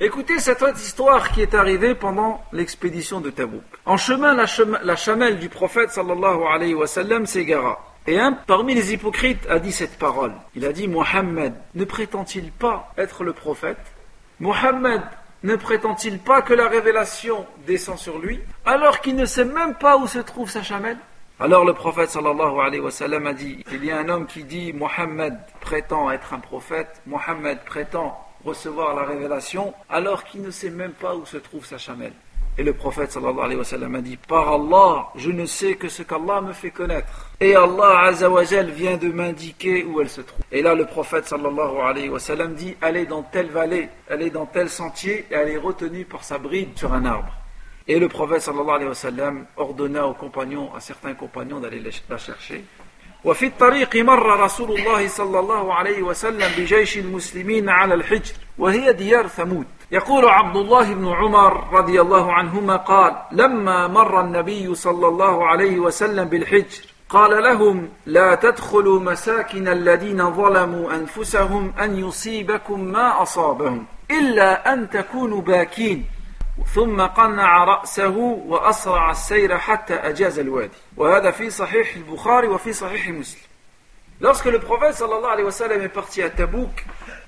Écoutez 0.02 0.40
cette 0.40 0.62
autre 0.62 0.80
histoire 0.80 1.30
qui 1.30 1.42
est 1.42 1.54
arrivée 1.54 1.94
pendant 1.94 2.42
l'expédition 2.54 3.20
de 3.20 3.30
Tabouk. 3.30 3.66
En 3.86 3.98
chemin, 3.98 4.34
la, 4.34 4.96
chamelle 4.96 5.40
du 5.40 5.50
prophète 5.50 5.92
sallallahu 5.92 6.44
alayhi 6.50 6.74
wa 6.74 6.88
sallam 6.88 7.26
s'égara. 7.26 7.78
Et 8.08 8.18
un 8.18 8.32
parmi 8.32 8.76
les 8.76 8.94
hypocrites 8.94 9.46
a 9.50 9.60
dit 9.60 9.74
cette 9.74 10.00
parole. 10.00 10.32
Il 10.56 10.64
a 10.64 10.72
dit 10.72 10.88
Mohammed 10.88 11.54
ne 11.76 11.84
prétend-il 11.84 12.50
pas 12.50 12.94
être 12.98 13.26
le 13.26 13.34
prophète 13.34 13.78
Mohammed 14.40 15.02
ne 15.45 15.57
prétend-il 15.57 16.19
pas 16.19 16.41
que 16.41 16.55
la 16.55 16.69
révélation 16.69 17.47
descend 17.67 17.99
sur 17.99 18.19
lui 18.19 18.41
alors 18.65 19.01
qu'il 19.03 19.15
ne 19.15 19.27
sait 19.27 19.45
même 19.45 19.75
pas 19.75 19.99
où 19.99 20.07
se 20.07 20.19
trouve 20.19 20.49
sa 20.49 20.63
chamelle? 20.63 20.97
Alors 21.39 21.67
le 21.67 21.75
prophète 21.75 22.09
sallallahu 22.09 22.61
alayhi 22.61 22.81
wa 22.81 22.91
sallam 22.91 23.27
a 23.27 23.35
dit 23.35 23.63
il 23.71 23.85
y 23.85 23.91
a 23.91 23.99
un 23.99 24.09
homme 24.09 24.27
qui 24.27 24.43
dit 24.45 24.73
Mohammed 24.73 25.37
prétend 25.61 26.11
être 26.11 26.33
un 26.33 26.39
prophète, 26.39 27.03
Mohammed 27.07 27.59
prétend 27.67 28.19
recevoir 28.43 28.97
la 28.97 29.03
révélation 29.03 29.75
alors 29.91 30.25
qu'il 30.25 30.41
ne 30.41 30.51
sait 30.51 30.71
même 30.71 30.93
pas 30.93 31.15
où 31.15 31.27
se 31.27 31.37
trouve 31.37 31.67
sa 31.67 31.77
chamelle. 31.77 32.15
Et 32.57 32.63
le 32.63 32.73
prophète 32.73 33.13
sallallahu 33.13 33.45
alayhi 33.45 33.59
wa 33.59 33.65
sallam 33.65 33.95
a 33.97 34.01
dit 34.01 34.17
Par 34.17 34.49
Allah, 34.51 35.09
je 35.15 35.31
ne 35.31 35.45
sais 35.45 35.75
que 35.75 35.89
ce 35.89 36.03
qu'Allah 36.03 36.41
me 36.41 36.55
fait 36.55 36.71
connaître. 36.71 37.24
Et 37.42 37.56
Allah 37.56 38.02
azawajal 38.08 38.70
vient 38.70 38.98
de 38.98 39.08
m'indiquer 39.08 39.86
où 39.86 40.02
elle 40.02 40.10
se 40.10 40.22
trouve. 40.22 40.44
Et 40.52 40.62
là, 40.62 40.76
le 40.76 40.86
prophète 40.86 41.26
sallallahu 41.26 41.78
alayhi 41.82 42.10
wa 42.10 42.20
sallam 42.20 42.54
dit 42.54 42.76
Allez 42.82 43.06
dans 43.06 43.24
telle 43.24 43.48
vallée, 43.48 43.88
allez 44.10 44.30
dans 44.30 44.46
tel 44.46 44.70
sentier, 44.70 45.26
et 45.32 45.36
elle 45.36 45.50
est 45.50 45.58
retenue 45.58 46.04
par 46.04 46.24
sa 46.24 46.38
bride 46.38 46.78
sur 46.78 46.92
un 46.92 47.06
arbre. 47.06 47.32
Et 47.88 47.98
le 47.98 48.10
prophète 48.10 48.42
sallallahu 48.42 48.76
alayhi 48.76 48.90
wa 48.90 48.96
sallam 48.96 49.46
ordonna 49.56 50.06
aux 50.06 50.14
compagnons, 50.14 50.74
à 50.76 50.82
certains 50.82 51.14
compagnons 51.14 51.60
d'aller 51.60 51.82
la 52.10 52.18
chercher. 52.18 52.64
وفي 53.24 53.46
الطريق 53.46 53.96
مر 53.96 54.40
رسول 54.40 54.72
الله 54.80 55.08
صلى 55.08 55.40
الله 55.40 55.74
عليه 55.74 56.02
وسلم 56.02 56.52
بجيش 56.58 56.98
المسلمين 56.98 57.70
على 57.70 57.94
الحجر 57.94 58.34
وهي 58.58 58.94
ديار 58.94 59.28
ثمود 59.28 59.66
يقول 59.92 60.26
عبد 60.26 60.56
الله 60.56 60.94
بن 60.94 61.08
عمر 61.08 61.74
رضي 61.74 62.02
الله 62.02 62.34
عنهما 62.34 62.76
قال 62.76 63.16
لما 63.32 63.88
مر 63.88 64.22
النبي 64.22 64.76
صلى 64.76 65.08
الله 65.08 65.48
عليه 65.48 65.80
وسلم 65.80 66.26
بالحجر 66.26 66.86
قال 67.15 67.43
لهم 67.43 67.89
لا 68.07 68.35
تدخلوا 68.35 69.01
مساكن 69.01 69.69
الذين 69.69 70.35
ظلموا 70.35 70.95
انفسهم 70.95 71.73
ان 71.81 71.99
يصيبكم 71.99 72.81
ما 72.81 73.23
اصابهم 73.23 73.87
الا 74.11 74.73
ان 74.73 74.91
تكونوا 74.91 75.41
باكين 75.41 76.07
ثم 76.75 77.01
قنع 77.01 77.65
رأسه 77.65 78.17
وأسرع 78.47 79.11
السير 79.11 79.59
حتى 79.59 79.95
أجاز 79.95 80.39
الوادي 80.39 80.77
وهذا 80.97 81.31
في 81.31 81.51
صحيح 81.51 81.97
البخاري 81.97 82.49
وفي 82.49 82.73
صحيح 82.73 83.09
مسلم 83.09 83.43
Lorsque 84.21 84.47
le 84.47 84.61
prophète 84.61 84.95
sallallahu 84.95 85.33
alayhi 85.35 85.45
wa 85.45 85.51
sallam 85.51 85.83
est 85.83 85.89
parti 85.89 86.23
à 86.23 86.31
Tabouk, 86.31 86.85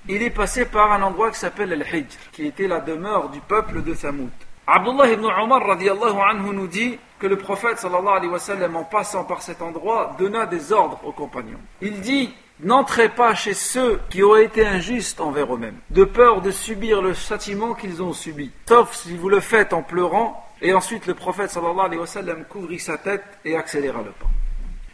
il 0.09 0.23
est 0.23 0.31
passé 0.31 0.65
par 0.65 0.93
un 0.93 1.03
endroit 1.03 1.31
qui 1.33 1.39
s'appelle 1.39 1.73
Al-Hijr, 1.73 2.17
qui 2.33 2.47
était 2.47 2.69
la 2.69 2.81
demeure 2.81 3.29
du 3.29 3.41
peuple 3.41 3.83
de 3.83 3.93
Thamoud. 3.93 4.31
Abdullah 4.67 5.09
ibn 5.13 5.25
Omar 5.25 5.65
radiallahu 5.65 6.19
anhu 6.19 6.53
nous 6.53 6.67
dit 6.67 6.99
que 7.21 7.27
le 7.29 7.37
prophète 7.39 7.79
sallallahu 7.79 8.17
alayhi 8.17 8.33
wa 8.33 8.39
sallam, 8.39 8.75
en 8.77 8.85
passant 8.85 9.25
par 9.25 9.41
cet 9.41 9.63
endroit, 9.63 10.17
donna 10.19 10.45
des 10.47 10.73
ordres 10.73 11.01
aux 11.05 11.13
compagnons. 11.13 11.61
Il 11.81 12.01
dit 12.01 12.35
N'entrez 12.61 13.11
pas 13.11 13.35
chez 13.35 13.53
ceux 13.53 14.01
qui 14.09 14.25
ont 14.25 14.35
été 14.35 14.67
injustes 14.67 15.21
envers 15.21 15.55
eux-mêmes, 15.55 15.77
de 15.91 16.05
peur 16.05 16.41
de 16.41 16.51
subir 16.51 17.03
le 17.03 17.13
châtiment 17.13 17.75
qu'ils 17.75 18.03
ont 18.03 18.15
subi, 18.15 18.51
sauf 18.67 18.95
si 18.95 19.15
vous 19.15 19.29
le 19.29 19.41
faites 19.41 19.75
en 19.75 19.83
pleurant. 19.83 20.43
Et 20.63 20.73
ensuite, 20.73 21.07
le 21.07 21.13
prophète 21.13 21.51
sallallahu 21.51 21.87
alayhi 21.87 22.01
wa 22.01 22.07
sallam 22.07 22.45
couvrit 22.47 22.79
sa 22.79 22.97
tête 22.97 23.25
et 23.45 23.57
accéléra 23.57 23.99
le 24.03 24.11
pas. 24.11 24.27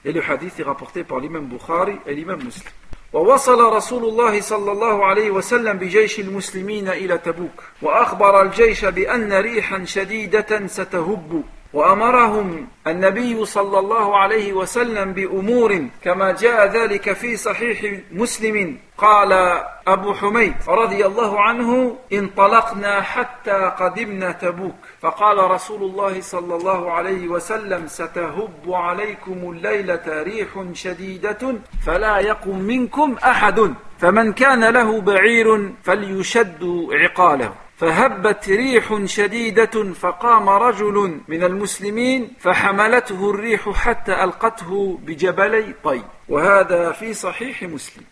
Et 0.04 0.12
le 0.12 0.20
hadith 0.28 0.58
est 0.58 0.64
rapporté 0.64 1.04
par 1.04 1.20
l'imam 1.20 1.46
Bukhari 1.46 1.94
et 2.04 2.14
l'imam 2.14 2.42
Muslim. 2.42 2.68
ووصل 3.12 3.72
رسول 3.72 4.04
الله 4.04 4.40
صلى 4.40 4.72
الله 4.72 5.04
عليه 5.04 5.30
وسلم 5.30 5.78
بجيش 5.78 6.20
المسلمين 6.20 6.88
إلى 6.88 7.18
تبوك 7.18 7.62
وأخبر 7.82 8.42
الجيش 8.42 8.84
بأن 8.84 9.32
ريحا 9.32 9.84
شديدة 9.84 10.66
ستهب. 10.66 11.42
وأمرهم 11.72 12.66
النبي 12.86 13.44
صلى 13.44 13.78
الله 13.78 14.16
عليه 14.16 14.52
وسلم 14.52 15.12
بأمور 15.12 15.86
كما 16.04 16.32
جاء 16.32 16.66
ذلك 16.66 17.12
في 17.12 17.36
صحيح 17.36 18.00
مسلم. 18.12 18.78
قال 18.98 19.32
أبو 19.86 20.14
حميد 20.14 20.54
رضي 20.68 21.06
الله 21.06 21.40
عنه 21.40 21.96
انطلقنا 22.12 23.02
حتى 23.02 23.72
قدمنا 23.78 24.32
تبوك. 24.32 24.74
فقال 25.00 25.50
رسول 25.50 25.82
الله 25.82 26.20
صلى 26.20 26.54
الله 26.56 26.92
عليه 26.92 27.28
وسلم 27.28 27.86
ستهب 27.86 28.64
عليكم 28.66 29.52
الليلة 29.52 30.22
ريح 30.22 30.48
شديدة 30.72 31.54
فلا 31.86 32.18
يقم 32.18 32.58
منكم 32.58 33.16
أحد. 33.24 33.74
فمن 33.98 34.32
كان 34.32 34.64
له 34.64 35.00
بعير 35.00 35.72
فليشد 35.82 36.88
عقاله. 36.92 37.52
فهبت 37.81 38.49
ريح 38.49 39.05
شديدة 39.05 39.93
فقام 39.93 40.49
رجل 40.49 41.21
من 41.27 41.43
المسلمين 41.43 42.33
فحملته 42.39 43.29
الريح 43.29 43.69
حتى 43.69 44.23
ألقته 44.23 44.99
بجبلي 45.03 45.73
طي 45.83 46.01
وهذا 46.29 46.91
في 46.91 47.13
صحيح 47.13 47.63
مسلم 47.63 48.03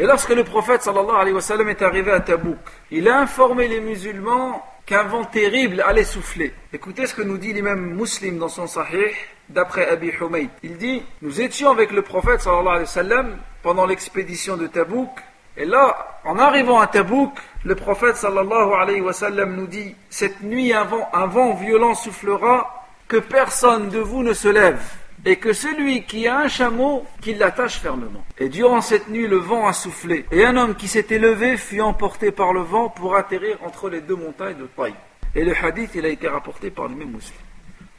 Et 0.00 0.06
lorsque 0.06 0.30
le 0.30 0.44
prophète 0.44 0.82
sallallahu 0.82 1.16
alayhi 1.16 1.34
wa 1.34 1.40
sallam 1.40 1.68
est 1.70 1.82
arrivé 1.82 2.12
à 2.12 2.20
Tabouk, 2.20 2.58
il 2.92 3.08
a 3.08 3.18
informé 3.18 3.66
les 3.66 3.80
musulmans 3.80 4.62
qu'un 4.86 5.02
vent 5.02 5.24
terrible 5.24 5.82
allait 5.84 6.04
souffler. 6.04 6.52
Écoutez 6.72 7.06
ce 7.06 7.14
que 7.14 7.22
nous 7.22 7.36
dit 7.36 7.52
l'imam 7.52 7.80
muslim 7.80 8.38
dans 8.38 8.48
son 8.48 8.68
sahih, 8.68 9.12
d'après 9.48 9.88
Abi 9.88 10.12
Humayd. 10.20 10.50
Il 10.62 10.76
dit, 10.76 11.02
nous 11.20 11.40
étions 11.40 11.70
avec 11.70 11.90
le 11.90 12.02
prophète 12.02 12.42
sallallahu 12.42 12.68
alayhi 12.68 12.82
wa 12.82 12.86
sallam 12.86 13.38
pendant 13.64 13.86
l'expédition 13.86 14.56
de 14.56 14.68
Tabouk, 14.68 15.10
et 15.56 15.64
là, 15.64 16.20
en 16.24 16.38
arrivant 16.38 16.78
à 16.78 16.86
Tabouk, 16.86 17.32
le 17.65 17.75
prophète 17.75 18.17
sallallahu 18.17 18.73
alayhi 18.73 19.01
wa 19.01 19.13
sallam 19.13 19.55
nous 19.55 19.67
dit 19.67 19.95
Cette 20.09 20.41
nuit, 20.41 20.73
un 20.73 20.83
vent, 20.83 21.07
un 21.13 21.27
vent 21.27 21.53
violent 21.53 21.95
soufflera, 21.95 22.85
que 23.07 23.17
personne 23.17 23.89
de 23.89 23.99
vous 23.99 24.23
ne 24.23 24.33
se 24.33 24.47
lève, 24.47 24.81
et 25.25 25.37
que 25.37 25.53
celui 25.53 26.03
qui 26.03 26.27
a 26.27 26.39
un 26.39 26.47
chameau, 26.47 27.05
qu'il 27.21 27.37
l'attache 27.37 27.79
fermement. 27.79 28.23
Et 28.37 28.49
durant 28.49 28.81
cette 28.81 29.07
nuit, 29.07 29.27
le 29.27 29.37
vent 29.37 29.67
a 29.67 29.73
soufflé, 29.73 30.25
et 30.31 30.45
un 30.45 30.57
homme 30.57 30.75
qui 30.75 30.87
s'était 30.87 31.19
levé 31.19 31.57
fut 31.57 31.81
emporté 31.81 32.31
par 32.31 32.53
le 32.53 32.61
vent 32.61 32.89
pour 32.89 33.15
atterrir 33.15 33.57
entre 33.63 33.89
les 33.89 34.01
deux 34.01 34.15
montagnes 34.15 34.57
de 34.57 34.67
Taï. 34.75 34.93
Et 35.35 35.43
le 35.43 35.53
hadith, 35.55 35.91
il 35.95 36.05
a 36.05 36.09
été 36.09 36.27
rapporté 36.27 36.69
par 36.69 36.87
le 36.87 36.95
même 36.95 37.11
musulman. 37.11 37.42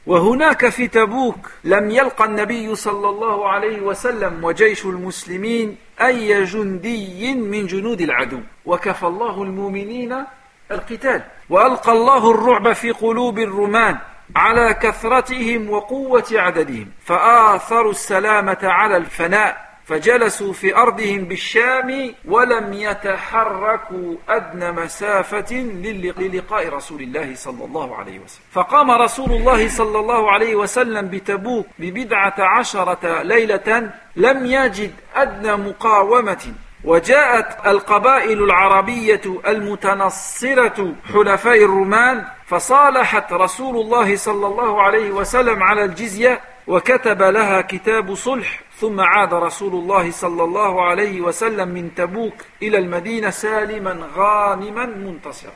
وهناك 0.07 0.69
في 0.69 0.87
تبوك 0.87 1.51
لم 1.63 1.89
يلقى 1.89 2.25
النبي 2.25 2.75
صلى 2.75 3.09
الله 3.09 3.49
عليه 3.49 3.81
وسلم 3.81 4.43
وجيش 4.43 4.85
المسلمين 4.85 5.77
أي 6.01 6.43
جندي 6.43 7.33
من 7.33 7.67
جنود 7.67 8.01
العدو. 8.01 8.39
وكفى 8.65 9.03
الله 9.03 9.43
المؤمنين 9.43 10.23
القتال. 10.71 11.21
وألقى 11.49 11.91
الله 11.91 12.31
الرعب 12.31 12.73
في 12.73 12.91
قلوب 12.91 13.39
الرمان 13.39 13.97
على 14.35 14.73
كثرتهم 14.73 15.69
وقوة 15.69 16.25
عددهم. 16.31 16.91
فآثروا 17.05 17.91
السلامة 17.91 18.57
على 18.63 18.97
الفناء. 18.97 19.64
فجلسوا 19.85 20.53
في 20.53 20.75
أرضهم 20.75 21.25
بالشام 21.25 22.13
ولم 22.25 22.73
يتحركوا 22.73 24.15
أدنى 24.29 24.71
مسافة 24.71 25.55
للقاء 25.55 26.69
رسول 26.69 27.01
الله 27.01 27.35
صلى 27.35 27.65
الله 27.65 27.95
عليه 27.95 28.19
وسلم. 28.19 28.43
فقام 28.51 28.91
رسول 28.91 29.31
الله 29.31 29.69
صلى 29.69 29.99
الله 29.99 30.31
عليه 30.31 30.55
وسلم 30.55 31.07
بتبوك 31.07 31.67
ببضعة 31.79 32.35
عشرة 32.39 33.21
ليلة 33.21 33.91
لم 34.15 34.45
يجد 34.45 34.91
أدنى 35.15 35.55
مقاومة. 35.55 36.53
وجاءت 36.83 37.67
القبائل 37.67 38.43
العربية 38.43 39.21
المتنصرة 39.47 40.93
حلفاء 41.13 41.63
الرومان 41.63 42.25
فصالحت 42.45 43.33
رسول 43.33 43.75
الله 43.77 44.15
صلى 44.15 44.47
الله 44.47 44.81
عليه 44.81 45.11
وسلم 45.11 45.63
على 45.63 45.83
الجزية 45.83 46.41
وكتب 46.67 47.21
لها 47.21 47.61
كتاب 47.61 48.13
صلح 48.15 48.59
ثم 48.80 49.00
عاد 49.00 49.34
رسول 49.34 49.72
الله 49.72 50.10
صلى 50.10 50.44
الله 50.44 50.82
عليه 50.82 51.20
وسلم 51.20 51.68
من 51.68 51.94
تبوك 51.94 52.34
إلى 52.62 52.78
المدينة 52.78 53.30
سالما 53.30 54.08
غانما 54.16 54.86
منتصرا 54.86 55.52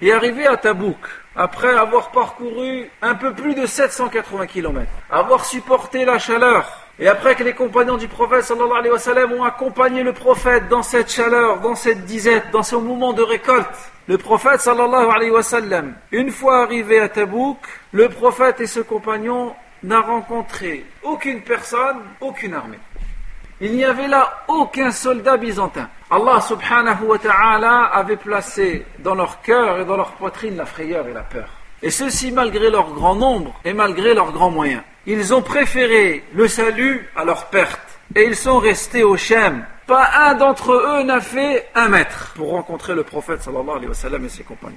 Et 0.00 0.12
arrivé 0.12 0.46
à 0.46 0.56
Tabouk, 0.56 0.96
après 1.34 1.74
avoir 1.74 2.12
parcouru 2.12 2.88
un 3.02 3.16
peu 3.16 3.34
plus 3.34 3.56
de 3.56 3.66
780 3.66 4.46
km, 4.46 4.86
avoir 5.10 5.44
supporté 5.44 6.04
la 6.04 6.20
chaleur, 6.20 6.70
et 7.00 7.08
après 7.08 7.34
que 7.34 7.42
les 7.42 7.52
compagnons 7.52 7.96
du 7.96 8.06
prophète 8.06 8.44
sallallahu 8.44 8.78
alayhi 8.78 8.92
wa 8.92 8.98
sallam 9.00 9.32
ont 9.32 9.42
accompagné 9.42 10.04
le 10.04 10.12
prophète 10.12 10.68
dans 10.68 10.84
cette 10.84 11.10
chaleur, 11.10 11.58
dans 11.60 11.74
cette 11.74 12.04
disette, 12.04 12.50
dans 12.52 12.62
ce 12.62 12.76
moment 12.76 13.12
de 13.12 13.22
récolte, 13.22 13.66
le 14.06 14.18
prophète 14.18 14.60
sallallahu 14.60 15.10
alayhi 15.10 15.32
wa 15.32 15.42
sallam, 15.42 15.94
une 16.12 16.30
fois 16.30 16.62
arrivé 16.62 17.00
à 17.00 17.08
Tabouk, 17.08 17.58
le 17.90 18.08
prophète 18.08 18.60
et 18.60 18.68
ses 18.68 18.84
compagnons 18.84 19.52
n'a 19.83 20.01
rencontré 20.01 20.85
aucune 21.03 21.41
personne, 21.41 21.99
aucune 22.21 22.53
armée. 22.53 22.79
Il 23.61 23.73
n'y 23.73 23.85
avait 23.85 24.07
là 24.07 24.43
aucun 24.47 24.91
soldat 24.91 25.37
byzantin. 25.37 25.89
Allah 26.09 26.41
subhanahu 26.41 27.05
wa 27.05 27.17
ta'ala 27.17 27.83
avait 27.85 28.17
placé 28.17 28.85
dans 28.99 29.15
leur 29.15 29.41
cœur 29.41 29.79
et 29.79 29.85
dans 29.85 29.95
leur 29.95 30.11
poitrine 30.13 30.57
la 30.57 30.65
frayeur 30.65 31.07
et 31.07 31.13
la 31.13 31.21
peur. 31.21 31.49
Et 31.81 31.91
ceci 31.91 32.31
malgré 32.31 32.69
leur 32.69 32.91
grand 32.93 33.15
nombre 33.15 33.53
et 33.63 33.73
malgré 33.73 34.13
leurs 34.13 34.31
grands 34.31 34.51
moyens. 34.51 34.81
Ils 35.05 35.33
ont 35.33 35.41
préféré 35.41 36.23
le 36.33 36.47
salut 36.47 37.09
à 37.15 37.25
leur 37.25 37.47
perte. 37.47 37.99
Et 38.15 38.25
ils 38.25 38.35
sont 38.35 38.57
restés 38.57 39.03
au 39.03 39.17
Shem. 39.17 39.65
Pas 39.85 40.09
un 40.27 40.35
d'entre 40.35 40.71
eux 40.71 41.03
n'a 41.03 41.19
fait 41.19 41.67
un 41.75 41.89
mètre 41.89 42.33
pour 42.35 42.51
rencontrer 42.51 42.95
le 42.95 43.03
prophète 43.03 43.41
et 43.41 44.29
ses 44.29 44.43
compagnons. 44.43 44.75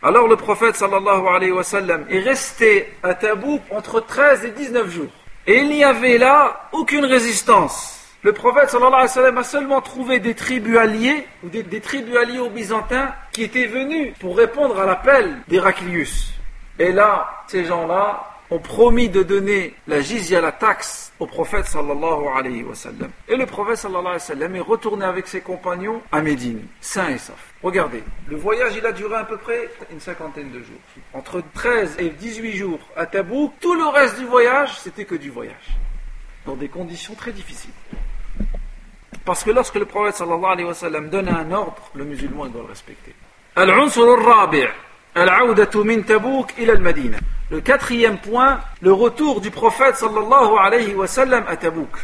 Alors 0.00 0.28
le 0.28 0.36
prophète 0.36 0.76
sallallahu 0.76 1.26
alayhi 1.26 1.50
wa 1.50 1.64
sallam 1.64 2.04
est 2.08 2.20
resté 2.20 2.92
à 3.02 3.14
Tabouk 3.14 3.60
entre 3.70 3.98
13 4.00 4.44
et 4.44 4.50
19 4.52 4.88
jours. 4.88 5.10
Et 5.48 5.58
il 5.58 5.68
n'y 5.68 5.82
avait 5.82 6.18
là 6.18 6.68
aucune 6.70 7.04
résistance. 7.04 7.96
Le 8.22 8.32
prophète 8.32 8.70
sallallahu 8.70 8.94
alayhi 8.94 9.08
wa 9.08 9.08
sallam 9.08 9.38
a 9.38 9.42
seulement 9.42 9.80
trouvé 9.80 10.20
des 10.20 10.34
tribus 10.34 10.78
alliés, 10.78 11.26
ou 11.42 11.48
des, 11.48 11.64
des 11.64 11.80
tribus 11.80 12.16
alliés 12.16 12.38
aux 12.38 12.50
Byzantins, 12.50 13.12
qui 13.32 13.42
étaient 13.42 13.66
venus 13.66 14.14
pour 14.20 14.36
répondre 14.36 14.78
à 14.78 14.86
l'appel 14.86 15.38
d'Héraclius. 15.48 16.32
Et 16.78 16.92
là, 16.92 17.28
ces 17.48 17.64
gens-là 17.64 18.24
ont 18.50 18.58
promis 18.58 19.08
de 19.08 19.22
donner 19.22 19.74
la 19.86 20.00
jizya, 20.00 20.40
la 20.40 20.52
taxe, 20.52 21.12
au 21.18 21.26
prophète 21.26 21.66
sallallahu 21.66 22.26
alayhi 22.34 22.62
wa 22.62 22.74
sallam. 22.74 23.10
Et 23.28 23.36
le 23.36 23.46
prophète 23.46 23.76
sallallahu 23.76 24.06
alayhi 24.06 24.14
wa 24.14 24.18
sallam 24.20 24.56
est 24.56 24.60
retourné 24.60 25.04
avec 25.04 25.26
ses 25.26 25.40
compagnons 25.40 26.00
à 26.12 26.22
Médine, 26.22 26.66
sain 26.80 27.08
et 27.10 27.18
sauf. 27.18 27.52
Regardez, 27.62 28.02
le 28.28 28.36
voyage 28.36 28.74
il 28.76 28.86
a 28.86 28.92
duré 28.92 29.16
à 29.16 29.24
peu 29.24 29.36
près 29.36 29.68
une 29.92 30.00
cinquantaine 30.00 30.50
de 30.50 30.58
jours. 30.60 30.80
Entre 31.12 31.42
13 31.54 31.96
et 31.98 32.10
18 32.10 32.52
jours 32.56 32.80
à 32.96 33.06
Tabouk, 33.06 33.52
tout 33.60 33.74
le 33.74 33.86
reste 33.86 34.18
du 34.18 34.26
voyage, 34.26 34.78
c'était 34.78 35.04
que 35.04 35.16
du 35.16 35.30
voyage. 35.30 35.76
Dans 36.46 36.56
des 36.56 36.68
conditions 36.68 37.14
très 37.14 37.32
difficiles. 37.32 37.72
Parce 39.24 39.44
que 39.44 39.50
lorsque 39.50 39.74
le 39.74 39.84
prophète 39.84 40.14
sallallahu 40.14 40.52
alayhi 40.52 40.68
wa 40.68 40.74
sallam 40.74 41.10
donne 41.10 41.28
un 41.28 41.52
ordre, 41.52 41.82
le 41.94 42.04
musulman 42.04 42.46
il 42.46 42.52
doit 42.52 42.62
le 42.62 42.68
respecter. 42.68 43.14
Al-Rabi' 43.56 44.64
al-Audatu 45.14 45.78
min 45.84 46.00
Tabouk 46.02 46.54
ila 46.58 46.72
al-Madina. 46.74 47.18
Le 47.50 47.60
quatrième 47.60 48.18
point, 48.18 48.60
le 48.82 48.92
retour 48.92 49.40
du 49.40 49.50
prophète 49.50 49.96
sallallahu 49.96 50.58
alayhi 50.60 50.94
wa 50.94 51.06
sallam 51.06 51.44
à 51.48 51.56
Tabouk. 51.56 51.96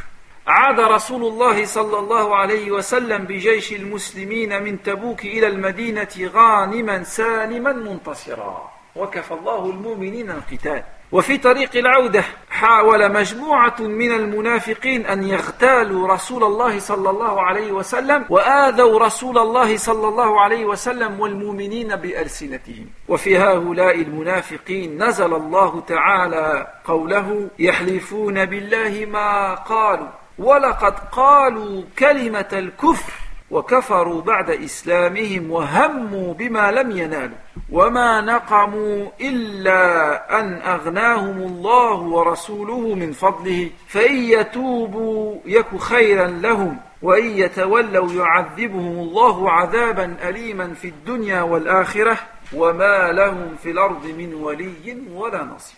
عاد 0.46 0.80
رسول 0.80 1.22
الله 1.24 1.64
صلى 1.64 1.98
الله 1.98 2.36
عليه 2.36 2.70
وسلم 2.70 3.24
بجيش 3.24 3.72
المسلمين 3.72 4.62
من 4.62 4.82
تبوك 4.82 5.24
إلى 5.24 5.46
المدينة 5.46 6.30
غانما 6.34 7.02
سالما 7.02 7.72
منتصرا 7.72 8.70
وكفى 8.96 9.34
الله 9.34 9.70
المؤمنين 9.70 10.30
القتال 10.30 10.82
وفي 11.14 11.38
طريق 11.38 11.76
العودة 11.76 12.24
حاول 12.50 13.12
مجموعة 13.12 13.76
من 13.80 14.12
المنافقين 14.12 15.06
أن 15.06 15.24
يغتالوا 15.24 16.08
رسول 16.08 16.44
الله 16.44 16.78
صلى 16.78 17.10
الله 17.10 17.42
عليه 17.42 17.72
وسلم 17.72 18.24
وآذوا 18.30 18.98
رسول 18.98 19.38
الله 19.38 19.76
صلى 19.76 20.08
الله 20.08 20.40
عليه 20.40 20.64
وسلم 20.64 21.20
والمؤمنين 21.20 21.96
بألسنتهم. 21.96 22.86
وفي 23.08 23.38
هؤلاء 23.38 24.00
المنافقين 24.00 25.04
نزل 25.04 25.34
الله 25.34 25.80
تعالى 25.80 26.66
قوله 26.84 27.48
يحلفون 27.58 28.44
بالله 28.44 29.06
ما 29.10 29.54
قالوا 29.54 30.08
ولقد 30.38 30.94
قالوا 31.12 31.82
كلمة 31.98 32.48
الكفر 32.52 33.12
وكفروا 33.50 34.22
بعد 34.22 34.50
إسلامهم 34.50 35.50
وهموا 35.50 36.34
بما 36.34 36.70
لم 36.70 36.90
ينالوا. 36.90 37.36
وما 37.70 38.20
نقموا 38.20 39.08
إلا 39.20 40.40
أن 40.40 40.62
أغناهم 40.62 41.36
الله 41.42 41.94
ورسوله 41.94 42.94
من 42.94 43.12
فضله 43.12 43.70
فإن 43.88 44.16
يتوبوا 44.16 45.38
يك 45.44 45.76
خيرا 45.78 46.26
لهم 46.26 46.78
وإن 47.02 47.26
يتولوا 47.26 48.12
يعذبهم 48.12 48.98
الله 48.98 49.50
عذابا 49.50 50.16
أليما 50.22 50.74
في 50.74 50.88
الدنيا 50.88 51.42
والآخرة 51.42 52.18
وما 52.54 53.12
لهم 53.12 53.56
في 53.62 53.70
الأرض 53.70 54.06
من 54.06 54.34
ولي 54.34 54.96
ولا 55.14 55.44
نصير. 55.44 55.76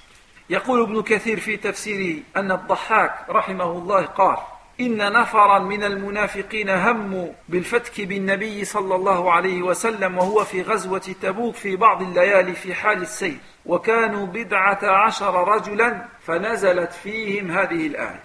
يقول 0.51 0.82
ابن 0.82 1.03
كثير 1.03 1.41
في 1.41 1.57
تفسيره 1.57 2.22
أن 2.37 2.53
الضحاك 2.53 3.14
رحمه 3.30 3.72
الله 3.72 4.03
قال 4.03 4.37
إن 4.80 5.12
نفرا 5.12 5.58
من 5.58 5.82
المنافقين 5.82 6.70
هموا 6.70 7.32
بالفتك 7.48 8.00
بالنبي 8.00 8.64
صلى 8.64 8.94
الله 8.94 9.32
عليه 9.32 9.62
وسلم 9.62 10.18
وهو 10.18 10.44
في 10.44 10.62
غزوة 10.62 11.14
تبوك 11.22 11.54
في 11.54 11.76
بعض 11.76 12.02
الليالي 12.02 12.52
في 12.52 12.74
حال 12.74 13.02
السير 13.02 13.38
وكانوا 13.66 14.26
بدعة 14.26 14.78
عشر 14.82 15.48
رجلا 15.48 16.04
فنزلت 16.20 16.92
فيهم 16.92 17.50
هذه 17.50 17.86
الآية 17.86 18.22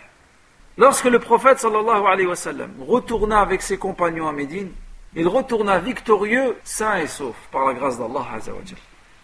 Lorsque 0.78 1.06
le 1.06 1.20
prophète 1.20 1.60
sallallahu 1.60 2.08
alayhi 2.08 2.28
wa 2.28 2.36
sallam 2.36 2.72
retourna 2.88 3.42
avec 3.42 3.62
ses 3.62 3.78
compagnons 3.78 4.28
à 4.28 4.32
Médine, 4.32 4.72
il 5.14 5.28
retourna 5.28 5.80
victorieux, 5.80 6.58
sain 6.64 6.98
et 6.98 7.08
sauf, 7.08 7.36
par 7.52 7.66
la 7.66 7.74
grâce 7.74 8.00
d'Allah 8.00 8.26
azawajal. 8.34 8.78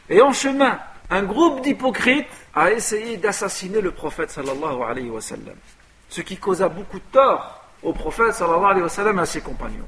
Et 0.10 0.22
en 0.22 0.34
chemin, 0.34 0.78
un 1.10 1.24
groupe 1.24 1.62
d'hypocrites 1.62 2.28
a 2.54 2.72
essayé 2.72 3.16
d'assassiner 3.16 3.80
le 3.80 3.92
prophète 3.92 4.30
sallallahu 4.30 4.84
alayhi 4.84 5.10
wa 5.10 5.22
sallam. 5.22 5.56
Ce 6.10 6.22
qui 6.22 6.38
causa 6.38 6.70
beaucoup 6.70 7.00
de 7.00 7.06
tort 7.12 7.62
au 7.84 7.94
prophète 7.94 8.34
sallallahu 8.34 8.66
alayhi 8.66 8.84
wa 8.84 8.90
sallam 8.90 9.18
et 9.20 9.22
à 9.22 9.26
ses 9.26 9.42
compagnons. 9.42 9.88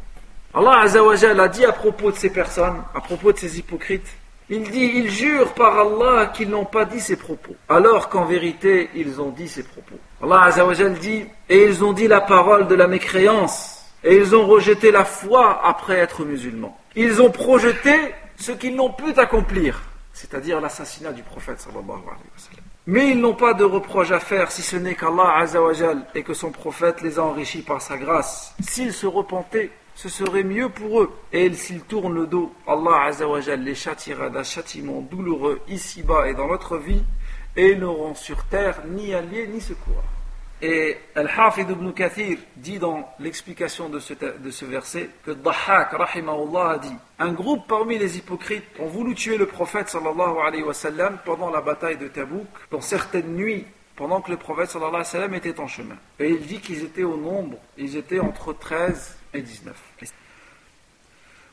Allah 0.53 0.81
a 0.81 1.47
dit 1.47 1.65
à 1.65 1.71
propos 1.71 2.11
de 2.11 2.17
ces 2.17 2.31
personnes, 2.31 2.81
à 2.95 3.01
propos 3.01 3.31
de 3.31 3.37
ces 3.37 3.59
hypocrites, 3.59 4.07
il 4.51 4.63
dit, 4.63 4.91
ils 4.95 5.11
jurent 5.11 5.53
par 5.53 5.79
Allah 5.79 6.25
qu'ils 6.27 6.49
n'ont 6.49 6.65
pas 6.65 6.85
dit 6.85 6.99
ces 6.99 7.17
propos, 7.17 7.55
alors 7.67 8.09
qu'en 8.09 8.25
vérité, 8.25 8.89
ils 8.95 9.21
ont 9.21 9.29
dit 9.29 9.47
ces 9.47 9.61
propos. 9.61 9.95
Allah 10.23 10.45
azawajal 10.45 10.93
dit, 10.95 11.23
et 11.49 11.65
ils 11.65 11.83
ont 11.83 11.93
dit 11.93 12.07
la 12.07 12.21
parole 12.21 12.67
de 12.67 12.73
la 12.73 12.87
mécréance, 12.87 13.85
et 14.03 14.15
ils 14.15 14.35
ont 14.35 14.47
rejeté 14.47 14.89
la 14.91 15.05
foi 15.05 15.61
après 15.63 15.97
être 15.97 16.25
musulmans. 16.25 16.75
Ils 16.95 17.21
ont 17.21 17.29
projeté 17.29 17.93
ce 18.37 18.51
qu'ils 18.51 18.75
n'ont 18.75 18.91
pu 18.91 19.11
accomplir, 19.17 19.81
c'est-à-dire 20.13 20.59
l'assassinat 20.59 21.11
du 21.11 21.21
prophète 21.21 21.59
sallallahu 21.59 21.85
alayhi 21.85 22.07
wa 22.07 22.37
sallam. 22.37 22.58
Mais 22.91 23.11
ils 23.11 23.21
n'ont 23.21 23.35
pas 23.35 23.53
de 23.53 23.63
reproche 23.63 24.09
à 24.09 24.19
faire 24.19 24.51
si 24.51 24.63
ce 24.63 24.75
n'est 24.75 24.95
qu'Allah 24.95 25.37
Azzawajal 25.41 26.07
et 26.15 26.23
que 26.23 26.33
son 26.33 26.49
prophète 26.49 27.03
les 27.03 27.19
a 27.19 27.23
enrichis 27.23 27.61
par 27.61 27.83
sa 27.83 27.97
grâce. 27.97 28.55
S'ils 28.61 28.93
se 28.93 29.05
repentaient, 29.05 29.69
ce 29.93 30.09
serait 30.09 30.43
mieux 30.43 30.69
pour 30.69 31.01
eux. 31.01 31.11
Et 31.31 31.53
s'ils 31.53 31.81
tournent 31.81 32.15
le 32.15 32.25
dos, 32.25 32.51
Allah 32.65 33.03
Azzawajal 33.03 33.61
les 33.61 33.75
châtiera 33.75 34.31
d'un 34.31 34.41
châtiment 34.41 35.01
douloureux 35.01 35.61
ici-bas 35.67 36.29
et 36.29 36.33
dans 36.33 36.47
notre 36.47 36.77
vie, 36.77 37.03
et 37.55 37.73
ils 37.73 37.79
n'auront 37.79 38.15
sur 38.15 38.43
terre 38.45 38.81
ni 38.87 39.13
alliés 39.13 39.47
ni 39.53 39.61
secours. 39.61 40.01
Et 40.61 40.97
Al-Hafid 41.15 41.69
ibn 41.69 41.91
Kathir 41.91 42.37
dit 42.57 42.79
dans 42.79 43.09
l'explication 43.19 43.87
de 43.87 43.99
ce, 43.99 44.65
verset 44.65 45.09
que 45.23 45.31
Dahak, 45.31 45.93
rahimahullah, 45.93 46.71
a 46.71 46.77
dit 46.77 46.95
Un 47.17 47.31
groupe 47.31 47.65
parmi 47.67 47.97
les 47.97 48.17
hypocrites 48.17 48.65
ont 48.77 48.87
voulu 48.87 49.15
tuer 49.15 49.37
le 49.37 49.45
prophète 49.45 49.87
sallallahu 49.87 51.17
pendant 51.23 51.49
la 51.49 51.61
bataille 51.61 51.97
de 51.97 52.09
Tabouk, 52.09 52.47
dans 52.71 52.81
certaines 52.81 53.35
nuits, 53.35 53.65
pendant 53.95 54.19
que 54.19 54.31
le 54.31 54.37
prophète 54.37 54.69
sallallahu 54.69 55.35
était 55.35 55.59
en 55.61 55.67
chemin. 55.67 55.97
Et 56.19 56.29
il 56.29 56.41
dit 56.45 56.59
qu'ils 56.59 56.83
étaient 56.83 57.03
au 57.03 57.15
nombre, 57.15 57.57
ils 57.77 57.95
étaient 57.95 58.19
entre 58.19 58.51
13 58.51 59.17
et 59.33 59.41
19. 59.41 59.75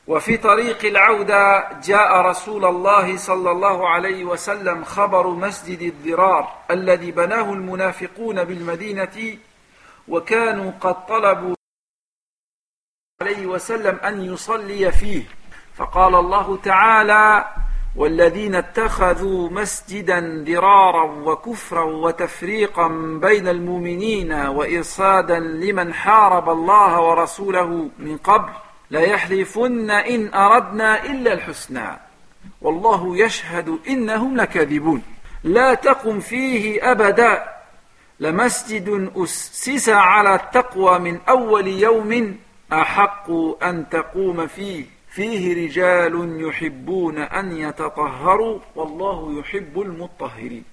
وفي 0.07 0.37
طريق 0.37 0.85
العودة 0.85 1.69
جاء 1.83 2.21
رسول 2.21 2.65
الله 2.65 3.17
صلى 3.17 3.51
الله 3.51 3.89
عليه 3.89 4.23
وسلم 4.25 4.83
خبر 4.83 5.27
مسجد 5.27 5.81
الضرار 5.81 6.55
الذي 6.71 7.11
بناه 7.11 7.53
المنافقون 7.53 8.43
بالمدينة 8.43 9.37
وكانوا 10.07 10.71
قد 10.81 11.05
طلبوا 11.05 11.55
عليه 13.21 13.45
وسلم 13.45 13.95
أن 13.95 14.21
يصلي 14.21 14.91
فيه. 14.91 15.23
فقال 15.75 16.15
الله 16.15 16.57
تعالى 16.57 17.47
والذين 17.95 18.55
اتخذوا 18.55 19.49
مسجدا 19.49 20.43
ضرارا 20.47 21.03
وكفرا 21.03 21.83
وتفريقا 21.83 22.87
بين 23.21 23.47
المؤمنين 23.47 24.33
وإرصادا 24.33 25.39
لمن 25.39 25.93
حارب 25.93 26.49
الله 26.49 27.01
ورسوله 27.01 27.89
من 27.99 28.17
قبل 28.17 28.53
ليحلفن 28.91 29.91
إن 29.91 30.33
أردنا 30.33 31.05
إلا 31.05 31.33
الحسنى. 31.33 31.99
والله 32.61 33.17
يشهد 33.17 33.79
إنهم 33.87 34.37
لكاذبون. 34.37 35.03
لا 35.43 35.73
تقم 35.73 36.19
فيه 36.19 36.91
أبدا. 36.91 37.43
لمسجد 38.19 39.11
أسس 39.15 39.89
على 39.89 40.35
التقوى 40.35 40.99
من 40.99 41.19
أول 41.29 41.67
يوم 41.67 42.37
أحق 42.73 43.31
أن 43.63 43.89
تقوم 43.89 44.47
فيه. 44.47 44.85
فيه 45.09 45.65
رجال 45.65 46.41
يحبون 46.47 47.17
أن 47.17 47.57
يتطهروا. 47.57 48.59
والله 48.75 49.39
يحب 49.39 49.81
المطهرين. 49.81 50.63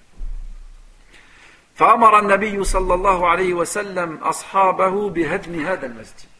فأمر 1.75 2.19
النبي 2.19 2.63
صلى 2.63 2.93
الله 2.93 3.27
عليه 3.27 3.53
وسلم 3.53 4.17
أصحابه 4.17 5.09
بهدم 5.09 5.65
هذا 5.65 5.85
المسجد. 5.85 6.34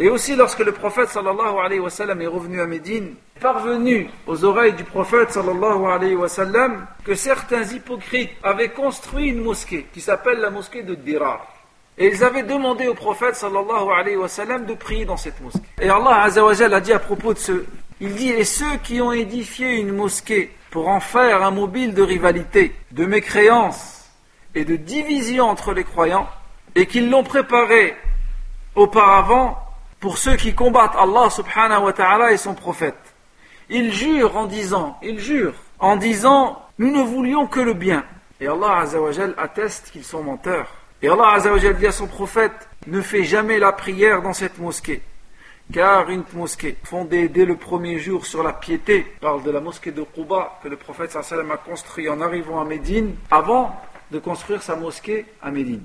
Et 0.00 0.08
aussi 0.08 0.36
lorsque 0.36 0.60
le 0.60 0.72
prophète 0.72 1.08
sallallahu 1.08 1.58
alayhi 1.64 1.80
wa 1.80 1.90
sallam 1.90 2.22
est 2.22 2.26
revenu 2.28 2.60
à 2.60 2.66
Médine, 2.66 3.14
parvenu 3.40 4.08
aux 4.28 4.44
oreilles 4.44 4.74
du 4.74 4.84
prophète 4.84 5.32
sallallahu 5.32 5.86
alayhi 5.86 6.14
wa 6.14 6.28
sallam 6.28 6.86
que 7.04 7.14
certains 7.14 7.64
hypocrites 7.64 8.30
avaient 8.44 8.68
construit 8.68 9.30
une 9.30 9.42
mosquée 9.42 9.86
qui 9.92 10.00
s'appelle 10.00 10.38
la 10.38 10.50
mosquée 10.50 10.84
de 10.84 10.94
Dirar. 10.94 11.46
Et 11.96 12.06
ils 12.06 12.22
avaient 12.22 12.44
demandé 12.44 12.86
au 12.86 12.94
prophète 12.94 13.34
sallallahu 13.34 13.90
alayhi 13.92 14.16
wa 14.16 14.28
sallam 14.28 14.66
de 14.66 14.74
prier 14.74 15.04
dans 15.04 15.16
cette 15.16 15.40
mosquée. 15.40 15.66
Et 15.80 15.88
Allah 15.88 16.22
azawajal 16.22 16.72
a 16.74 16.80
dit 16.80 16.92
à 16.92 17.00
propos 17.00 17.34
de 17.34 17.38
ceux, 17.38 17.66
il 18.00 18.14
dit, 18.14 18.30
et 18.30 18.44
ceux 18.44 18.76
qui 18.84 19.00
ont 19.00 19.10
édifié 19.10 19.78
une 19.78 19.92
mosquée 19.92 20.54
pour 20.70 20.88
en 20.88 21.00
faire 21.00 21.42
un 21.42 21.50
mobile 21.50 21.94
de 21.94 22.02
rivalité, 22.02 22.72
de 22.92 23.04
mécréance 23.04 24.08
et 24.54 24.64
de 24.64 24.76
division 24.76 25.46
entre 25.46 25.72
les 25.72 25.82
croyants, 25.82 26.28
et 26.76 26.86
qu'ils 26.86 27.10
l'ont 27.10 27.24
préparé 27.24 27.96
auparavant, 28.76 29.58
pour 30.00 30.18
ceux 30.18 30.36
qui 30.36 30.54
combattent 30.54 30.96
Allah 30.96 31.30
subhanahu 31.30 31.84
wa 31.84 31.92
ta'ala 31.92 32.32
et 32.32 32.36
son 32.36 32.54
prophète. 32.54 32.94
Ils 33.68 33.92
jurent 33.92 34.36
en 34.36 34.46
disant, 34.46 34.98
ils 35.02 35.18
jurent 35.18 35.54
en 35.78 35.96
disant, 35.96 36.62
nous 36.78 36.90
ne 36.90 37.02
voulions 37.02 37.46
que 37.46 37.60
le 37.60 37.74
bien. 37.74 38.04
Et 38.40 38.46
Allah 38.46 38.78
azawajal 38.78 39.34
atteste 39.36 39.90
qu'ils 39.90 40.04
sont 40.04 40.22
menteurs. 40.22 40.68
Et 41.02 41.08
Allah 41.08 41.30
azawajal 41.34 41.76
dit 41.76 41.86
à 41.86 41.92
son 41.92 42.06
prophète, 42.06 42.68
ne 42.86 43.00
fais 43.00 43.24
jamais 43.24 43.58
la 43.58 43.72
prière 43.72 44.22
dans 44.22 44.32
cette 44.32 44.58
mosquée. 44.58 45.02
Car 45.72 46.08
une 46.08 46.24
mosquée 46.32 46.76
fondée 46.82 47.28
dès 47.28 47.44
le 47.44 47.56
premier 47.56 47.98
jour 47.98 48.24
sur 48.24 48.42
la 48.42 48.54
piété, 48.54 49.06
parle 49.20 49.42
de 49.42 49.50
la 49.50 49.60
mosquée 49.60 49.92
de 49.92 50.02
Quba 50.02 50.58
que 50.62 50.68
le 50.68 50.76
prophète 50.76 51.10
sallam 51.10 51.50
a 51.50 51.58
construit 51.58 52.08
en 52.08 52.22
arrivant 52.22 52.60
à 52.60 52.64
Médine, 52.64 53.14
avant 53.30 53.78
de 54.10 54.18
construire 54.18 54.62
sa 54.62 54.76
mosquée 54.76 55.26
à 55.42 55.50
Médine. 55.50 55.84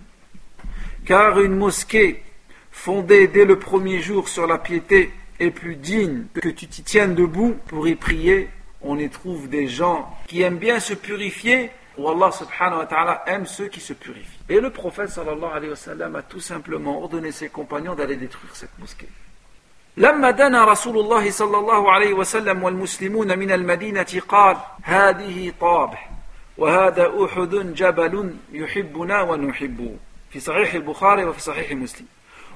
Car 1.06 1.42
une 1.42 1.58
mosquée 1.58 2.24
fondée 2.73 3.29
dès 3.29 3.45
le 3.45 3.59
premier 3.59 4.01
jour 4.01 4.29
sur 4.29 4.47
la 4.47 4.59
piété 4.59 5.13
est 5.41 5.51
plus 5.51 5.77
digne 5.77 6.27
que 6.35 6.49
tu 6.49 6.67
t'y 6.67 6.83
tiennes 6.83 7.15
debout 7.15 7.57
pour 7.67 7.87
y 7.89 7.95
prier. 7.95 8.49
On 8.81 8.99
y 8.99 9.09
trouve 9.09 9.49
des 9.49 9.67
gens 9.67 10.09
qui 10.29 10.43
aiment 10.43 10.59
bien 10.59 10.79
se 10.81 10.95
purifier, 10.95 11.71
ou 11.97 12.09
Allah 12.09 12.31
subhanahu 12.31 12.79
wa 12.79 12.87
ta'ala 12.87 13.25
aime 13.27 13.47
ceux 13.47 13.67
qui 13.67 13.81
se 13.81 13.93
purifient. 13.93 14.39
Et 14.49 14.61
le 14.61 14.71
prophète 14.71 15.11
sallallahu 15.11 15.51
alayhi 15.53 15.71
wa 15.71 15.77
sallam 15.77 16.17
a 16.17 16.23
tout 16.23 16.41
simplement 16.41 16.99
ordonné 17.03 17.33
ses 17.33 17.49
compagnons 17.49 17.95
d'aller 17.95 18.17
détruire 18.17 18.55
cette 18.55 18.79
mosquée. 18.79 19.09
لما 19.97 20.31
دنا 20.31 20.65
رسول 20.65 20.99
الله 20.99 21.31
صلى 21.31 21.59
الله 21.59 21.93
عليه 21.93 22.13
وسلم 22.13 22.63
والمسلمون 22.63 23.39
من 23.39 23.51
المدينة 23.51 24.23
قال 24.29 24.57
هذه 24.83 25.53
طابح 25.61 26.11
وهذا 26.59 27.25
أحد 27.25 27.75
جبل 27.75 28.35
يحبنا 28.53 29.23
ونحبه 29.23 29.97
في 30.31 30.41
صحيح 30.41 30.75
البخاري 30.75 31.25
وفي 31.25 31.41
صحيح 31.41 31.73
مسلم 31.73 32.07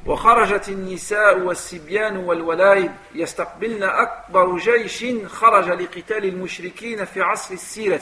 وخرجت 0.07 0.69
النساء 0.69 1.39
والسبيان 1.39 2.17
والولائد 2.17 2.91
يستقبلن 3.15 3.83
أكبر 3.83 4.57
جيش 4.57 5.05
خرج 5.25 5.69
لقتال 5.69 6.25
المشركين 6.25 7.05
في 7.05 7.21
عصر 7.21 7.53
السيرة. 7.53 8.01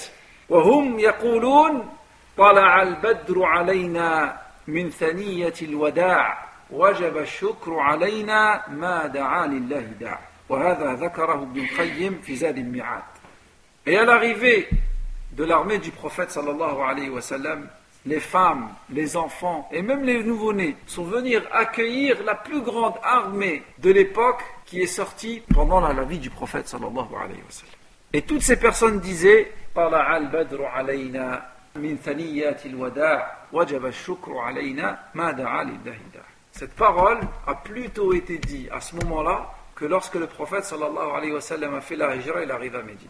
وهم 0.50 1.00
يقولون 1.00 1.90
طلع 2.38 2.82
البدر 2.82 3.44
علينا 3.44 4.38
من 4.68 4.90
ثنية 4.90 5.54
الوداع 5.62 6.46
وجب 6.72 7.18
الشكر 7.18 7.80
علينا 7.80 8.70
ما 8.70 9.08
دعا 9.08 9.48
لله 9.48 9.82
داع. 10.00 10.20
وهذا 10.50 10.94
ذكره 10.94 11.34
ابن 11.34 11.60
القيم 11.60 12.22
في 12.22 12.36
زاد 12.36 12.58
الميعاد. 12.58 13.04
Et 13.88 13.98
à 13.98 14.06
l'arrivée 14.06 14.68
de 15.32 15.44
l'armée 15.44 15.78
du 15.78 15.92
prophète 15.92 16.32
sallallahu 16.32 16.82
alayhi 16.82 17.10
wa 17.10 17.22
sallam, 17.22 17.68
les 18.06 18.20
femmes, 18.20 18.70
les 18.90 19.18
enfants 19.18 19.68
et 19.72 19.82
même 19.82 20.04
les 20.04 20.24
nouveau-nés 20.24 20.76
sont 20.86 21.04
venus 21.04 21.40
accueillir 21.52 22.24
la 22.24 22.36
plus 22.36 22.62
grande 22.62 22.96
armée 23.04 23.64
de 23.80 23.92
l'époque 23.92 24.44
qui 24.66 24.82
est 24.82 24.88
sortie 24.88 25.42
pendant 25.54 25.80
la, 25.80 26.04
vie 26.04 26.20
du 26.20 26.30
prophète 26.30 26.68
sallallahu. 26.68 27.06
Et 28.14 28.22
toutes 28.22 28.44
ces 28.44 28.58
personnes 28.58 29.00
disaient 29.00 29.52
cette 36.52 36.76
parole 36.76 37.20
a 37.46 37.56
plutôt 37.56 38.14
été 38.14 38.38
dit 38.38 38.68
à 38.72 38.80
ce 38.80 38.96
moment-là 38.96 39.52
que 39.76 39.84
lorsque 39.86 40.16
le 40.16 40.28
prophète 40.28 40.64
sallallahu 40.64 41.12
alayhi 41.18 41.34
wa 41.34 41.40
a 41.78 41.82
fait 41.82 41.96
la 41.98 42.16
hijra, 42.16 42.44
il 42.44 42.52
arrive 42.52 42.76
à 42.78 42.82
Médine. 42.82 43.10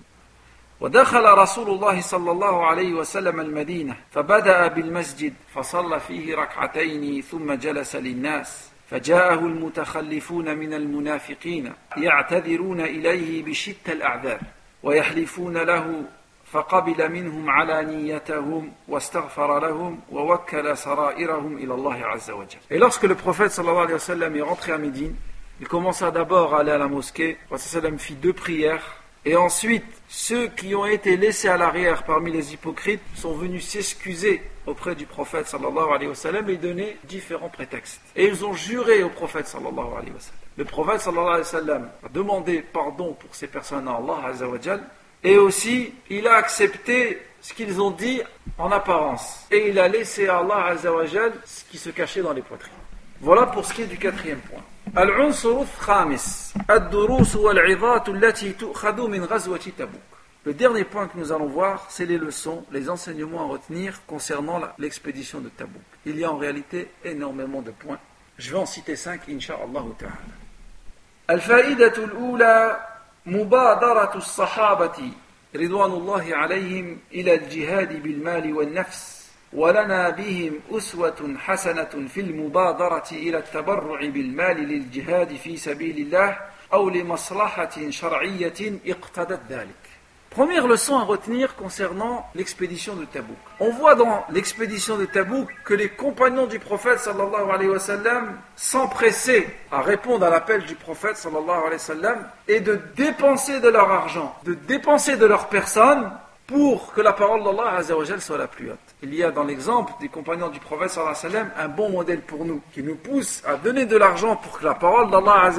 ودخل 0.79 1.25
رسول 1.25 1.69
الله 1.69 2.01
صلى 2.01 2.31
الله 2.31 2.65
عليه 2.65 2.93
وسلم 2.93 3.39
المدينة 3.39 3.95
فبدأ 4.11 4.67
بالمسجد 4.67 5.33
فصلى 5.53 5.99
فيه 5.99 6.35
ركعتين 6.35 7.21
ثم 7.21 7.53
جلس 7.53 7.95
للناس 7.95 8.69
فجاءه 8.89 9.39
المتخلفون 9.39 10.57
من 10.57 10.73
المنافقين 10.73 11.73
يعتذرون 11.97 12.81
إليه 12.81 13.43
بشتى 13.43 13.91
الأعذار 13.91 14.39
ويحلفون 14.83 15.57
له 15.57 16.03
فقبل 16.51 17.11
منهم 17.11 17.49
علانيتهم 17.49 18.71
واستغفر 18.87 19.59
لهم 19.59 19.99
ووكل 20.11 20.77
سرائرهم 20.77 21.57
إلى 21.57 21.73
الله 21.73 22.05
عز 22.05 22.31
وجل. 22.31 22.59
Et 22.69 22.77
lorsque 22.77 23.03
le 23.03 23.15
prophète 23.15 23.51
sallallahu 23.51 23.77
alayhi 23.77 23.93
wa 23.93 23.99
sallam 23.99 24.35
est 24.35 24.41
rentré 24.41 24.71
à 24.71 24.77
Médine, 24.77 25.15
il 25.59 25.67
commença 25.67 26.11
d'abord 26.11 26.53
à 26.53 26.59
aller 26.59 26.71
à 26.71 26.77
la 26.77 26.87
mosquée. 26.87 27.37
Le 27.49 27.57
prophète 27.57 27.99
fit 27.99 28.15
deux 28.15 28.33
prières 28.33 28.83
Et 29.25 29.35
ensuite, 29.35 29.94
ceux 30.07 30.47
qui 30.47 30.75
ont 30.75 30.85
été 30.85 31.17
laissés 31.17 31.47
à 31.47 31.57
l'arrière 31.57 32.03
parmi 32.03 32.31
les 32.31 32.53
hypocrites 32.53 33.01
sont 33.15 33.33
venus 33.33 33.67
s'excuser 33.67 34.41
auprès 34.65 34.95
du 34.95 35.05
prophète 35.05 35.47
sallallahu 35.47 35.89
alayhi 35.93 36.07
wa 36.07 36.15
sallam 36.15 36.49
et 36.49 36.57
donner 36.57 36.97
différents 37.03 37.49
prétextes. 37.49 38.01
Et 38.15 38.25
ils 38.27 38.45
ont 38.45 38.53
juré 38.53 39.03
au 39.03 39.09
prophète 39.09 39.47
sallallahu 39.47 39.93
alayhi 39.97 40.11
wa 40.11 40.19
sallam. 40.19 40.39
Le 40.57 40.65
prophète 40.65 41.01
sallallahu 41.01 41.27
alayhi 41.27 41.39
wa 41.39 41.43
sallam 41.43 41.89
a 42.03 42.09
demandé 42.09 42.61
pardon 42.61 43.13
pour 43.13 43.33
ces 43.33 43.47
personnes 43.47 43.87
à 43.87 43.95
Allah 43.95 44.27
azza 44.27 44.47
wa 44.47 44.57
et 45.23 45.37
aussi 45.37 45.93
il 46.09 46.27
a 46.27 46.35
accepté 46.35 47.21
ce 47.41 47.53
qu'ils 47.53 47.81
ont 47.81 47.91
dit 47.91 48.21
en 48.57 48.71
apparence. 48.71 49.45
Et 49.51 49.69
il 49.69 49.79
a 49.79 49.87
laissé 49.87 50.27
à 50.27 50.39
Allah 50.39 50.65
azza 50.67 50.91
wa 50.91 51.05
ce 51.07 51.63
qui 51.69 51.77
se 51.77 51.89
cachait 51.89 52.21
dans 52.21 52.33
les 52.33 52.41
poitrines. 52.41 52.73
Voilà 53.21 53.47
pour 53.47 53.65
ce 53.65 53.73
qui 53.73 53.81
est 53.81 53.87
du 53.87 53.97
quatrième 53.97 54.39
point. 54.39 54.63
العنصر 54.98 55.60
الخامس 55.62 56.54
الدروس 56.70 57.36
والعظات 57.36 58.08
التي 58.08 58.52
تؤخذ 58.52 59.08
من 59.08 59.24
غزوة 59.24 59.60
تبوك 59.78 60.00
Le 60.46 60.54
dernier 60.54 60.84
point 60.84 61.06
que 61.06 61.18
nous 61.18 61.32
allons 61.32 61.48
voir, 61.48 61.84
c'est 61.90 62.06
les 62.06 62.16
leçons, 62.16 62.64
les 62.72 62.88
enseignements 62.88 63.42
à 63.42 63.48
retenir 63.52 64.00
concernant 64.06 64.58
l'expédition 64.78 65.38
de 65.40 65.50
Tabouk. 65.50 65.82
Il 66.06 66.18
y 66.18 66.24
a 66.24 66.32
en 66.32 66.38
réalité 66.38 66.90
énormément 67.04 67.60
de 67.60 67.70
points. 67.70 67.98
Je 68.38 68.50
vais 68.50 68.56
en 68.56 68.64
citer 68.64 68.96
cinq, 68.96 69.28
insha'Allah 69.28 69.84
ta'ala. 69.98 70.14
الفائدة 71.30 72.04
الأولى 72.04 72.80
مبادرة 73.26 74.12
الصحابة 74.16 75.12
رضوان 75.56 75.90
الله 75.90 76.36
عليهم 76.36 76.98
إلى 77.12 77.34
الجهاد 77.34 78.02
بالمال 78.02 78.52
والنفس 78.52 79.13
ولنا 79.54 80.10
بهم 80.10 80.60
أسوة 80.70 81.34
حسنة 81.38 82.08
في 82.14 82.20
المبادرة 82.20 83.08
إلى 83.12 83.38
التبرع 83.38 84.00
بالمال 84.00 84.56
للجهاد 84.56 85.36
في 85.36 85.56
سبيل 85.56 85.98
الله 85.98 86.38
أو 86.72 86.88
لمصلحة 86.88 87.90
شرعية 87.90 88.80
اقتضت 88.86 89.40
ذلك. 89.50 89.90
Première 90.30 90.68
leçon 90.68 90.96
à 90.96 91.02
retenir 91.02 91.56
concernant 91.56 92.24
l'expédition 92.36 92.94
de 92.94 93.04
Tabouk. 93.04 93.36
On 93.58 93.70
voit 93.70 93.96
dans 93.96 94.24
l'expédition 94.30 94.96
de 94.96 95.04
Tabouk 95.04 95.48
que 95.64 95.74
les 95.74 95.88
compagnons 95.88 96.46
du 96.46 96.60
prophète 96.60 97.00
sallallahu 97.00 97.50
alayhi 97.50 97.68
wa 97.68 97.80
sallam 97.80 98.38
s'empressaient 98.54 99.48
à 99.72 99.82
répondre 99.82 100.24
à 100.24 100.30
l'appel 100.30 100.64
du 100.66 100.76
prophète 100.76 101.16
sallallahu 101.16 101.58
alayhi 101.58 101.72
wa 101.72 101.78
sallam 101.78 102.18
et 102.46 102.60
de 102.60 102.80
dépenser 102.94 103.58
de 103.58 103.68
leur 103.70 103.90
argent, 103.90 104.32
de 104.44 104.54
dépenser 104.54 105.16
de 105.16 105.26
leur 105.26 105.48
personne 105.48 106.12
pour 106.46 106.92
que 106.92 107.00
la 107.00 107.12
parole 107.12 107.44
d'Allah 107.44 107.80
soit 108.18 108.38
la 108.38 108.48
plus 108.48 108.70
haute. 108.70 108.78
Il 109.02 109.14
y 109.14 109.22
a 109.22 109.30
dans 109.30 109.44
l'exemple 109.44 109.92
des 110.00 110.08
compagnons 110.08 110.48
du 110.48 110.58
prophète 110.58 110.90
sallam 110.90 111.50
un 111.56 111.68
bon 111.68 111.90
modèle 111.90 112.22
pour 112.22 112.44
nous, 112.44 112.60
qui 112.72 112.82
nous 112.82 112.96
pousse 112.96 113.42
à 113.46 113.54
donner 113.54 113.86
de 113.86 113.96
l'argent 113.96 114.34
pour 114.34 114.58
que 114.58 114.64
la 114.64 114.74
parole 114.74 115.10
d'Allah 115.10 115.52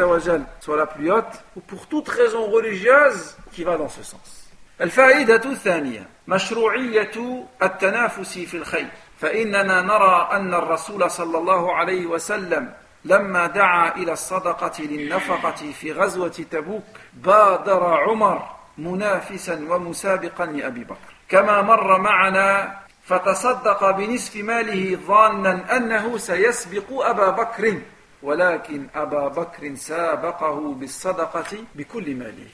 soit 0.60 0.76
la 0.76 0.86
plus 0.86 1.10
haute, 1.10 1.44
ou 1.56 1.62
pour 1.62 1.88
toute 1.88 2.10
raison 2.10 2.46
religieuse 2.52 3.38
qui 3.54 3.64
va 3.64 3.78
dans 3.78 3.90
ce 3.90 4.04
sens. 4.04 4.42
الفائدة 4.82 5.42
الثانية 5.46 6.08
مشروعية 6.28 7.46
التنافس 7.64 8.40
في 8.40 8.58
الخير 8.58 8.88
فإننا 9.20 9.82
نرى 9.82 10.30
أن 10.32 10.54
الرسول 10.54 11.12
صلى 11.12 11.38
الله 11.38 11.76
عليه 11.76 12.06
وسلم 12.06 12.74
لما 13.06 13.48
دعا 13.48 13.96
إلى 13.96 14.14
الصدقة 14.14 14.82
للنفقة 14.84 15.72
في 15.72 15.92
غزوة 15.92 16.46
تبوك 16.52 16.84
بادر 17.14 17.84
عمر 17.84 18.55
منافسا 18.78 19.66
ومسابقا 19.70 20.46
لأبي 20.46 20.84
بكر 20.84 21.14
كما 21.30 21.62
مر 21.62 22.02
معنا 22.02 22.80
فتصدق 23.06 23.92
بنصف 23.92 24.36
ماله 24.36 25.00
ظانا 25.08 25.78
أنه 25.78 26.18
سيسبق 26.18 26.88
أبا 26.92 27.30
بكر 27.30 27.78
ولكن 28.24 28.88
أبا 28.96 29.28
بكر 29.28 29.76
سابقه 29.76 30.74
بالصدقة 30.74 31.58
بكل 31.76 32.16
ماله 32.16 32.48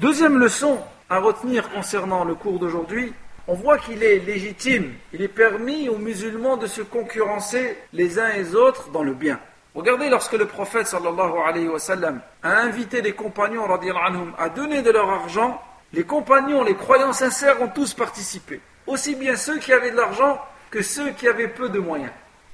Deuxième 0.00 0.38
leçon 0.38 0.80
à 1.08 1.20
retenir 1.20 1.70
concernant 1.70 2.24
le 2.24 2.34
cours 2.34 2.58
d'aujourd'hui, 2.58 3.12
on 3.46 3.54
voit 3.54 3.78
qu'il 3.78 4.02
est 4.02 4.18
légitime, 4.18 4.92
il 5.12 5.22
est 5.22 5.28
permis 5.28 5.88
aux 5.88 5.98
musulmans 5.98 6.56
de 6.56 6.66
se 6.66 6.82
concurrencer 6.82 7.78
les 7.92 8.18
uns 8.18 8.28
et 8.30 8.38
les 8.38 8.54
autres 8.56 8.90
dans 8.90 9.04
le 9.04 9.14
bien. 9.14 9.38
Regardez 9.79 10.09
lorsque 10.09 10.33
le 10.33 10.45
prophète 10.45 10.87
sallallahu 10.87 11.37
alayhi 11.47 11.69
wa 11.69 11.79
sallam 11.79 12.19
a 12.43 12.49
invité 12.49 13.01
les 13.01 13.13
compagnons 13.13 13.63
anhum, 13.63 14.33
à 14.37 14.49
donner 14.49 14.81
de 14.81 14.91
leur 14.91 15.09
argent, 15.09 15.61
les 15.93 16.03
compagnons, 16.03 16.65
les 16.65 16.75
croyants 16.75 17.13
sincères 17.13 17.61
ont 17.61 17.69
tous 17.69 17.93
participé. 17.93 18.59
Aussi 18.87 19.15
bien 19.15 19.37
ceux 19.37 19.57
qui 19.57 19.71
avaient 19.71 19.91
de 19.91 19.95
l'argent 19.95 20.37
que 20.69 20.81
ceux 20.81 21.11
qui 21.11 21.29
avaient 21.29 21.47
peu 21.47 21.69
de 21.69 21.79
moyens. 21.79 22.11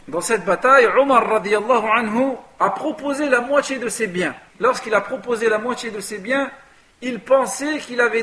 Dans 0.07 0.21
cette 0.21 0.45
bataille, 0.45 0.85
Omar 0.99 1.27
radiallahu 1.27 1.87
anhu 1.97 2.33
a 2.59 2.69
proposé 2.69 3.27
la 3.27 3.41
moitié 3.41 3.79
de 3.79 3.89
ses 3.89 4.05
biens. 4.05 4.35
Lorsqu'il 4.59 4.93
a 4.93 5.01
proposé 5.01 5.49
la 5.49 5.57
moitié 5.57 5.89
de 5.89 6.01
ses 6.01 6.19
biens, 6.19 6.51
il 7.01 7.19
pensait 7.21 7.79
qu'il 7.79 8.01
avait 8.01 8.21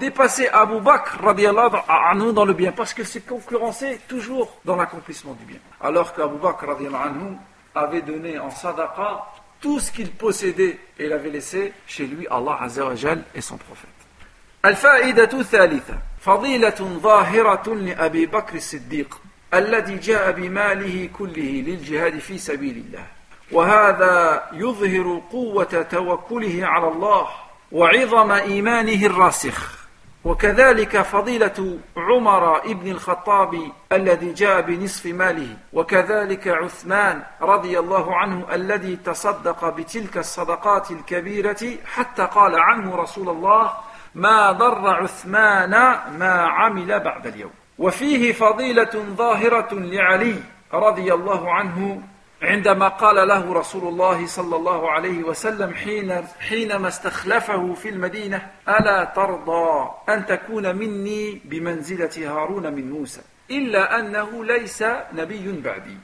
dépassé 0.00 0.48
Abu 0.48 0.80
Bakr 0.80 1.22
radiallahu 1.22 1.76
anhu 1.88 2.32
dans 2.32 2.44
le 2.44 2.54
bien, 2.54 2.72
parce 2.72 2.94
qu'il 2.94 3.06
s'est 3.06 3.20
concurrencé 3.20 4.00
toujours 4.08 4.58
dans 4.64 4.74
l'accomplissement 4.74 5.34
du 5.34 5.44
bien. 5.44 5.60
Alors 5.80 6.12
qu'Abu 6.14 6.38
Bakr 6.38 6.66
radiallahu 6.66 7.08
anhu 7.10 7.36
avait 7.73 8.01
donné 8.01 8.39
en 8.39 8.49
sadaqa 8.49 9.25
tout 9.61 9.79
ce 9.79 9.91
qu'il 9.91 10.11
possédait 10.11 10.79
et 10.99 11.07
l'avait 11.07 11.29
laissé 11.29 11.73
chez 11.87 12.05
lui 12.05 12.27
Allah 12.29 12.57
Azza 12.61 12.85
wa 12.85 12.95
Jal 12.95 13.23
et 13.33 13.41
son 13.41 13.57
prophète. 13.57 13.89
الفائدة 14.65 15.29
الثالثة 15.39 15.93
فضيلة 16.21 16.99
ظاهرة 17.01 17.73
لأبي 17.75 18.25
بكر 18.25 18.55
الصديق 18.55 19.21
الذي 19.53 19.97
جاء 19.97 20.31
بماله 20.31 21.09
كله 21.17 21.63
للجهاد 21.67 22.19
في 22.19 22.37
سبيل 22.37 22.83
الله 22.87 23.05
وهذا 23.51 24.43
يظهر 24.53 25.21
قوة 25.31 25.85
توكله 25.91 26.65
على 26.65 26.87
الله 26.87 27.27
وعظم 27.71 28.31
إيمانه 28.31 29.05
الراسخ 29.05 29.78
وكذلك 30.24 31.02
فضيلة 31.02 31.78
عمر 31.96 32.58
ابن 32.58 32.90
الخطاب 32.90 33.70
الذي 33.92 34.32
جاء 34.32 34.60
بنصف 34.60 35.06
ماله 35.06 35.56
وكذلك 35.72 36.48
عثمان 36.48 37.22
رضي 37.42 37.78
الله 37.78 38.16
عنه 38.16 38.46
الذي 38.54 38.96
تصدق 38.96 39.68
بتلك 39.68 40.18
الصدقات 40.18 40.90
الكبيرة 40.90 41.76
حتى 41.94 42.22
قال 42.26 42.56
عنه 42.56 42.96
رسول 42.96 43.28
الله 43.28 43.70
ما 44.14 44.52
ضر 44.52 44.88
عثمان 44.88 45.70
ما 46.18 46.46
عمل 46.48 47.00
بعد 47.00 47.26
اليوم 47.26 47.50
وفيه 47.78 48.32
فضيلة 48.32 49.04
ظاهرة 49.16 49.68
لعلي 49.74 50.42
رضي 50.74 51.14
الله 51.14 51.52
عنه 51.52 52.02
عندما 52.42 52.88
قال 52.88 53.28
له 53.28 53.52
رسول 53.52 53.88
الله 53.88 54.26
صلى 54.26 54.56
الله 54.56 54.90
عليه 54.90 55.22
وسلم 55.22 55.74
حين 55.74 56.24
حينما 56.40 56.88
استخلفه 56.88 57.74
في 57.74 57.88
المدينة 57.88 58.50
ألا 58.68 59.04
ترضى 59.04 59.90
أن 60.08 60.26
تكون 60.26 60.76
مني 60.76 61.40
بمنزلة 61.44 62.32
هارون 62.32 62.72
من 62.72 62.90
موسى 62.90 63.20
إلا 63.50 64.00
أنه 64.00 64.44
ليس 64.44 64.84
نبي 65.12 65.60
بعدي 65.64 65.96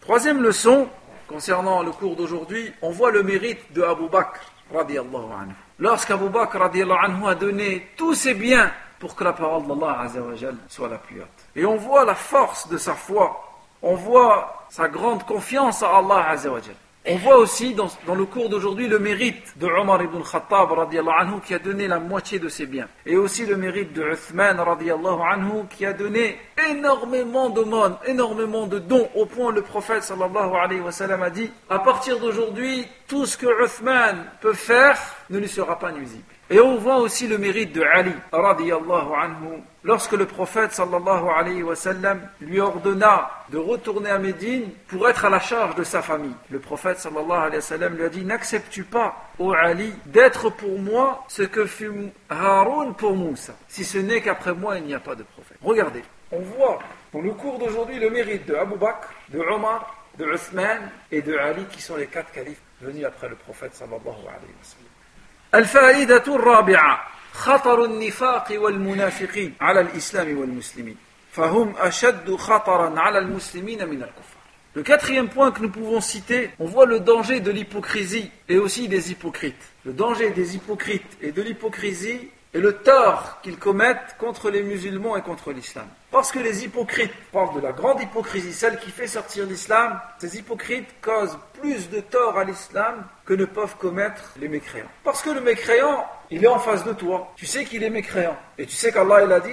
Troisième 0.00 0.42
leçon 0.42 0.88
concernant 1.28 1.82
le 1.84 1.92
cours 1.92 2.16
d'aujourd'hui, 2.16 2.72
on 2.82 2.90
voit 2.90 3.12
le 3.12 3.22
mérite 3.22 3.72
de 3.72 3.82
Abu 3.82 4.08
Bakr 4.08 4.40
radiallahu 4.74 5.32
anhu. 5.32 5.54
Lorsqu'Abu 5.78 6.28
Bakr 6.28 6.58
radiallahu 6.58 6.98
anhu 7.04 7.28
a 7.28 7.36
donné 7.36 7.86
tous 7.96 8.14
ses 8.14 8.34
biens 8.34 8.72
pour 8.98 9.14
que 9.14 9.22
la 9.24 9.32
parole 9.32 9.66
d'Allah 9.66 10.06
soit 10.68 10.88
la 10.88 10.98
plus 10.98 11.20
haute. 11.20 11.28
Et 11.54 11.64
on 11.64 11.76
voit 11.76 12.04
la 12.04 12.16
force 12.16 12.68
de 12.68 12.78
sa 12.78 12.94
foi, 12.94 13.51
on 13.82 13.94
voit 13.94 14.66
sa 14.70 14.88
grande 14.88 15.24
confiance 15.24 15.82
à 15.82 15.96
Allah 15.96 16.30
Azzawajal. 16.30 16.74
On 17.04 17.16
voit 17.16 17.38
aussi 17.38 17.74
dans, 17.74 17.88
le 18.14 18.24
cours 18.26 18.48
d'aujourd'hui 18.48 18.86
le 18.86 19.00
mérite 19.00 19.58
de 19.58 19.66
Omar 19.66 20.00
ibn 20.04 20.20
Khattab 20.22 20.70
anhu, 20.72 21.40
qui 21.44 21.52
a 21.52 21.58
donné 21.58 21.88
la 21.88 21.98
moitié 21.98 22.38
de 22.38 22.48
ses 22.48 22.66
biens. 22.66 22.86
Et 23.04 23.16
aussi 23.16 23.44
le 23.44 23.56
mérite 23.56 23.92
de 23.92 24.04
Uthman 24.04 24.60
anhu, 24.60 25.64
qui 25.68 25.84
a 25.84 25.92
donné 25.92 26.38
énormément 26.70 27.50
d'aumônes, 27.50 27.96
énormément 28.06 28.68
de 28.68 28.78
dons, 28.78 29.08
au 29.16 29.26
point 29.26 29.50
le 29.50 29.62
prophète 29.62 30.04
sallallahu 30.04 30.54
alayhi 30.54 30.80
wa 30.80 30.92
sallam 30.92 31.24
a 31.24 31.30
dit 31.30 31.50
à 31.68 31.80
partir 31.80 32.20
d'aujourd'hui, 32.20 32.86
tout 33.08 33.26
ce 33.26 33.36
que 33.36 33.64
Uthman 33.64 34.24
peut 34.40 34.52
faire 34.52 34.96
ne 35.28 35.38
lui 35.40 35.48
sera 35.48 35.76
pas 35.80 35.90
nuisible. 35.90 36.22
Et 36.50 36.60
on 36.60 36.76
voit 36.76 36.98
aussi 36.98 37.26
le 37.26 37.36
mérite 37.36 37.72
de 37.72 37.82
Ali, 37.82 38.12
anhu, 38.32 39.62
lorsque 39.84 40.12
le 40.12 40.26
prophète 40.26 40.80
lui 42.40 42.60
ordonna 42.60 43.30
de 43.50 43.58
retourner 43.58 44.10
à 44.10 44.18
Médine 44.18 44.70
pour 44.88 45.08
être 45.08 45.24
à 45.24 45.30
la 45.30 45.40
charge 45.40 45.74
de 45.74 45.84
sa 45.84 46.02
famille. 46.02 46.34
Le 46.50 46.58
prophète 46.58 47.04
lui 47.04 48.04
a 48.04 48.08
dit 48.08 48.24
N'acceptes-tu 48.24 48.84
pas, 48.84 49.30
ô 49.38 49.52
Ali, 49.52 49.92
d'être 50.06 50.50
pour 50.50 50.78
moi 50.78 51.24
ce 51.28 51.42
que 51.42 51.66
fut 51.66 51.92
Haroun 52.30 52.94
pour 52.94 53.16
Moussa? 53.16 53.54
Si 53.68 53.84
ce 53.84 53.98
n'est 53.98 54.20
qu'après 54.20 54.54
moi, 54.54 54.78
il 54.78 54.84
n'y 54.84 54.94
a 54.94 55.00
pas 55.00 55.14
de 55.14 55.22
prophète. 55.22 55.58
Regardez, 55.62 56.02
on 56.30 56.40
voit 56.40 56.78
pour 57.10 57.22
le 57.22 57.32
cours 57.32 57.58
d'aujourd'hui 57.58 57.98
le 57.98 58.10
mérite 58.10 58.46
de 58.46 58.54
Abu 58.54 58.76
Bakr, 58.76 59.08
de 59.28 59.38
Omar, 59.38 59.94
de 60.18 60.24
Othman 60.24 60.90
et 61.10 61.22
de 61.22 61.36
Ali 61.36 61.64
qui 61.66 61.80
sont 61.80 61.96
les 61.96 62.06
quatre 62.06 62.32
califes 62.32 62.60
venus 62.80 63.04
après 63.04 63.28
le 63.28 63.36
prophète 63.36 63.74
sallallahu 63.74 64.26
alayhi 64.28 64.54
wa 65.52 67.00
خطر 67.33 67.83
النفاق 67.83 68.47
والمنافقين 68.51 69.53
على 69.61 69.81
الإسلام 69.81 70.37
والمسلمين 70.39 70.97
فهم 71.31 71.73
أشد 71.77 72.35
خطرا 72.35 72.99
على 72.99 73.17
المسلمين 73.19 73.89
من 73.89 74.03
الكفار 74.03 74.37
Le 74.75 74.83
quatrième 74.83 75.27
point 75.27 75.51
que 75.51 75.61
nous 75.61 75.71
pouvons 75.71 76.01
citer, 76.01 76.51
on 76.59 76.65
voit 76.65 76.85
le 76.85 76.99
danger 76.99 77.39
de 77.39 77.49
l'hypocrisie 77.49 78.29
et 78.47 78.59
aussi 78.59 78.87
des 78.87 79.11
hypocrites. 79.11 79.55
Le 79.85 79.91
danger 79.91 80.29
des 80.29 80.55
hypocrites 80.55 81.17
et 81.19 81.31
de 81.31 81.41
l'hypocrisie 81.41 82.29
et 82.53 82.59
le 82.59 82.73
tort 82.73 83.39
qu'ils 83.41 83.57
commettent 83.57 84.15
contre 84.17 84.49
les 84.49 84.63
musulmans 84.63 85.17
et 85.17 85.21
contre 85.21 85.51
l'islam. 85.51 85.87
Parce 86.11 86.31
que 86.31 86.39
les 86.39 86.63
hypocrites 86.63 87.13
parlent 87.31 87.55
de 87.55 87.59
la 87.59 87.71
grande 87.71 88.01
hypocrisie, 88.01 88.53
celle 88.53 88.79
qui 88.79 88.91
fait 88.91 89.07
sortir 89.07 89.45
l'islam, 89.45 89.99
ces 90.19 90.37
hypocrites 90.37 90.89
causent 91.01 91.37
plus 91.59 91.89
de 91.89 91.99
tort 91.99 92.37
à 92.37 92.43
l'islam 92.43 93.03
que 93.25 93.33
ne 93.33 93.45
peuvent 93.45 93.77
commettre 93.77 94.33
les 94.39 94.47
mécréants. 94.47 94.89
Parce 95.03 95.21
que 95.21 95.29
le 95.29 95.41
mécréant, 95.41 96.05
il 96.32 96.42
est 96.42 96.48
en 96.48 96.58
face 96.58 96.82
de 96.84 96.94
toi. 96.94 97.30
Tu 97.36 97.44
sais 97.44 97.66
qu'il 97.66 97.84
est 97.84 97.90
mécréant. 97.90 98.36
Et 98.56 98.64
tu 98.64 98.74
sais 98.74 98.90
qu'Allah 98.90 99.22
il 99.22 99.32
a 99.32 99.40
dit 99.40 99.52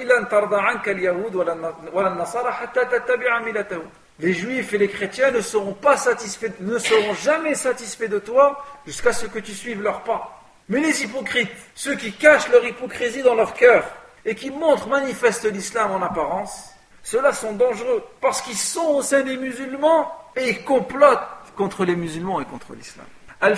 Les 4.20 4.34
juifs 4.34 4.74
et 4.74 4.78
les 4.78 4.88
chrétiens 4.88 5.32
ne 5.32 5.42
seront 5.42 5.74
pas 5.74 5.98
satisfaits, 5.98 6.54
ne 6.62 6.80
seront 6.80 7.14
jamais 7.16 7.54
satisfaits 7.56 8.08
de 8.08 8.20
toi 8.20 8.64
jusqu'à 8.86 9.12
ce 9.12 9.26
que 9.26 9.40
tu 9.40 9.52
suives 9.52 9.82
leurs 9.82 10.04
pas. 10.04 10.42
Mais 10.70 10.80
les 10.80 11.04
hypocrites, 11.04 11.52
ceux 11.76 11.96
qui 11.96 12.14
cachent 12.14 12.50
leur 12.50 12.64
hypocrisie 12.64 13.24
dans 13.24 13.36
leur 13.36 13.54
cœur 13.56 13.84
et 14.24 14.34
qui 14.36 14.50
montrent, 14.50 14.88
manifestent 14.88 15.52
l'islam 15.52 15.92
en 15.92 16.02
apparence, 16.02 16.70
ceux-là 17.04 17.34
sont 17.34 17.54
dangereux 17.54 18.06
parce 18.22 18.42
qu'ils 18.42 18.56
sont 18.56 18.96
au 18.96 19.02
sein 19.02 19.22
des 19.22 19.36
musulmans 19.36 20.10
et 20.38 20.50
ils 20.50 20.64
complotent 20.64 21.20
contre 21.58 21.84
les 21.84 21.98
musulmans 21.98 22.40
et 22.40 22.46
contre 22.46 22.74
l'islam. 22.74 23.06
al 23.42 23.58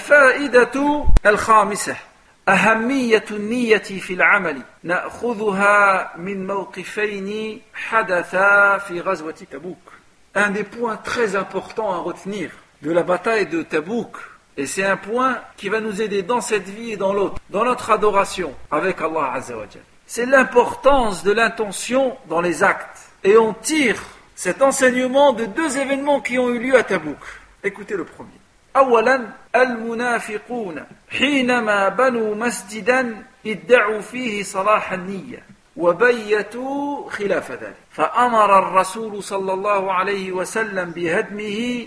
أهمية 2.48 3.24
النية 3.30 3.78
في 3.78 4.12
العمل 4.12 4.62
نأخذها 4.82 6.12
من 6.16 6.46
موقفين 6.46 7.60
حدثا 7.74 8.78
في 8.78 9.00
غزوة 9.00 9.34
تبوك. 9.50 9.92
Un 10.36 10.50
des 10.50 10.64
points 10.64 10.96
très 10.96 11.34
importants 11.34 11.92
à 11.92 11.96
retenir 11.98 12.50
de 12.82 12.92
la 12.92 13.02
bataille 13.02 13.46
de 13.46 13.62
Tabouk 13.62 14.16
et 14.56 14.66
c'est 14.66 14.84
un 14.84 14.96
point 14.96 15.38
qui 15.56 15.68
va 15.68 15.80
nous 15.80 16.00
aider 16.02 16.22
dans 16.22 16.40
cette 16.40 16.68
vie 16.68 16.92
et 16.92 16.96
dans 16.96 17.12
l'autre, 17.12 17.36
dans 17.50 17.64
notre 17.64 17.90
adoration 17.90 18.54
avec 18.70 19.00
Allah 19.00 19.32
Azzawajal. 19.34 19.82
C'est 20.06 20.26
l'importance 20.26 21.24
de 21.24 21.32
l'intention 21.32 22.16
dans 22.28 22.40
les 22.40 22.62
actes. 22.62 22.98
Et 23.24 23.36
on 23.36 23.54
tire 23.54 24.00
cet 24.34 24.62
enseignement 24.62 25.32
de 25.32 25.46
deux 25.46 25.78
événements 25.78 26.20
qui 26.20 26.38
ont 26.38 26.50
eu 26.50 26.58
lieu 26.58 26.76
à 26.76 26.84
Tabouk. 26.84 27.18
Écoutez 27.64 27.96
le 27.96 28.04
premier. 28.04 28.38
أولا 28.76 29.26
المنافقون 29.56 30.84
حينما 31.10 31.88
بنوا 31.88 32.34
مسجدا 32.34 33.24
ادعوا 33.46 34.00
فيه 34.00 34.42
صلاح 34.42 34.92
النية 34.92 35.42
وبيتوا 35.76 37.10
خلاف 37.10 37.50
ذلك 37.50 37.76
فأمر 37.90 38.58
الرسول 38.58 39.22
صلى 39.22 39.52
الله 39.52 39.92
عليه 39.92 40.32
وسلم 40.32 40.90
بهدمه 40.90 41.86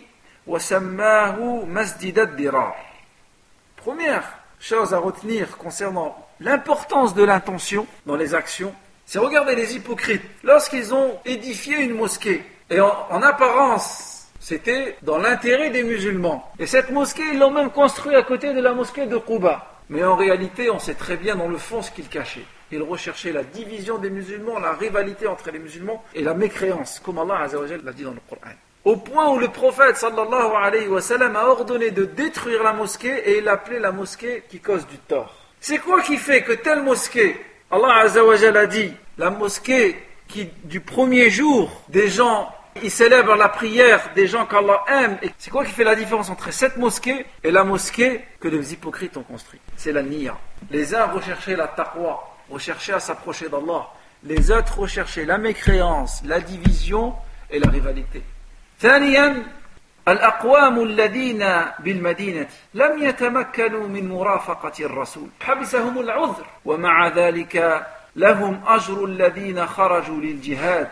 Première 3.78 4.40
chose 4.60 4.94
à 4.94 4.98
retenir 4.98 5.58
concernant 5.58 6.16
l'importance 6.40 7.14
de 7.14 7.24
l'intention 7.24 7.86
dans 8.08 8.16
les 8.16 8.34
actions, 8.34 8.74
c'est 9.06 9.20
regarder 9.20 9.54
les 9.56 9.76
hypocrites. 9.76 10.24
Lorsqu'ils 10.44 10.92
ont 10.94 11.20
édifié 11.24 11.84
une 11.84 11.94
mosquée, 11.96 12.44
et 12.72 12.80
en, 12.82 13.22
apparence, 13.22 14.13
c'était 14.45 14.99
dans 15.01 15.17
l'intérêt 15.17 15.71
des 15.71 15.83
musulmans. 15.83 16.53
Et 16.59 16.67
cette 16.67 16.91
mosquée, 16.91 17.23
ils 17.33 17.39
l'ont 17.39 17.51
même 17.51 17.71
construite 17.71 18.15
à 18.15 18.23
côté 18.23 18.53
de 18.53 18.61
la 18.61 18.75
mosquée 18.75 19.07
de 19.07 19.17
Quba. 19.17 19.67
Mais 19.89 20.05
en 20.05 20.17
réalité, 20.17 20.69
on 20.69 20.79
sait 20.79 20.93
très 20.93 21.17
bien 21.17 21.35
dans 21.35 21.49
le 21.49 21.57
fond 21.57 21.81
ce 21.81 21.91
qu'ils 21.91 22.09
cachaient. 22.09 22.45
Ils 22.71 22.83
recherchaient 22.83 23.33
la 23.33 23.43
division 23.43 23.97
des 23.97 24.11
musulmans, 24.11 24.59
la 24.59 24.75
rivalité 24.75 25.27
entre 25.27 25.51
les 25.51 25.59
musulmans 25.59 26.05
et 26.15 26.21
la 26.23 26.35
mécréance, 26.35 27.01
comme 27.03 27.21
Allah 27.21 27.47
l'a 27.83 27.93
dit 27.93 28.03
dans 28.05 28.11
le 28.11 28.21
Coran 28.29 28.53
au 28.85 28.97
point 28.97 29.31
où 29.31 29.39
le 29.39 29.49
prophète 29.49 30.05
a 30.05 31.49
ordonné 31.49 31.91
de 31.91 32.05
détruire 32.05 32.63
la 32.63 32.75
mosquée 32.75 33.31
et 33.31 33.39
il 33.39 33.45
l'appelait 33.45 33.81
la 33.81 33.93
mosquée 33.93 34.45
qui 34.51 34.61
cause 34.61 34.87
du 34.87 34.99
tort. 34.99 35.35
C'est 35.59 35.79
quoi 35.79 36.03
qui 36.03 36.19
fait 36.19 36.43
que 36.43 36.53
telle 36.53 36.83
mosquée, 36.83 37.41
Allah 37.71 38.01
azawajal 38.01 38.59
a 38.59 38.67
dit, 38.67 38.93
la 39.17 39.31
mosquée 39.31 39.97
qui 40.29 40.51
du 40.65 40.81
premier 40.81 41.31
jour, 41.31 41.71
des 41.89 42.09
gens, 42.09 42.53
ils 42.82 42.92
célèbrent 42.92 43.36
la 43.36 43.50
prière 43.50 44.12
des 44.16 44.28
gens 44.28 44.46
qu'Allah 44.46 44.84
aime. 44.88 45.18
C'est 45.38 45.50
quoi 45.50 45.66
qui 45.66 45.72
fait 45.72 45.84
la 45.84 45.96
différence 45.96 46.30
entre 46.30 46.52
cette 46.52 46.78
mosquée 46.78 47.26
et 47.44 47.52
la 47.52 47.64
mosquée 47.64 48.24
que 48.40 48.48
les 48.48 48.74
hypocrites 48.74 49.18
ont 49.18 49.24
construite 49.24 49.62
C'est 49.76 49.92
la 49.92 50.04
niya. 50.04 50.38
Les 50.72 50.96
uns 50.96 51.06
recherchaient 51.06 51.56
la 51.56 51.68
taqwa, 51.68 52.24
recherchaient 52.50 52.94
à 52.94 53.00
s'approcher 53.00 53.50
d'Allah. 53.50 53.88
Les 54.24 54.52
autres 54.52 54.80
recherchaient 54.80 55.26
la 55.26 55.38
mécréance, 55.38 56.22
la 56.26 56.40
division 56.40 57.14
et 57.50 57.60
la 57.60 57.70
rivalité. 57.70 58.24
ثانيا 58.80 59.44
الأقوام 60.08 60.84
الذين 60.84 61.46
بالمدينة 61.80 62.48
لم 62.74 63.04
يتمكنوا 63.04 63.88
من 63.88 64.10
مرافقة 64.10 64.86
الرسول 64.86 65.28
حبسهم 65.42 66.00
العذر 66.00 66.46
ومع 66.66 67.08
ذلك 67.08 67.86
لهم 68.16 68.62
أجر 68.68 69.06
الذين 69.06 69.68
خرجوا 69.68 70.22
للجهاد 70.22 70.90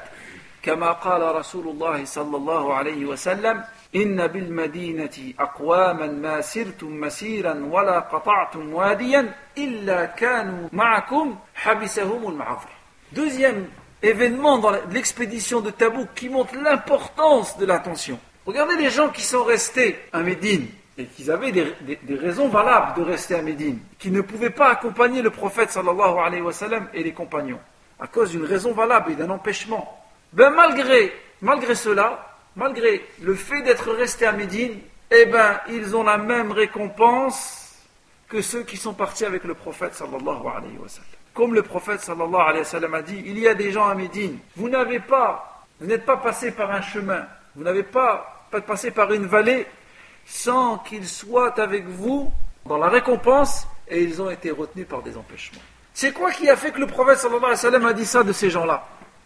كما 0.64 0.92
قال 0.92 1.36
رسول 1.36 1.68
الله 1.68 2.06
صلى 2.06 2.38
الله 2.38 2.74
عليه 2.74 3.06
وسلم 3.06 3.64
إن 3.96 4.28
بالمدينة 4.28 5.34
أقواما 5.40 6.08
ما 6.08 6.42
سرتم 6.42 7.00
مسيرا 7.00 7.68
ولا 7.72 8.00
قطعتم 8.00 8.74
واديا 8.74 9.34
إلا 9.58 10.06
كانوا 10.06 10.70
معكم 10.74 11.36
حبسهم 11.56 12.28
المعذر 12.28 12.70
Deuxième 13.14 13.68
événement 14.04 14.58
dans 14.58 14.72
l'expédition 14.92 15.62
de 15.62 15.70
Tabouk 15.70 16.10
qui 16.14 16.28
montre 16.28 16.56
l'importance 16.56 17.58
de 17.58 17.66
l'attention. 17.66 18.20
Regardez 18.46 18.76
les 18.76 18.90
gens 18.90 19.10
qui 19.10 19.22
sont 19.22 19.44
restés 19.46 19.98
à 20.12 20.20
Médine 20.20 20.68
et 20.98 21.06
qui 21.06 21.30
avaient 21.32 21.52
des, 21.52 21.74
raisons 22.16 22.50
valables 22.50 22.98
de 22.98 23.04
rester 23.04 23.36
à 23.36 23.42
Médine, 23.42 23.80
qui 24.00 24.12
ne 24.12 24.22
pouvaient 24.22 24.50
pas 24.50 24.72
accompagner 24.72 25.22
le 25.22 25.30
prophète 25.30 25.72
sallallahu 25.72 26.18
alayhi 26.20 26.42
wa 26.42 26.54
sallam 26.54 26.88
et 26.94 27.04
les 27.04 27.14
compagnons, 27.14 27.60
à 28.00 28.08
cause 28.08 28.32
d'une 28.32 28.44
raison 28.44 28.74
valable 28.74 29.12
et 29.12 29.16
d'un 29.16 29.30
empêchement. 29.30 30.01
Ben 30.33 30.51
malgré, 30.51 31.13
cela, 31.75 32.35
malgré 32.57 33.07
le 33.21 33.35
fait 33.35 33.63
d'être 33.63 33.93
restés 33.93 34.27
à 34.27 34.33
Médine, 34.33 34.79
eh 35.11 35.27
ben 35.27 35.61
ils 35.69 35.95
ont 35.95 36.03
la 36.03 36.17
même 36.17 36.53
récompense 36.53 37.77
que 38.29 38.41
ceux 38.41 38.63
qui 38.63 38.79
sont 38.79 38.95
partis 38.95 39.27
avec 39.27 39.45
le 39.45 39.53
prophète 39.53 39.95
sallallahu. 39.95 40.41
Comme 41.35 41.55
le 41.55 41.63
prophète 41.63 42.01
sallallahu 42.01 42.41
alayhi 42.41 42.61
wa 42.61 42.65
sallam 42.65 42.95
a 42.95 43.03
dit, 43.03 43.23
il 43.27 43.39
y 43.39 43.47
a 43.47 43.55
des 43.55 43.73
gens 43.73 43.87
à 43.87 43.95
Médine, 43.95 44.39
vous 44.57 44.71
n'avez 44.71 45.01
pas, 45.01 45.65
vous 45.79 45.87
n'êtes 45.87 46.07
pas 46.07 46.17
passé 46.17 46.51
par 46.51 46.71
un 46.71 46.81
chemin, 46.81 47.27
vous 47.55 47.63
n'avez 47.63 47.83
pas, 47.83 48.47
pas 48.51 48.63
passé 48.63 48.91
par 48.91 49.13
une 49.13 49.27
vallée 49.27 49.67
sans 50.25 50.79
qu'ils 50.79 51.09
soient 51.09 51.61
avec 51.61 51.87
vous 51.87 52.33
dans 52.65 52.79
la 52.79 52.89
récompense 52.89 53.67
et 53.87 54.03
ils 54.03 54.23
ont 54.23 54.31
été 54.31 54.51
retenus 54.51 54.87
par 54.87 55.03
des 55.03 55.15
empêchements. 55.15 55.61
C'est 55.93 56.13
quoi 56.13 56.31
qui 56.31 56.49
a 56.49 56.57
fait 56.57 56.71
que 56.71 56.81
le 56.81 56.87
prophète 56.87 57.19
sallallahu 57.19 57.87
a 57.87 57.93
dit 57.93 58.07
ça 58.07 58.23
de 58.23 58.33
ces 58.33 58.49
gens-là? 58.49 58.83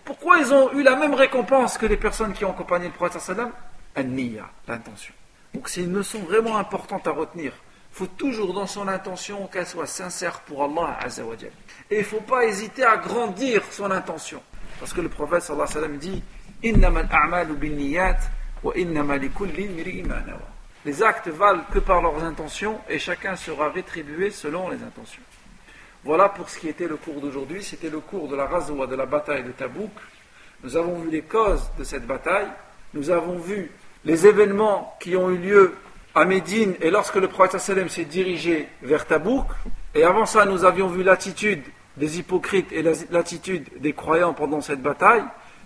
Pourquoi 0.06 0.38
ils 0.38 0.54
ont 0.54 0.72
eu 0.72 0.82
la 0.82 0.96
même 0.96 1.12
récompense 1.12 1.76
que 1.76 1.84
les 1.84 1.98
personnes 1.98 2.32
qui 2.32 2.46
ont 2.46 2.52
accompagné 2.52 2.86
le 2.86 2.92
prophète 2.92 3.20
sallam? 3.20 3.50
L'intention. 4.66 5.12
Donc 5.52 5.68
c'est 5.68 5.82
une 5.82 5.92
leçon 5.92 6.20
vraiment 6.20 6.56
importante 6.56 7.06
à 7.06 7.10
retenir 7.10 7.52
faut 7.96 8.06
toujours 8.06 8.52
dans 8.52 8.66
son 8.66 8.88
intention 8.88 9.46
qu'elle 9.46 9.66
soit 9.66 9.86
sincère 9.86 10.40
pour 10.40 10.62
Allah 10.62 10.98
Azzawajal. 11.00 11.50
Et 11.90 11.94
il 11.94 11.98
ne 12.00 12.04
faut 12.04 12.20
pas 12.20 12.44
hésiter 12.44 12.84
à 12.84 12.98
grandir 12.98 13.62
son 13.70 13.90
intention. 13.90 14.42
Parce 14.78 14.92
que 14.92 15.00
le 15.00 15.08
prophète 15.08 15.42
sallallahu 15.42 15.96
dit 15.96 16.22
les 20.84 21.02
actes 21.02 21.28
valent 21.28 21.64
que 21.72 21.78
par 21.78 22.02
leurs 22.02 22.22
intentions 22.22 22.80
et 22.88 22.98
chacun 22.98 23.34
sera 23.34 23.70
rétribué 23.70 24.30
selon 24.30 24.68
les 24.68 24.82
intentions. 24.82 25.22
Voilà 26.06 26.28
pour 26.28 26.48
ce 26.48 26.60
qui 26.60 26.68
était 26.68 26.86
le 26.86 26.94
cours 26.94 27.20
d'aujourd'hui. 27.20 27.64
C'était 27.64 27.90
le 27.90 27.98
cours 27.98 28.28
de 28.28 28.36
la 28.36 28.46
Razoua, 28.46 28.86
de 28.86 28.94
la 28.94 29.06
bataille 29.06 29.42
de 29.42 29.50
Tabouk. 29.50 29.90
Nous 30.62 30.76
avons 30.76 31.00
vu 31.00 31.10
les 31.10 31.22
causes 31.22 31.68
de 31.76 31.82
cette 31.82 32.06
bataille. 32.06 32.46
Nous 32.94 33.10
avons 33.10 33.38
vu 33.38 33.72
les 34.04 34.24
événements 34.24 34.96
qui 35.00 35.16
ont 35.16 35.30
eu 35.30 35.36
lieu 35.36 35.74
à 36.14 36.24
Médine 36.24 36.76
et 36.80 36.90
lorsque 36.92 37.16
le 37.16 37.26
prophète 37.26 37.60
s'est 37.60 38.04
dirigé 38.04 38.68
vers 38.82 39.04
Tabouk. 39.04 39.46
Et 39.96 40.04
avant 40.04 40.26
ça, 40.26 40.44
nous 40.44 40.64
avions 40.64 40.86
vu 40.86 41.02
l'attitude 41.02 41.64
des 41.96 42.20
hypocrites 42.20 42.70
et 42.70 42.82
l'attitude 43.10 43.68
des 43.80 43.92
croyants 43.92 44.32
pendant 44.32 44.60
cette 44.60 44.80
bataille. 44.80 45.24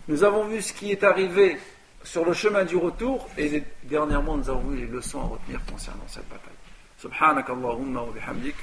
Nous 0.08 0.24
avons 0.24 0.44
vu 0.44 0.62
ce 0.62 0.72
qui 0.72 0.90
est 0.90 1.04
arrivé 1.04 1.58
sur 2.02 2.24
le 2.24 2.32
chemin 2.32 2.64
du 2.64 2.76
retour 2.78 3.28
et 3.36 3.62
dernièrement 3.82 4.38
nous 4.38 4.48
avons 4.48 4.70
vu 4.70 4.78
les 4.78 4.86
leçons 4.86 5.20
à 5.20 5.24
retenir 5.24 5.60
concernant 5.70 6.08
cette 6.08 6.30
bataille. 6.30 6.56
Subhanakallahumma 6.96 8.00
wa 8.00 8.12
bihamdik. 8.14 8.54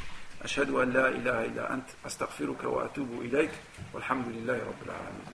أشهد 0.44 0.70
أن 0.70 0.90
لا 0.90 1.08
إله 1.08 1.46
إلا 1.46 1.74
أنت 1.74 1.90
أستغفرك 2.06 2.64
وأتوب 2.64 3.22
إليك 3.22 3.52
والحمد 3.94 4.28
لله 4.28 4.54
رب 4.54 4.82
العالمين. 4.86 5.26